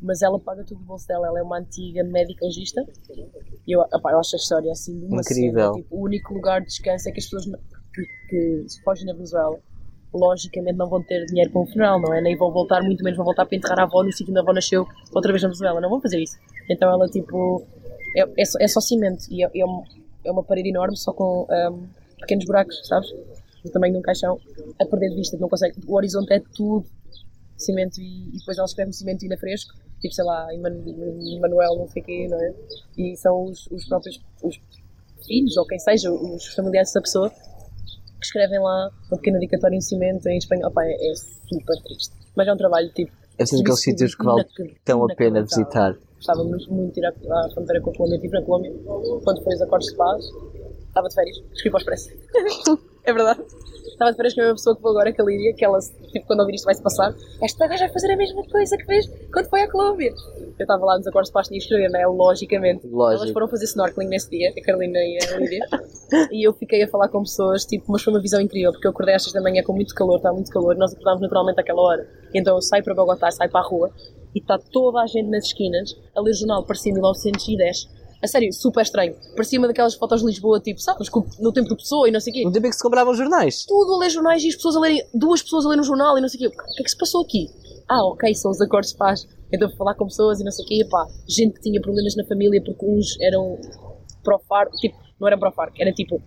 mas 0.00 0.22
ela 0.22 0.38
paga 0.38 0.64
tudo 0.64 0.78
do 0.80 0.84
bolso 0.84 1.06
dela, 1.08 1.26
ela 1.28 1.38
é 1.40 1.42
uma 1.42 1.58
antiga 1.58 2.02
e 3.66 3.72
eu, 3.72 3.80
opá, 3.80 4.12
eu 4.12 4.18
acho 4.20 4.36
a 4.36 4.38
história 4.38 4.70
assim 4.72 4.98
de 4.98 5.06
uma 5.06 5.20
Incrível. 5.20 5.60
cena, 5.74 5.82
tipo, 5.82 5.96
o 5.96 6.02
único 6.04 6.32
lugar 6.34 6.60
de 6.60 6.68
descanso 6.68 7.08
é 7.08 7.12
que 7.12 7.18
as 7.18 7.24
pessoas 7.24 7.44
que, 7.94 8.06
que 8.28 8.64
se 8.68 8.82
fogem 8.82 9.06
na 9.06 9.12
Venezuela 9.12 9.58
logicamente 10.14 10.76
não 10.76 10.88
vão 10.88 11.02
ter 11.02 11.26
dinheiro 11.26 11.50
para 11.50 11.60
um 11.60 11.66
funeral, 11.66 12.00
não 12.00 12.14
é? 12.14 12.20
Nem 12.20 12.36
vão 12.36 12.50
voltar, 12.50 12.82
muito 12.82 13.02
menos 13.04 13.16
vão 13.16 13.26
voltar 13.26 13.44
para 13.44 13.56
enterrar 13.56 13.80
a 13.80 13.82
avó 13.82 14.02
no 14.02 14.10
sítio 14.12 14.30
onde 14.30 14.38
a 14.38 14.42
avó 14.42 14.52
nasceu 14.52 14.86
outra 15.14 15.32
vez 15.32 15.42
na 15.42 15.48
Venezuela, 15.48 15.80
não 15.80 15.90
vão 15.90 16.00
fazer 16.00 16.18
isso. 16.22 16.38
Então 16.70 16.90
ela, 16.90 17.06
tipo, 17.08 17.62
é, 18.16 18.40
é, 18.40 18.44
só, 18.44 18.58
é 18.60 18.68
só 18.68 18.80
cimento 18.80 19.24
e 19.30 19.44
é, 19.44 19.50
é, 19.54 19.66
um- 19.66 19.82
é 20.24 20.32
uma 20.32 20.42
parede 20.42 20.70
enorme 20.70 20.96
só 20.96 21.12
com 21.12 21.46
ahm, 21.50 21.86
pequenos 22.20 22.44
buracos, 22.46 22.86
sabes? 22.86 23.10
Do 23.62 23.70
tamanho 23.70 23.92
de 23.94 23.98
um 23.98 24.02
caixão, 24.02 24.40
a 24.80 24.86
perder 24.86 25.10
de 25.10 25.16
vista, 25.16 25.36
não 25.36 25.48
consegue. 25.48 25.74
O 25.86 25.94
horizonte 25.96 26.32
é 26.32 26.40
tudo 26.54 26.86
cimento 27.58 28.00
e, 28.00 28.28
e 28.34 28.38
depois 28.38 28.56
ela 28.56 28.66
escreve 28.66 28.92
cimento 28.92 29.22
ainda 29.24 29.36
fresco, 29.36 29.74
tipo, 30.00 30.14
sei 30.14 30.24
lá, 30.24 30.48
Emanuel, 30.54 31.76
não 31.76 31.88
sei 31.88 32.02
o 32.02 32.04
quê, 32.04 32.26
não 32.28 32.40
é? 32.40 32.54
E 32.96 33.16
são 33.16 33.44
os, 33.44 33.66
os 33.68 33.86
próprios 33.86 34.20
os 34.42 34.60
filhos, 35.26 35.56
ou 35.56 35.66
quem 35.66 35.78
seja, 35.78 36.10
os 36.10 36.46
familiares 36.54 36.88
dessa 36.88 37.00
pessoa, 37.00 37.30
que 37.30 38.26
escrevem 38.26 38.58
lá 38.58 38.90
uma 39.10 39.16
pequena 39.18 39.38
dedicatória 39.38 39.76
em 39.76 39.80
cimento 39.80 40.26
em 40.28 40.38
espanhol. 40.38 40.70
Opá, 40.70 40.84
é, 40.84 40.92
é 40.92 41.14
super 41.14 41.82
triste. 41.84 42.14
Mas 42.36 42.48
é 42.48 42.52
um 42.52 42.56
trabalho 42.56 42.90
tipo. 42.92 43.12
É 43.38 43.44
assim 43.44 43.60
aqueles 43.60 43.80
sítios 43.80 44.14
que 44.14 44.24
vale 44.24 44.44
tão 44.84 45.04
a 45.04 45.14
pena 45.14 45.42
visitar. 45.42 45.96
Gostava 46.16 46.42
muito, 46.42 46.92
de 46.92 47.00
ir 47.00 47.04
à, 47.04 47.10
à 47.10 47.50
fronteira 47.50 47.80
com 47.80 47.90
a 47.90 47.94
Colômbia. 47.94 48.16
Estive 48.16 48.34
na 48.34 48.42
Colômbia 48.42 48.72
quando 49.22 49.44
foi 49.44 49.54
os 49.54 49.62
acordos 49.62 49.88
de 49.88 49.96
paz. 49.96 50.24
Estava 50.88 51.08
de 51.08 51.14
férias, 51.14 51.36
escrevi 51.36 51.70
para 51.70 51.76
o 51.76 51.94
Expresso. 51.94 52.80
é 53.04 53.12
verdade. 53.12 53.40
Estava 53.98 54.14
férias 54.14 54.32
com 54.32 54.40
a 54.42 54.44
mesma 54.44 54.54
pessoa 54.54 54.76
que 54.76 54.82
vou 54.82 54.92
agora, 54.92 55.12
que 55.12 55.20
a 55.20 55.24
Lídia, 55.24 55.52
que 55.54 55.64
ela, 55.64 55.76
tipo, 56.12 56.24
quando 56.28 56.38
ouvir 56.38 56.54
isto 56.54 56.66
vai-se 56.66 56.80
passar. 56.80 57.12
Esta 57.42 57.66
gaja 57.66 57.86
vai 57.86 57.92
fazer 57.92 58.12
a 58.12 58.16
mesma 58.16 58.44
coisa 58.44 58.76
que 58.76 58.84
fez 58.84 59.10
quando 59.32 59.46
foi 59.46 59.62
à 59.62 59.68
Colômbia. 59.68 60.14
Eu 60.56 60.62
estava 60.62 60.84
lá 60.84 60.96
nos 60.96 61.06
acordos 61.08 61.30
de 61.30 61.32
paz, 61.32 61.48
tinha 61.48 61.58
que 61.58 61.64
escrever, 61.64 61.90
não 61.90 61.98
é? 61.98 62.06
Logicamente. 62.06 62.86
Lógico. 62.86 63.24
Elas 63.24 63.32
foram 63.32 63.48
fazer 63.48 63.64
snorkeling 63.64 64.08
nesse 64.08 64.30
dia, 64.30 64.54
a 64.56 64.62
Carolina 64.62 65.00
e 65.00 65.18
a 65.20 65.36
Lídia. 65.36 65.66
e 66.30 66.46
eu 66.46 66.52
fiquei 66.52 66.80
a 66.84 66.86
falar 66.86 67.08
com 67.08 67.22
pessoas, 67.22 67.64
tipo, 67.64 67.90
mas 67.90 68.00
foi 68.00 68.12
uma 68.12 68.22
visão 68.22 68.40
incrível, 68.40 68.70
porque 68.70 68.86
eu 68.86 68.92
acordei 68.92 69.16
às 69.16 69.24
6 69.24 69.32
da 69.32 69.42
manhã 69.42 69.64
com 69.64 69.72
muito 69.72 69.92
calor, 69.92 70.18
está 70.18 70.32
muito 70.32 70.52
calor, 70.52 70.76
nós 70.76 70.92
acordámos 70.92 71.20
naturalmente 71.20 71.60
àquela 71.60 71.82
hora. 71.82 72.08
Então 72.32 72.54
eu 72.54 72.62
saio 72.62 72.84
para 72.84 72.94
Bogotá, 72.94 73.32
saio 73.32 73.50
para 73.50 73.60
a 73.60 73.68
rua, 73.68 73.90
e 74.32 74.38
está 74.38 74.58
toda 74.58 75.00
a 75.00 75.06
gente 75.08 75.28
nas 75.28 75.46
esquinas 75.46 75.98
a 76.14 76.20
ler 76.20 76.30
o 76.30 76.34
jornal, 76.34 76.62
parecia 76.62 76.92
1910. 76.92 77.97
A 78.22 78.26
sério, 78.26 78.52
super 78.52 78.82
estranho. 78.82 79.14
Parecia 79.36 79.58
uma 79.58 79.68
daquelas 79.68 79.94
fotos 79.94 80.20
de 80.20 80.26
Lisboa, 80.26 80.58
tipo, 80.60 80.80
sabes, 80.80 81.08
no 81.40 81.52
tempo 81.52 81.68
de 81.68 81.76
Pessoa 81.76 82.08
e 82.08 82.10
não 82.12 82.18
sei 82.20 82.32
o 82.32 82.34
quê. 82.34 82.44
No 82.44 82.52
tempo 82.52 82.66
em 82.66 82.70
que 82.70 82.76
se 82.76 82.82
compravam 82.82 83.14
jornais. 83.14 83.64
Tudo 83.64 83.94
a 83.94 83.98
ler 83.98 84.10
jornais 84.10 84.42
e 84.42 84.48
as 84.48 84.56
pessoas 84.56 84.74
a 84.76 84.80
lerem, 84.80 85.02
duas 85.14 85.40
pessoas 85.42 85.64
a 85.64 85.68
ler 85.68 85.76
no 85.76 85.84
jornal 85.84 86.18
e 86.18 86.20
não 86.20 86.28
sei 86.28 86.46
o 86.46 86.50
quê. 86.50 86.56
O 86.56 86.74
que 86.74 86.80
é 86.80 86.84
que 86.84 86.90
se 86.90 86.98
passou 86.98 87.22
aqui? 87.22 87.48
Ah, 87.88 88.04
ok, 88.04 88.34
são 88.34 88.50
os 88.50 88.60
acordes 88.60 88.90
de 88.90 88.96
paz. 88.98 89.26
Então, 89.52 89.70
falar 89.76 89.94
com 89.94 90.06
pessoas 90.06 90.40
e 90.40 90.44
não 90.44 90.50
sei 90.50 90.64
o 90.64 90.68
quê, 90.68 90.84
pá, 90.90 91.06
gente 91.28 91.54
que 91.54 91.60
tinha 91.62 91.80
problemas 91.80 92.14
na 92.16 92.24
família 92.24 92.60
porque 92.62 92.84
uns 92.84 93.18
eram 93.20 93.56
pró-FARC, 94.22 94.72
tipo, 94.78 94.96
não 95.20 95.28
eram 95.28 95.38
pró-FARC, 95.38 95.80
era 95.80 95.92
tipo, 95.92 96.20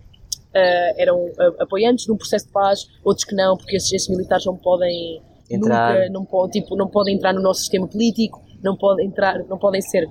ah, 0.54 0.92
eram 0.96 1.30
ah, 1.38 1.62
apoiantes 1.62 2.06
de 2.06 2.12
um 2.12 2.16
processo 2.16 2.46
de 2.46 2.52
paz, 2.52 2.86
outros 3.04 3.24
que 3.24 3.34
não, 3.34 3.56
porque 3.56 3.76
esses, 3.76 3.92
esses 3.92 4.08
militares 4.08 4.44
não 4.46 4.56
podem 4.56 5.22
Entrar. 5.50 5.94
nunca, 5.94 6.08
não, 6.10 6.24
po- 6.24 6.48
tipo, 6.48 6.74
não 6.74 6.88
podem 6.88 7.14
entrar 7.14 7.32
no 7.32 7.40
nosso 7.42 7.60
sistema 7.60 7.86
político, 7.86 8.42
não 8.62 8.76
podem 8.76 9.06
entrar, 9.06 9.38
não 9.46 9.58
podem 9.58 9.80
ser 9.82 10.08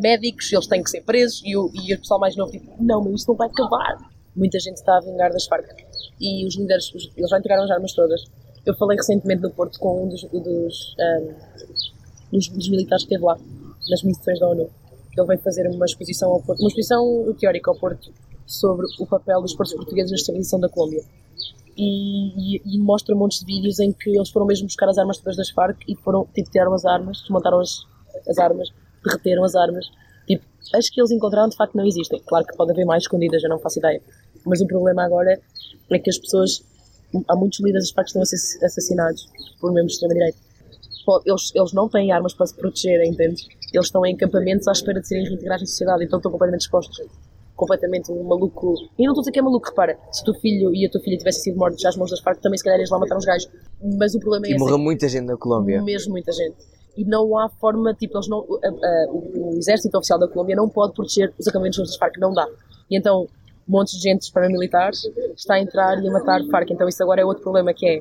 médicos, 0.00 0.52
eles 0.52 0.66
têm 0.66 0.82
que 0.82 0.90
ser 0.90 1.02
presos 1.02 1.40
e 1.44 1.56
o, 1.56 1.70
e 1.74 1.94
o 1.94 1.98
pessoal 1.98 2.20
mais 2.20 2.36
novo 2.36 2.50
tipo, 2.52 2.70
não, 2.82 3.02
mas 3.02 3.14
isto 3.20 3.28
não 3.28 3.36
vai 3.36 3.48
acabar. 3.48 3.98
Muita 4.36 4.58
gente 4.60 4.76
está 4.76 4.96
a 4.96 5.00
vingar 5.00 5.32
das 5.32 5.46
Farc 5.46 5.66
e 6.20 6.46
os 6.46 6.56
líderes, 6.56 6.92
os- 6.94 7.10
eles 7.16 7.30
já 7.30 7.38
entregaram 7.38 7.64
as 7.64 7.70
armas 7.70 7.92
todas. 7.92 8.24
Eu 8.66 8.74
falei 8.76 8.96
recentemente 8.96 9.42
no 9.42 9.50
Porto 9.50 9.78
com 9.78 10.04
um 10.04 10.08
dos, 10.08 10.22
dos, 10.24 10.96
ahm, 11.00 11.34
dos, 12.32 12.48
dos 12.48 12.68
militares 12.68 13.04
que 13.04 13.14
esteve 13.14 13.24
lá, 13.24 13.38
nas 13.90 14.02
missões 14.02 14.38
da 14.38 14.48
ONU. 14.48 14.70
Ele 15.16 15.26
veio 15.26 15.40
fazer 15.40 15.66
uma 15.68 15.86
exposição 15.86 16.30
ao 16.30 16.40
Porto, 16.42 16.60
uma 16.60 16.68
exposição 16.68 17.34
teórica 17.40 17.70
ao 17.70 17.76
Porto 17.76 18.12
sobre 18.46 18.86
o 19.00 19.06
papel 19.06 19.40
dos 19.42 19.54
portos 19.54 19.74
portugueses 19.74 20.10
na 20.10 20.16
estabilização 20.16 20.60
da 20.60 20.68
Colômbia. 20.68 21.02
e, 21.76 22.56
e, 22.56 22.62
e 22.76 22.78
mostra 22.78 23.14
montes 23.14 23.40
de 23.40 23.46
vídeos 23.46 23.78
em 23.80 23.92
que 23.92 24.10
eles 24.10 24.30
foram 24.30 24.46
mesmo 24.46 24.66
buscar 24.66 24.88
as 24.88 24.98
armas 24.98 25.18
todas 25.18 25.36
das 25.36 25.50
Farc 25.50 25.78
e 25.88 25.94
foram, 25.96 26.26
tipo, 26.34 26.50
tiraram 26.50 26.74
as 26.74 26.84
armas, 26.84 27.20
desmontaram 27.22 27.60
as, 27.60 27.78
as 28.28 28.38
armas, 28.38 28.68
derreteram 29.04 29.44
as 29.44 29.54
armas. 29.54 29.86
Tipo, 30.26 30.44
as 30.74 30.88
que 30.88 31.00
eles 31.00 31.10
encontraram 31.10 31.48
de 31.48 31.56
facto 31.56 31.74
não 31.74 31.86
existem. 31.86 32.20
Claro 32.26 32.46
que 32.46 32.56
pode 32.56 32.72
haver 32.72 32.84
mais 32.84 33.04
escondidas, 33.04 33.42
eu 33.42 33.48
não 33.48 33.58
faço 33.58 33.78
ideia. 33.78 34.00
Mas 34.44 34.60
o 34.60 34.66
problema 34.66 35.04
agora 35.04 35.40
é 35.90 35.98
que 35.98 36.10
as 36.10 36.18
pessoas, 36.18 36.64
há 37.28 37.36
muitos 37.36 37.60
líderes 37.60 37.84
das 37.84 37.90
Farc 37.92 38.06
que 38.06 38.10
estão 38.10 38.22
a 38.22 38.26
ser 38.26 38.64
assassinados 38.64 39.28
por 39.60 39.72
membros 39.72 39.92
de 39.92 39.94
extrema-direita. 39.94 40.38
Eles, 41.24 41.52
eles 41.54 41.72
não 41.72 41.88
têm 41.88 42.12
armas 42.12 42.34
para 42.34 42.46
se 42.46 42.54
proteger, 42.54 43.02
entende? 43.02 43.46
Eles 43.72 43.86
estão 43.86 44.04
em 44.04 44.14
acampamentos 44.14 44.68
à 44.68 44.72
espera 44.72 45.00
de 45.00 45.08
serem 45.08 45.24
reintegrados 45.24 45.62
na 45.62 45.66
sociedade, 45.66 46.04
então 46.04 46.18
estão 46.18 46.30
completamente 46.30 46.62
expostos 46.62 47.00
completamente 47.58 48.10
um 48.12 48.22
maluco. 48.22 48.74
E 48.96 49.04
não 49.04 49.12
estou 49.12 49.20
a 49.20 49.22
dizer 49.22 49.32
que 49.32 49.38
é 49.40 49.42
maluco, 49.42 49.68
repara, 49.68 49.98
se 50.12 50.22
o 50.22 50.26
teu 50.26 50.34
filho 50.34 50.72
e 50.74 50.86
a 50.86 50.90
tua 50.90 51.00
filha 51.02 51.18
tivessem 51.18 51.42
sido 51.42 51.58
mortos 51.58 51.84
às 51.84 51.96
mãos 51.96 52.10
das 52.10 52.20
Farc, 52.20 52.40
também 52.40 52.56
se 52.56 52.64
calhar 52.64 52.78
ias 52.78 52.88
lá 52.88 52.98
matar 52.98 53.16
uns 53.16 53.24
gajos. 53.24 53.50
Mas 53.98 54.14
o 54.14 54.20
problema 54.20 54.46
é 54.46 54.50
E 54.52 54.58
morreu 54.58 54.78
muita 54.78 55.08
gente 55.08 55.24
na 55.24 55.36
Colômbia. 55.36 55.82
Mesmo 55.82 56.12
muita 56.12 56.32
gente. 56.32 56.56
E 57.00 57.04
não 57.04 57.38
há 57.38 57.48
forma, 57.48 57.94
tipo, 57.94 58.16
eles 58.16 58.28
não, 58.28 58.38
a- 58.40 58.68
a- 58.68 59.06
o, 59.10 59.54
o 59.54 59.56
exército 59.56 59.96
oficial 59.96 60.18
da 60.18 60.26
Colômbia 60.26 60.56
não 60.56 60.68
pode 60.68 60.92
proteger 60.94 61.32
os 61.38 61.46
acampamentos 61.46 61.78
das 61.78 61.96
Farc, 61.96 62.16
não 62.18 62.32
dá. 62.32 62.46
E 62.90 62.96
então, 62.98 63.28
montes 63.66 63.94
de 63.94 64.02
gente 64.02 64.32
paramilitares 64.32 65.02
está 65.36 65.54
a 65.54 65.60
entrar 65.60 66.02
e 66.02 66.08
a 66.08 66.10
matar 66.10 66.40
Farc. 66.50 66.70
Então 66.70 66.88
isso 66.88 67.02
agora 67.02 67.20
é 67.20 67.24
outro 67.24 67.42
problema 67.42 67.72
que 67.72 67.86
é, 67.86 68.00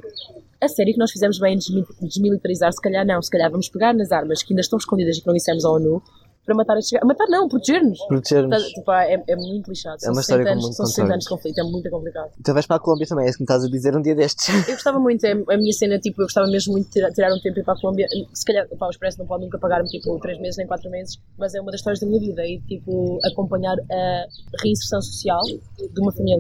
a 0.59 0.67
sério 0.67 0.93
que 0.93 0.99
nós 0.99 1.11
fizemos 1.11 1.37
bem 1.39 1.53
em 1.53 1.57
desmi- 1.57 1.85
desmilitarizar? 2.01 2.71
Se 2.73 2.81
calhar 2.81 3.05
não, 3.05 3.21
se 3.21 3.29
calhar 3.29 3.51
vamos 3.51 3.69
pegar 3.69 3.93
nas 3.93 4.11
armas 4.11 4.41
que 4.41 4.53
ainda 4.53 4.61
estão 4.61 4.77
escondidas 4.77 5.17
e 5.17 5.21
que 5.21 5.27
não 5.27 5.33
dissemos 5.35 5.63
à 5.65 5.69
ONU 5.69 6.01
para 6.47 6.55
matar 6.55 6.77
estes 6.77 6.93
gajos. 6.93 7.07
Matar 7.07 7.27
não, 7.29 7.47
proteger-nos. 7.49 7.99
Proteger-nos. 8.07 8.63
Tá, 8.63 8.69
tipo, 8.69 8.91
é, 8.93 9.23
é 9.27 9.35
muito 9.35 9.69
lixado. 9.69 9.99
São 9.99 10.13
uma 10.13 10.21
história 10.21 10.45
60 10.45 10.45
com 10.45 10.51
anos, 10.51 10.63
muito 10.63 10.75
são 10.75 10.85
60 10.85 10.95
contornos. 10.95 11.13
anos 11.13 11.23
de 11.23 11.29
conflito, 11.29 11.59
é 11.59 11.63
muito 11.63 11.89
complicado. 11.89 12.31
Então 12.39 12.53
vais 12.53 12.65
para 12.65 12.77
a 12.77 12.79
Colômbia 12.79 13.05
também, 13.05 13.25
é 13.25 13.29
isso 13.29 13.37
que 13.37 13.43
me 13.43 13.45
estás 13.45 13.63
a 13.63 13.69
dizer 13.69 13.95
um 13.95 14.01
dia 14.01 14.15
destes. 14.15 14.47
Eu 14.67 14.73
gostava 14.73 14.99
muito, 14.99 15.23
é 15.25 15.31
a 15.31 15.57
minha 15.57 15.73
cena, 15.73 15.99
tipo, 15.99 16.21
eu 16.21 16.25
gostava 16.25 16.47
mesmo 16.47 16.71
muito 16.71 16.85
de 16.85 16.93
tirar, 16.93 17.11
tirar 17.11 17.33
um 17.33 17.39
tempo 17.39 17.59
e 17.59 17.61
ir 17.61 17.63
para 17.65 17.73
a 17.73 17.81
Colômbia. 17.81 18.07
Se 18.33 18.45
calhar, 18.45 18.65
pá, 18.79 18.87
o 18.87 18.89
Expresso 18.89 19.19
não 19.19 19.27
pode 19.27 19.43
nunca 19.43 19.59
pagar-me, 19.59 19.89
tipo, 19.89 20.17
3 20.19 20.39
meses 20.39 20.57
nem 20.57 20.65
4 20.65 20.89
meses, 20.89 21.19
mas 21.37 21.53
é 21.53 21.59
uma 21.59 21.71
das 21.71 21.81
histórias 21.81 21.99
da 21.99 22.07
minha 22.07 22.19
vida 22.19 22.45
e, 22.45 22.59
tipo, 22.61 23.19
acompanhar 23.25 23.75
a 23.91 24.25
reinserção 24.63 25.01
social 25.01 25.41
de 25.43 26.01
uma 26.01 26.11
família 26.13 26.37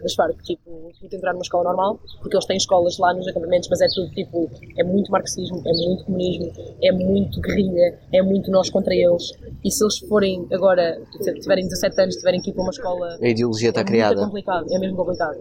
das 0.00 0.14
Farc. 0.14 0.40
Tipo, 0.42 0.92
pude 1.00 1.16
entrar 1.16 1.32
numa 1.32 1.42
escola 1.42 1.64
normal, 1.64 1.98
porque 2.20 2.36
eles 2.36 2.46
têm 2.46 2.56
escolas 2.56 2.98
lá 2.98 3.12
nos 3.12 3.26
acampamentos, 3.26 3.68
mas 3.68 3.80
é 3.80 3.88
tudo, 3.88 4.10
tipo, 4.12 4.48
é 4.78 4.84
muito 4.84 5.10
marxismo, 5.10 5.62
é 5.66 5.72
muito 5.72 6.04
comunismo, 6.04 6.52
é 6.82 6.92
muito 6.92 7.40
guerrilha, 7.40 7.98
é 8.12 8.22
muito 8.22 8.50
nós 8.50 8.70
contra 8.70 8.94
eles. 8.94 9.31
E 9.64 9.70
se 9.70 9.82
eles 9.84 9.98
forem 10.08 10.46
agora, 10.52 11.00
tiverem 11.40 11.64
17 11.64 12.00
anos, 12.00 12.16
tiverem 12.16 12.40
que 12.40 12.50
ir 12.50 12.52
para 12.54 12.62
uma 12.62 12.70
escola 12.70 13.16
A 13.20 13.28
ideologia 13.28 13.68
está 13.70 13.80
é 13.80 13.84
criada. 13.84 14.14
muito 14.16 14.26
complicado, 14.28 14.66
é 14.72 14.78
mesmo 14.78 14.96
complicado. 14.96 15.38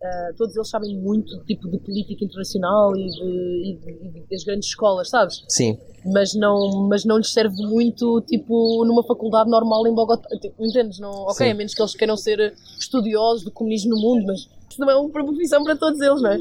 Ah, 0.00 0.30
todos 0.36 0.54
eles 0.54 0.68
sabem 0.70 0.96
muito 0.96 1.42
tipo 1.44 1.68
de 1.68 1.76
política 1.80 2.24
internacional 2.24 2.96
e, 2.96 3.08
de, 3.10 3.20
e 3.64 3.78
de- 3.78 4.18
e 4.20 4.26
das 4.30 4.44
grandes 4.44 4.68
escolas, 4.68 5.10
sabes? 5.10 5.42
Sim. 5.48 5.76
Mas 6.06 6.34
não, 6.34 6.86
mas 6.88 7.04
não 7.04 7.16
lhes 7.18 7.32
serve 7.32 7.56
muito 7.66 8.20
tipo 8.22 8.84
numa 8.86 9.02
faculdade 9.04 9.50
normal 9.50 9.86
em 9.88 9.94
Bogotá. 9.94 10.28
Tipo, 10.40 10.64
entendes? 10.64 11.00
Não, 11.00 11.10
ok, 11.10 11.46
Sim. 11.46 11.50
a 11.50 11.54
menos 11.54 11.74
que 11.74 11.82
eles 11.82 11.94
queiram 11.96 12.16
ser 12.16 12.54
estudiosos 12.78 13.42
do 13.44 13.50
comunismo 13.50 13.90
no 13.90 14.00
mundo, 14.00 14.24
mas 14.26 14.42
isso 14.70 14.80
não 14.80 14.88
é 14.88 14.96
uma 14.96 15.10
profissão 15.10 15.64
para 15.64 15.76
todos 15.76 16.00
eles, 16.00 16.22
não 16.22 16.30
é? 16.30 16.38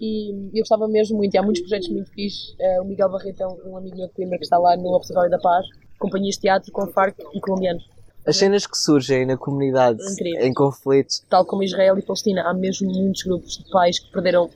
E 0.00 0.30
eu 0.54 0.60
gostava 0.60 0.88
mesmo 0.88 1.16
muito, 1.18 1.34
e 1.34 1.38
há 1.38 1.42
muitos 1.42 1.60
projetos 1.60 1.88
muito 1.90 2.08
fixes. 2.12 2.54
Ah, 2.60 2.82
o 2.82 2.86
Miguel 2.86 3.10
Barreto 3.10 3.40
é 3.42 3.46
um, 3.68 3.76
amigo 3.76 3.96
meu 3.96 4.06
de 4.08 4.14
que 4.14 4.44
está 4.44 4.56
lá 4.56 4.76
no 4.76 4.94
Observatório 4.94 5.30
da 5.30 5.38
Paz, 5.38 5.66
companhias 5.98 6.36
de 6.36 6.42
teatro 6.42 6.72
com 6.72 6.86
Farc 6.86 7.18
e 7.34 7.40
colombianos. 7.40 7.84
As 8.26 8.36
cenas 8.36 8.66
que 8.66 8.76
surgem 8.76 9.24
na 9.24 9.36
comunidade 9.36 9.98
Incrível. 10.12 10.46
em 10.46 10.52
conflito. 10.52 11.14
tal 11.30 11.44
como 11.46 11.62
Israel 11.62 11.98
e 11.98 12.02
Palestina, 12.02 12.42
há 12.42 12.52
mesmo 12.52 12.90
muitos 12.92 13.22
grupos 13.22 13.56
de 13.56 13.70
pais 13.70 13.98
que 13.98 14.10
perderam, 14.12 14.50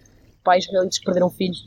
pais 0.45 0.65
israelitas 0.67 0.99
que 0.99 1.05
perderam 1.05 1.31
filhos, 1.31 1.65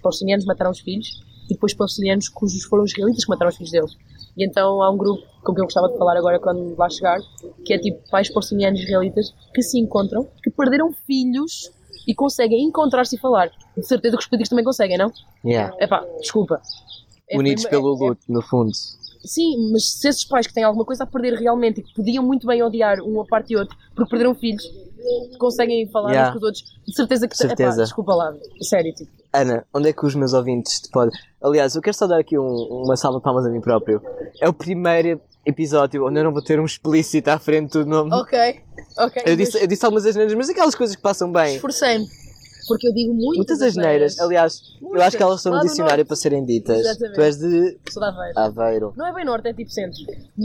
palestinianos 0.00 0.44
mataram 0.44 0.70
os 0.70 0.80
filhos 0.80 1.08
e 1.46 1.54
depois 1.54 1.74
palestinianos 1.74 2.28
cujos 2.28 2.62
foram 2.64 2.84
os 2.84 2.92
israelitas 2.92 3.24
que 3.24 3.30
mataram 3.30 3.50
os 3.50 3.56
filhos 3.56 3.72
deles. 3.72 3.96
E 4.36 4.44
então 4.46 4.80
há 4.80 4.90
um 4.90 4.96
grupo 4.96 5.22
com 5.42 5.52
que 5.52 5.60
eu 5.60 5.64
gostava 5.64 5.88
de 5.88 5.98
falar 5.98 6.16
agora 6.16 6.38
quando 6.38 6.76
lá 6.78 6.88
chegar, 6.88 7.18
que 7.64 7.74
é 7.74 7.78
tipo 7.78 7.98
pais 8.10 8.32
palestinianos 8.32 8.80
israelitas 8.80 9.34
que 9.52 9.60
se 9.60 9.78
encontram, 9.78 10.28
que 10.42 10.50
perderam 10.50 10.92
filhos 11.04 11.72
e 12.06 12.14
conseguem 12.14 12.62
encontrar-se 12.64 13.16
e 13.16 13.18
falar. 13.18 13.50
De 13.76 13.84
certeza 13.84 14.16
que 14.16 14.22
os 14.22 14.28
políticos 14.28 14.50
também 14.50 14.64
conseguem, 14.64 14.96
não? 14.96 15.12
Yeah. 15.44 15.74
Epá, 15.80 16.06
desculpa. 16.20 16.60
É- 17.28 17.36
Unidos 17.36 17.64
é- 17.64 17.68
pelo 17.68 17.94
é- 17.96 18.08
luto, 18.08 18.22
no 18.28 18.40
fundo. 18.40 18.70
Sim, 19.24 19.70
mas 19.72 19.92
se 19.92 20.08
esses 20.08 20.24
pais 20.24 20.46
que 20.46 20.54
têm 20.54 20.64
alguma 20.64 20.84
coisa 20.84 21.04
a 21.04 21.06
perder 21.06 21.34
realmente 21.34 21.80
e 21.80 21.82
que 21.84 21.92
podiam 21.94 22.24
muito 22.24 22.46
bem 22.46 22.62
odiar 22.62 23.00
um 23.00 23.20
a 23.20 23.24
parte 23.26 23.52
e 23.52 23.56
outro 23.56 23.76
porque 23.94 24.10
perderam 24.10 24.34
filhos, 24.34 24.62
conseguem 25.38 25.86
falar 25.88 26.10
Yeah. 26.10 26.28
uns 26.30 26.32
com 26.32 26.38
os 26.38 26.44
outros, 26.44 26.64
de 26.86 26.94
certeza 26.94 27.28
que. 27.28 27.36
Certeza. 27.36 27.74
Epá, 27.76 27.82
desculpa 27.84 28.14
lá, 28.14 28.34
sério, 28.62 28.92
tipo. 28.94 29.10
Ana, 29.32 29.64
onde 29.72 29.88
é 29.88 29.92
que 29.92 30.04
os 30.04 30.14
meus 30.14 30.32
ouvintes 30.32 30.80
te 30.80 30.90
podem. 30.90 31.12
Aliás, 31.42 31.74
eu 31.76 31.82
quero 31.82 31.96
só 31.96 32.06
dar 32.06 32.18
aqui 32.18 32.36
um- 32.38 32.82
uma 32.84 32.96
salva 32.96 33.18
de 33.18 33.24
palmas 33.24 33.46
a 33.46 33.50
mim 33.50 33.60
próprio. 33.60 34.02
É 34.40 34.48
o 34.48 34.52
primeiro 34.52 35.20
episódio 35.46 36.06
onde 36.06 36.18
eu 36.18 36.24
não 36.24 36.32
vou 36.32 36.42
ter 36.42 36.58
um 36.60 36.64
explícito 36.64 37.30
à 37.30 37.38
frente 37.38 37.72
do 37.72 37.86
nome. 37.86 38.12
Ok, 38.12 38.38
ok. 38.98 39.22
Eu 39.24 39.36
disse, 39.36 39.62
eu 39.62 39.66
disse 39.66 39.84
algumas 39.84 40.04
asneiras, 40.04 40.34
mas 40.34 40.50
aquelas 40.50 40.74
coisas 40.74 40.96
que 40.96 41.02
passam 41.02 41.30
bem. 41.30 41.54
Esforcei-me. 41.56 42.06
Porque 42.70 42.86
eu 42.88 42.94
digo 42.94 43.12
muitas, 43.12 43.36
Muitas 43.36 43.62
asneiras. 43.62 44.18
Aliás, 44.20 44.62
eu 44.80 45.02
acho 45.02 45.16
que 45.16 45.22
elas 45.22 45.36
estão 45.40 45.52
no 45.52 45.60
dicionário 45.60 46.06
para 46.06 46.14
serem 46.16 46.44
ditas. 46.44 46.78
Exatamente. 46.78 47.14
Tu 47.16 47.20
és 47.20 47.36
de 47.36 47.78
Sou 47.90 48.00
da 48.00 48.08
Aveiro. 48.10 48.38
Aveiro. 48.38 48.92
Não 48.96 49.06
é 49.06 49.12
bem 49.12 49.24
norte, 49.24 49.48
é 49.48 49.52
tipo 49.52 49.70
centro. 49.70 49.98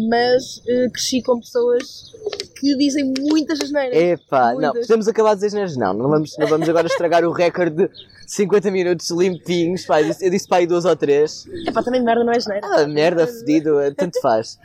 Mas 0.09 0.61
eh, 0.67 0.89
cresci 0.91 1.21
com 1.21 1.39
pessoas 1.39 2.11
que 2.59 2.75
dizem 2.77 3.13
muitas 3.19 3.61
asneiras. 3.61 3.95
Epá, 3.95 4.53
não, 4.53 4.61
Muitas. 4.61 4.87
podemos 4.87 5.07
acabar 5.07 5.35
de 5.35 5.41
dizer 5.41 5.47
asneiras? 5.47 5.77
Não, 5.77 5.93
não 5.93 6.09
vamos, 6.09 6.35
não 6.39 6.47
vamos 6.47 6.67
agora 6.67 6.87
estragar 6.87 7.23
o 7.23 7.31
recorde 7.31 7.75
de 7.75 7.89
50 8.27 8.71
minutos 8.71 9.09
limpinhos. 9.11 9.85
Pá, 9.85 10.01
eu 10.01 10.07
disse, 10.07 10.25
eu 10.25 10.31
disse 10.31 10.47
para 10.47 10.57
aí 10.57 10.67
duas 10.67 10.85
ou 10.85 10.95
três. 10.95 11.45
Epá, 11.67 11.83
também 11.83 12.03
merda 12.03 12.23
não 12.23 12.33
é 12.33 12.37
asneira. 12.37 12.65
Ah, 12.65 12.87
merda, 12.87 13.27
fedido, 13.27 13.79
eh, 13.79 13.91
tanto 13.91 14.19
faz. 14.19 14.57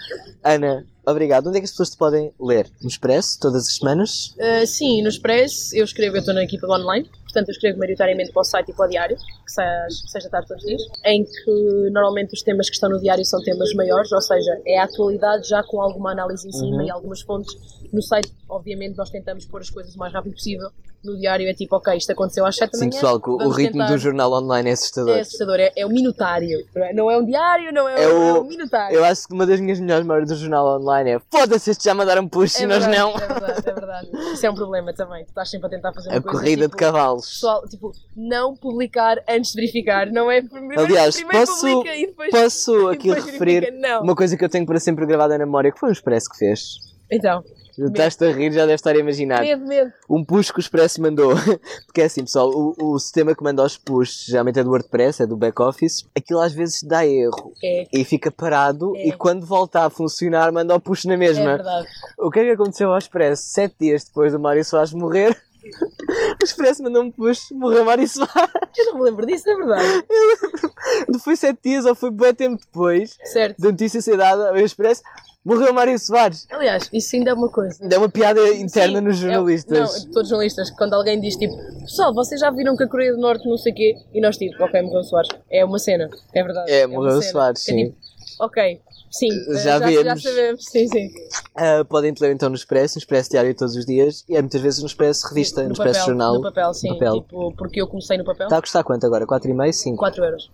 Ana, 0.42 0.86
obrigado. 1.06 1.48
Onde 1.48 1.58
é 1.58 1.61
que 1.61 1.64
as 1.64 1.70
pessoas 1.70 1.90
te 1.90 1.98
podem 1.98 2.32
ler? 2.40 2.70
No 2.82 2.88
Expresso, 2.88 3.38
todas 3.38 3.66
as 3.68 3.76
semanas? 3.76 4.34
Uh, 4.38 4.66
sim, 4.66 5.02
no 5.02 5.08
Express 5.08 5.72
eu 5.74 5.84
escrevo, 5.84 6.16
eu 6.16 6.20
estou 6.20 6.34
na 6.34 6.42
equipa 6.42 6.66
online, 6.66 7.08
portanto 7.33 7.49
eu 7.49 7.53
escrevo 7.53 7.78
maioritariamente 7.78 8.33
para 8.33 8.41
o 8.41 8.45
site 8.45 8.70
e 8.70 8.74
para 8.74 8.87
o 8.87 8.89
diário, 8.89 9.16
que 9.16 9.53
sai 9.53 9.66
às 9.87 10.01
6 10.11 10.24
da 10.24 10.31
tarde 10.31 10.49
todos 10.49 10.62
os 10.62 10.68
dias, 10.68 10.83
em 11.07 11.24
que 11.24 11.91
normalmente 11.93 12.35
os 12.35 12.43
temas 12.43 12.68
que 12.68 12.74
estão 12.74 12.91
no 12.91 12.99
diário 13.01 13.24
são 13.24 13.41
temas 13.43 13.72
maiores, 13.74 14.11
ou 14.12 14.20
seja, 14.20 14.61
é 14.66 14.78
a 14.78 14.85
atualidade 14.85 15.49
já 15.49 15.62
com 15.62 15.81
alguma 15.81 16.12
análise 16.12 16.49
em 16.49 16.53
cima 16.53 16.76
Uhum. 16.76 16.83
e 16.87 16.91
algumas 16.91 17.20
fontes. 17.22 17.55
No 17.93 18.03
site, 18.03 18.33
obviamente, 18.49 18.97
nós 18.97 19.11
tentamos 19.11 19.45
pôr 19.47 19.61
as 19.61 19.70
coisas 19.70 19.95
o 19.95 19.99
mais 19.99 20.12
rápido 20.12 20.33
possível. 20.35 20.68
No 21.03 21.16
diário 21.16 21.48
é 21.48 21.55
tipo, 21.55 21.76
ok, 21.76 21.96
isto 21.96 22.12
aconteceu 22.12 22.44
às 22.44 22.55
7 22.57 22.72
da 22.72 22.78
Sim, 22.78 22.84
manhã. 22.84 22.90
pessoal, 23.01 23.18
que 23.18 23.30
o- 23.30 23.48
ritmo 23.48 23.72
tentar- 23.80 23.86
do 23.92 23.96
jornal 23.98 24.30
online 24.34 24.68
é 24.68 24.72
assustador. 24.74 25.16
É 25.16 25.20
assustador, 25.20 25.57
é, 25.59 25.72
é 25.74 25.86
o 25.86 25.88
minutário. 25.88 26.59
não 26.76 26.84
é? 26.84 26.92
Não 26.92 27.11
é 27.11 27.16
um 27.16 27.24
diário, 27.24 27.72
não 27.72 27.88
é, 27.88 28.03
É 28.05 28.09
um, 28.09 28.32
o- 28.32 28.36
é 28.44 28.48
minutário. 28.48 28.96
Eu 28.96 29.05
acho 29.05 29.26
que 29.26 29.32
uma 29.32 29.46
das 29.46 29.59
minhas 29.61 29.80
melhores 29.80 30.05
memórias 30.07 30.28
do 30.28 30.36
jornal 30.36 30.78
online 30.78 31.11
é 31.12 31.20
foda-se, 31.30 31.70
estes 31.70 31.84
já 31.84 31.94
mandaram 31.94 32.28
push 32.28 32.61
e 32.61 32.66
nós 32.66 32.84
verdade, 32.84 32.98
não. 32.98 33.11
É 33.14 33.26
verdade, 33.26 33.68
é 33.68 33.72
verdade. 33.72 34.09
Isso 34.34 34.44
é 34.46 34.51
um 34.51 34.55
problema 34.55 34.92
também. 34.92 35.24
Tu 35.24 35.28
estás 35.28 35.48
sempre 35.51 35.68
a 35.68 35.70
tentar 35.70 35.92
fazer 35.94 36.11
uma 36.11 36.18
A 36.18 36.22
corrida 36.22 36.62
de 36.62 36.68
tipo, 36.68 36.76
cavalos. 36.76 37.26
Pessoal, 37.26 37.66
tipo, 37.66 37.92
não 38.14 38.55
publicar 38.55 39.22
antes 39.26 39.53
de 39.53 39.57
verificar, 39.61 40.07
não 40.12 40.30
é? 40.30 40.42
Primeiro, 40.42 40.82
Aliás, 40.82 41.14
primeiro 41.16 41.46
posso- 41.46 41.61
publica 41.66 41.96
e 41.96 42.07
depois, 42.09 42.30
Posso 42.30 42.88
aqui 42.88 43.11
referir 43.11 43.72
uma 44.03 44.14
coisa 44.14 44.36
que 44.36 44.44
eu 44.44 44.51
tenho 44.51 44.66
para 44.66 44.78
sempre 44.78 45.07
gravada 45.07 45.38
na 45.38 45.46
memória, 45.46 45.72
que 45.72 45.78
foi 45.80 45.88
um 45.88 45.92
Expresso 45.92 46.28
que 46.28 46.36
fez. 46.36 46.74
Então, 47.11 47.42
Estás-te 47.87 48.24
a 48.24 48.33
rir, 48.33 48.53
já 48.53 48.62
deve 48.62 48.74
estar 48.74 48.95
a 48.95 48.99
imaginar. 48.99 49.41
medo, 49.41 49.66
medo. 49.66 49.93
Um 50.09 50.24
push 50.24 50.51
que 50.51 50.59
o 50.59 50.61
Expresso 50.61 51.01
mandou. 51.01 51.33
Porque 51.87 52.01
é 52.03 52.05
assim, 52.05 52.22
pessoal, 52.22 52.51
o, 52.51 52.74
o 52.78 52.99
sistema 52.99 53.35
que 53.35 53.43
manda 53.43 53.62
aos 53.62 53.76
push, 53.78 54.26
geralmente 54.26 54.59
é 54.59 54.64
do 54.64 54.70
WordPress, 54.70 55.22
é 55.22 55.26
do 55.26 55.37
back-office, 55.37 56.05
aquilo 56.16 56.41
às 56.41 56.53
vezes 56.53 56.83
dá 56.83 57.07
erro. 57.07 57.53
É, 57.62 57.87
E 57.93 58.05
fica 58.05 58.31
parado 58.31 58.95
É. 58.97 59.09
e 59.09 59.12
quando 59.12 59.47
volta 59.47 59.85
a 59.85 59.91
funcionar 59.91 60.51
manda 60.53 60.74
o 60.74 60.81
push 60.81 61.05
na 61.05 61.14
é 61.14 61.16
mesma. 61.16 61.57
verdade. 61.57 61.87
o 62.18 62.31
que 62.31 62.41
é 62.41 62.45
que 62.45 62.51
aconteceu 62.51 62.91
ao 62.93 62.99
Expresso? 62.99 63.43
Sete 63.45 63.74
dias 63.81 64.05
depois 64.05 64.33
do 64.33 64.39
Mário 64.41 64.64
Soares 64.64 64.93
morrer, 64.93 65.37
o 66.41 66.45
Expresso 66.45 66.83
mandou 66.83 67.03
um 67.03 67.11
push, 67.11 67.51
morreu 67.53 67.85
Mário 67.85 68.09
Soares. 68.09 68.51
Eu 68.78 68.87
não 68.87 68.95
me 68.99 69.03
lembro 69.05 69.26
disso, 69.26 69.49
é 69.49 69.55
verdade. 69.57 70.05
Não 71.09 71.18
foi 71.20 71.37
sete 71.37 71.59
dias 71.62 71.85
ou 71.85 71.95
foi 71.95 72.11
bem 72.11 72.35
tempo 72.35 72.59
depois 72.61 73.16
Certo. 73.24 73.61
da 73.61 73.70
notícia 73.70 74.01
ser 74.01 74.16
dada 74.16 74.49
ao 74.51 74.57
Expresso, 74.57 75.03
morreu 75.45 75.72
Mário 75.72 75.99
Soares. 75.99 76.47
Aliás, 76.51 76.88
isso 76.93 77.16
ainda 77.16 77.30
é 77.30 77.34
uma 77.34 77.49
coisa. 77.49 77.82
Ainda 77.82 77.95
é 77.97 77.99
uma 77.99 78.09
piada 78.09 78.41
interna 78.55 78.99
Sim, 78.99 79.05
nos 79.05 79.16
é- 79.16 79.20
jornalistas. 79.20 79.78
não, 80.05 80.05
todos 80.12 80.22
os 80.22 80.28
jornalistas, 80.28 80.70
quando 80.70 80.95
alguém 80.95 81.20
diz 81.20 81.36
tipo, 81.36 81.55
pessoal, 81.80 82.12
vocês 82.14 82.41
já 82.41 82.51
viram 82.51 82.76
que 82.76 82.84
a 82.84 82.88
Coreia 82.88 83.12
do 83.12 83.18
Norte 83.20 83.49
não 83.49 83.57
sei 83.57 83.72
o 83.72 83.74
quê, 83.74 83.97
e 84.12 84.20
nós 84.20 84.36
tipo, 84.36 84.62
ok, 84.62 84.82
morreu 84.82 85.03
Soares. 85.05 85.30
É 85.51 85.64
uma 85.64 85.78
cena, 85.78 86.09
é 86.34 86.43
verdade. 86.43 86.70
É, 86.70 86.86
uma 86.86 86.97
morreu. 87.03 87.22
Soares, 87.22 87.66
É 87.68 87.72
sim. 87.72 87.84
tipo, 87.86 87.97
ok, 88.41 88.80
sim, 89.11 89.28
Já 89.30 89.53
eh, 89.53 89.62
já, 89.62 89.78
vemos. 89.78 90.05
já 90.05 90.16
sabemos, 90.30 90.64
sim, 90.64 90.88
sim. 90.88 91.11
Ah, 91.57 91.84
podem 91.88 92.14
ler 92.20 92.32
então 92.32 92.49
no 92.49 92.55
Expresso, 92.55 92.97
no 92.97 93.01
Expresso 93.01 93.30
Diário 93.30 93.55
todos 93.55 93.74
os 93.76 93.84
dias 93.84 94.24
e 94.28 94.36
é 94.36 94.41
muitas 94.41 94.61
vezes 94.61 94.80
no 94.80 94.86
Expresso 94.86 95.26
Revista, 95.28 95.62
no, 95.64 95.72
Expresso 95.72 96.01
papel, 96.01 96.07
Jornal. 96.07 96.34
No 96.34 96.43
papel, 96.43 96.74
sim. 96.74 96.88
No 96.88 96.95
papel. 96.95 97.20
Tipo, 97.22 97.55
porque 97.57 97.80
eu 97.80 97.86
comecei 97.88 98.16
no 98.18 98.24
papel, 98.24 98.47
Está 98.47 98.59
a 98.59 98.62
custar 98.62 98.84
quanto 98.84 99.05
agora? 99.07 99.26
4,5? 99.26 99.72
5? 99.72 99.97
4 99.99 100.24
euros. 100.24 100.51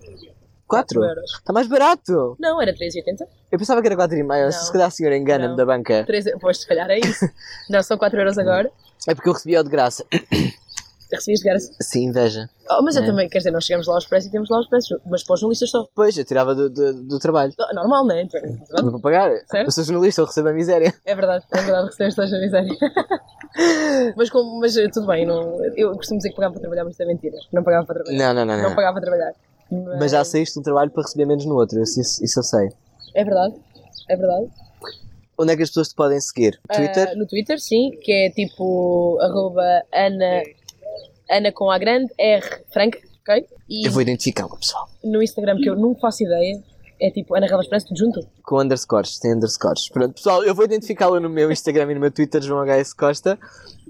4? 0.67 1.05
euros. 1.05 1.33
Está 1.35 1.53
mais 1.53 1.67
barato! 1.69 2.37
Não, 2.39 2.61
era 2.61 2.73
3,80. 2.73 3.27
Eu 3.53 3.59
pensava 3.59 3.81
que 3.81 3.87
era 3.89 3.97
4,5, 3.97 4.27
Não. 4.27 4.53
se 4.53 4.73
calhar 4.73 4.89
a 4.89 4.91
senhora 4.91 5.17
engana-me 5.17 5.57
da 5.57 5.65
banca. 5.65 6.05
3, 6.05 6.25
pois, 6.41 6.59
se 6.59 6.67
calhar 6.67 6.91
é 6.91 6.99
isso. 6.99 7.25
não, 7.71 7.83
são 7.83 7.97
4 7.97 8.19
euros 8.19 8.37
agora. 8.39 8.71
É 9.09 9.15
porque 9.15 9.29
eu 9.29 9.33
recebi-o 9.33 9.63
de 9.63 9.71
graça. 9.71 10.05
Recebias 11.13 11.39
de 11.39 11.45
graça. 11.45 11.73
Sim, 11.81 12.07
inveja. 12.09 12.51
Oh, 12.69 12.83
mas 12.83 12.97
eu 12.97 13.05
É. 13.05 13.07
também, 13.07 13.29
quer 13.29 13.39
dizer, 13.39 13.53
nós 13.53 13.65
chegamos 13.65 13.87
lá 13.87 13.95
ao 13.95 13.99
expresso 14.01 14.27
e 14.27 14.31
temos 14.33 14.51
lá 14.51 14.57
ao 14.57 14.63
expresso, 14.65 15.01
mas 15.07 15.23
para 15.23 15.35
os 15.35 15.41
jornalistas 15.41 15.71
só. 15.71 15.87
Pois, 15.95 16.19
eu 16.19 16.25
tirava 16.25 16.53
do, 16.53 16.69
do, 16.69 16.95
do 17.05 17.19
trabalho. 17.21 17.53
Normal, 17.75 18.05
não 18.07 18.17
é? 18.17 18.23
Então, 18.23 18.41
Não 18.83 18.91
vou 18.91 19.01
pagar. 19.01 19.31
Certo. 19.47 19.67
Eu 19.67 19.71
sou 19.71 19.85
jornalista, 19.85 20.21
eu 20.21 20.25
recebo 20.27 20.49
a 20.49 20.53
miséria. 20.53 20.93
É 21.05 21.15
verdade, 21.15 21.45
é 21.53 21.63
verdade, 21.63 21.87
recebemos 21.87 22.17
toda 22.17 22.37
a 22.37 22.41
miséria. 22.41 22.75
mas, 24.17 24.31
como, 24.31 24.59
mas 24.59 24.77
eh, 24.77 24.89
tudo 24.89 25.07
bem, 25.07 25.25
não, 25.25 25.65
eu 25.77 25.93
costumo 25.95 26.19
dizer 26.19 26.31
que 26.31 26.35
pagava 26.37 26.55
para 26.55 26.61
trabalhar, 26.63 26.83
mas 26.85 26.95
isso 26.95 27.03
é 27.05 27.07
mentira. 27.07 27.37
Não 27.53 27.63
pagava 27.63 27.87
para 27.87 28.03
trabalhar. 28.03 28.19
Não, 28.19 28.35
não, 28.35 28.45
não. 28.45 28.63
Não, 28.63 28.69
não. 28.71 28.75
pagava 28.77 28.95
para 28.95 29.03
trabalhar. 29.03 29.33
Mas 29.71 30.13
já 30.13 30.25
saíste 30.25 30.55
de 30.55 30.61
um 30.61 30.63
trabalho 30.63 30.91
para 30.91 31.03
receber 31.03 31.27
menos 31.27 31.45
no 31.45 31.55
outro, 31.57 31.83
isso, 31.83 32.01
isso, 32.25 32.39
eu 32.39 32.43
sei. 32.43 32.69
É 33.15 33.25
verdade, 33.25 33.55
é 34.09 34.17
verdade. 34.17 34.49
Onde 35.39 35.53
é 35.53 35.57
que 35.57 35.63
as 35.63 35.69
pessoas 35.69 35.89
te 35.89 35.95
podem 35.95 36.21
seguir? 36.21 36.59
Twitter? 36.73 37.09
Ah, 37.11 37.15
no 37.15 37.27
Twitter, 37.27 37.61
sim, 37.61 37.91
que 38.03 38.11
é 38.13 38.31
tipo 38.31 39.19
arroba 39.21 39.63
Ana, 39.93 40.43
Ana 41.31 41.53
com 41.53 41.71
A 41.71 41.79
grande, 41.79 42.13
R 42.17 42.43
Frank, 42.73 42.99
ok? 43.21 43.47
E 43.69 43.87
Eu 43.87 43.93
vou 43.93 44.01
identificá-la, 44.03 44.57
pessoal. 44.57 44.89
no 45.05 45.23
Instagram, 45.23 45.57
que 45.59 45.69
eu 45.69 45.77
não 45.77 45.95
faço 45.95 46.23
ideia, 46.23 46.63
é 47.01 47.11
tipo 47.11 47.35
Ana 47.35 47.47
Relas 47.47 47.67
Expresso, 47.67 47.89
tudo 47.89 47.99
junto. 47.99 48.27
Com 48.45 48.61
underscores, 48.63 49.19
tem 49.19 49.35
underscores. 49.35 49.89
Pronto, 49.91 50.15
pessoal, 50.15 50.43
eu 50.45 50.55
vou 50.55 50.65
identificá-la 50.65 51.21
no 51.21 51.29
meu 51.29 51.51
Instagram 51.53 51.91
e 51.91 51.95
no 51.95 52.01
meu 52.01 52.11
Twitter, 52.11 52.41
João 52.41 52.65
HS 52.65 52.95
Costa. 52.95 53.39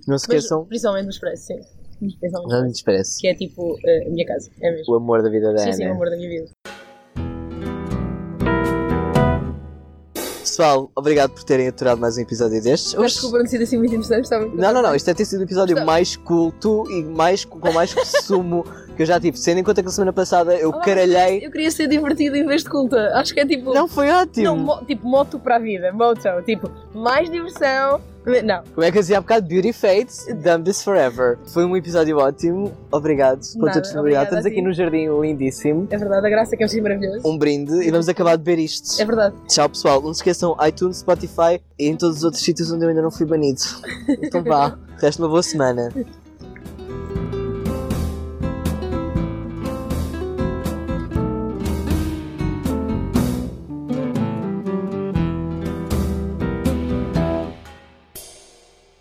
Não 0.08 0.18
se 0.18 0.26
Mas 0.28 0.38
esqueçam. 0.38 0.64
principalmente 0.64 1.04
no 1.04 1.10
Expresso, 1.10 1.46
sim. 1.46 1.60
Não 2.00 2.06
me 2.08 2.08
Expresso. 2.12 2.66
desparece. 2.68 3.20
Que 3.20 3.28
é 3.28 3.34
tipo 3.34 3.76
eh, 3.84 4.06
a 4.06 4.10
minha 4.10 4.26
casa, 4.26 4.50
é 4.60 4.70
mesmo. 4.70 4.92
O 4.92 4.96
amor 4.96 5.22
da 5.22 5.30
vida 5.30 5.52
da 5.52 5.58
Sim, 5.58 5.72
sim, 5.72 5.82
o 5.82 5.86
Ana. 5.86 5.94
amor 5.94 6.10
da 6.10 6.16
minha 6.16 6.28
vida. 6.28 6.50
Pessoal, 10.14 10.90
obrigado 10.94 11.32
por 11.32 11.42
terem 11.44 11.68
aturado 11.68 11.98
mais 12.00 12.16
um 12.16 12.20
episódio 12.22 12.62
destes. 12.62 12.92
Desculpa 12.94 13.38
não 13.40 13.46
sido 13.46 13.62
assim 13.64 13.76
muito 13.76 13.94
interessante, 13.94 14.30
muito 14.38 14.56
Não, 14.56 14.72
não, 14.72 14.80
não. 14.80 14.94
Isto 14.94 15.06
deve 15.06 15.16
ter 15.18 15.24
sido 15.24 15.40
o 15.40 15.42
episódio 15.42 15.84
mais 15.84 16.16
culto 16.16 16.84
e 16.90 17.02
mais, 17.02 17.44
com 17.44 17.58
mais 17.72 17.92
resumo 17.92 18.64
que 18.96 19.02
eu 19.02 19.06
já 19.06 19.20
tive. 19.20 19.38
Tendo 19.38 19.58
em 19.58 19.64
conta 19.64 19.82
que 19.82 19.88
a 19.88 19.92
semana 19.92 20.12
passada 20.12 20.54
eu 20.54 20.72
caralhei. 20.72 21.44
Eu 21.44 21.50
queria 21.50 21.70
ser 21.70 21.88
divertido 21.88 22.36
em 22.36 22.46
vez 22.46 22.62
de 22.62 22.70
culta. 22.70 23.10
Acho 23.14 23.34
que 23.34 23.40
é 23.40 23.46
tipo. 23.46 23.74
Não, 23.74 23.86
foi 23.88 24.08
ótimo. 24.10 24.44
Não, 24.44 24.56
mo- 24.56 24.84
tipo, 24.86 25.06
moto 25.06 25.38
para 25.38 25.56
a 25.56 25.58
vida. 25.58 25.92
Moto. 25.92 26.22
Tipo, 26.46 26.70
mais 26.94 27.28
diversão. 27.28 28.00
Não. 28.44 28.62
Como 28.74 28.84
é 28.84 28.90
que 28.90 28.98
eu 28.98 29.02
dizia 29.02 29.18
há 29.18 29.20
bocado? 29.20 29.46
Beauty 29.46 29.72
Fates, 29.72 30.26
Dumb 30.26 30.64
This 30.64 30.82
Forever. 30.82 31.38
Foi 31.46 31.64
um 31.64 31.76
episódio 31.76 32.18
ótimo. 32.18 32.72
Obrigado 32.90 33.40
Nada, 33.54 33.72
tua 33.72 33.80
disponibilidade. 33.82 34.24
Estamos 34.24 34.46
aqui 34.46 34.60
num 34.60 34.72
jardim 34.72 35.06
lindíssimo. 35.20 35.86
É 35.90 35.96
verdade, 35.96 36.26
a 36.26 36.30
graça 36.30 36.54
é 36.54 36.56
que 36.56 36.64
é 36.64 36.66
um 36.66 36.68
sítio 36.68 36.82
maravilhoso. 36.82 37.20
Um 37.24 37.38
brinde 37.38 37.72
e 37.82 37.90
vamos 37.90 38.08
acabar 38.08 38.36
de 38.36 38.42
beber 38.42 38.62
isto. 38.62 39.00
É 39.00 39.04
verdade. 39.04 39.36
Tchau, 39.46 39.68
pessoal. 39.68 40.02
Não 40.02 40.12
se 40.12 40.18
esqueçam 40.18 40.56
iTunes, 40.66 40.98
Spotify 40.98 41.60
e 41.78 41.86
em 41.86 41.96
todos 41.96 42.18
os 42.18 42.24
outros 42.24 42.42
sítios 42.42 42.72
onde 42.72 42.84
eu 42.84 42.88
ainda 42.88 43.02
não 43.02 43.10
fui 43.10 43.26
banido. 43.26 43.60
Então 44.22 44.42
vá. 44.42 44.76
Resta 45.00 45.22
uma 45.22 45.28
boa 45.28 45.42
semana. 45.42 45.92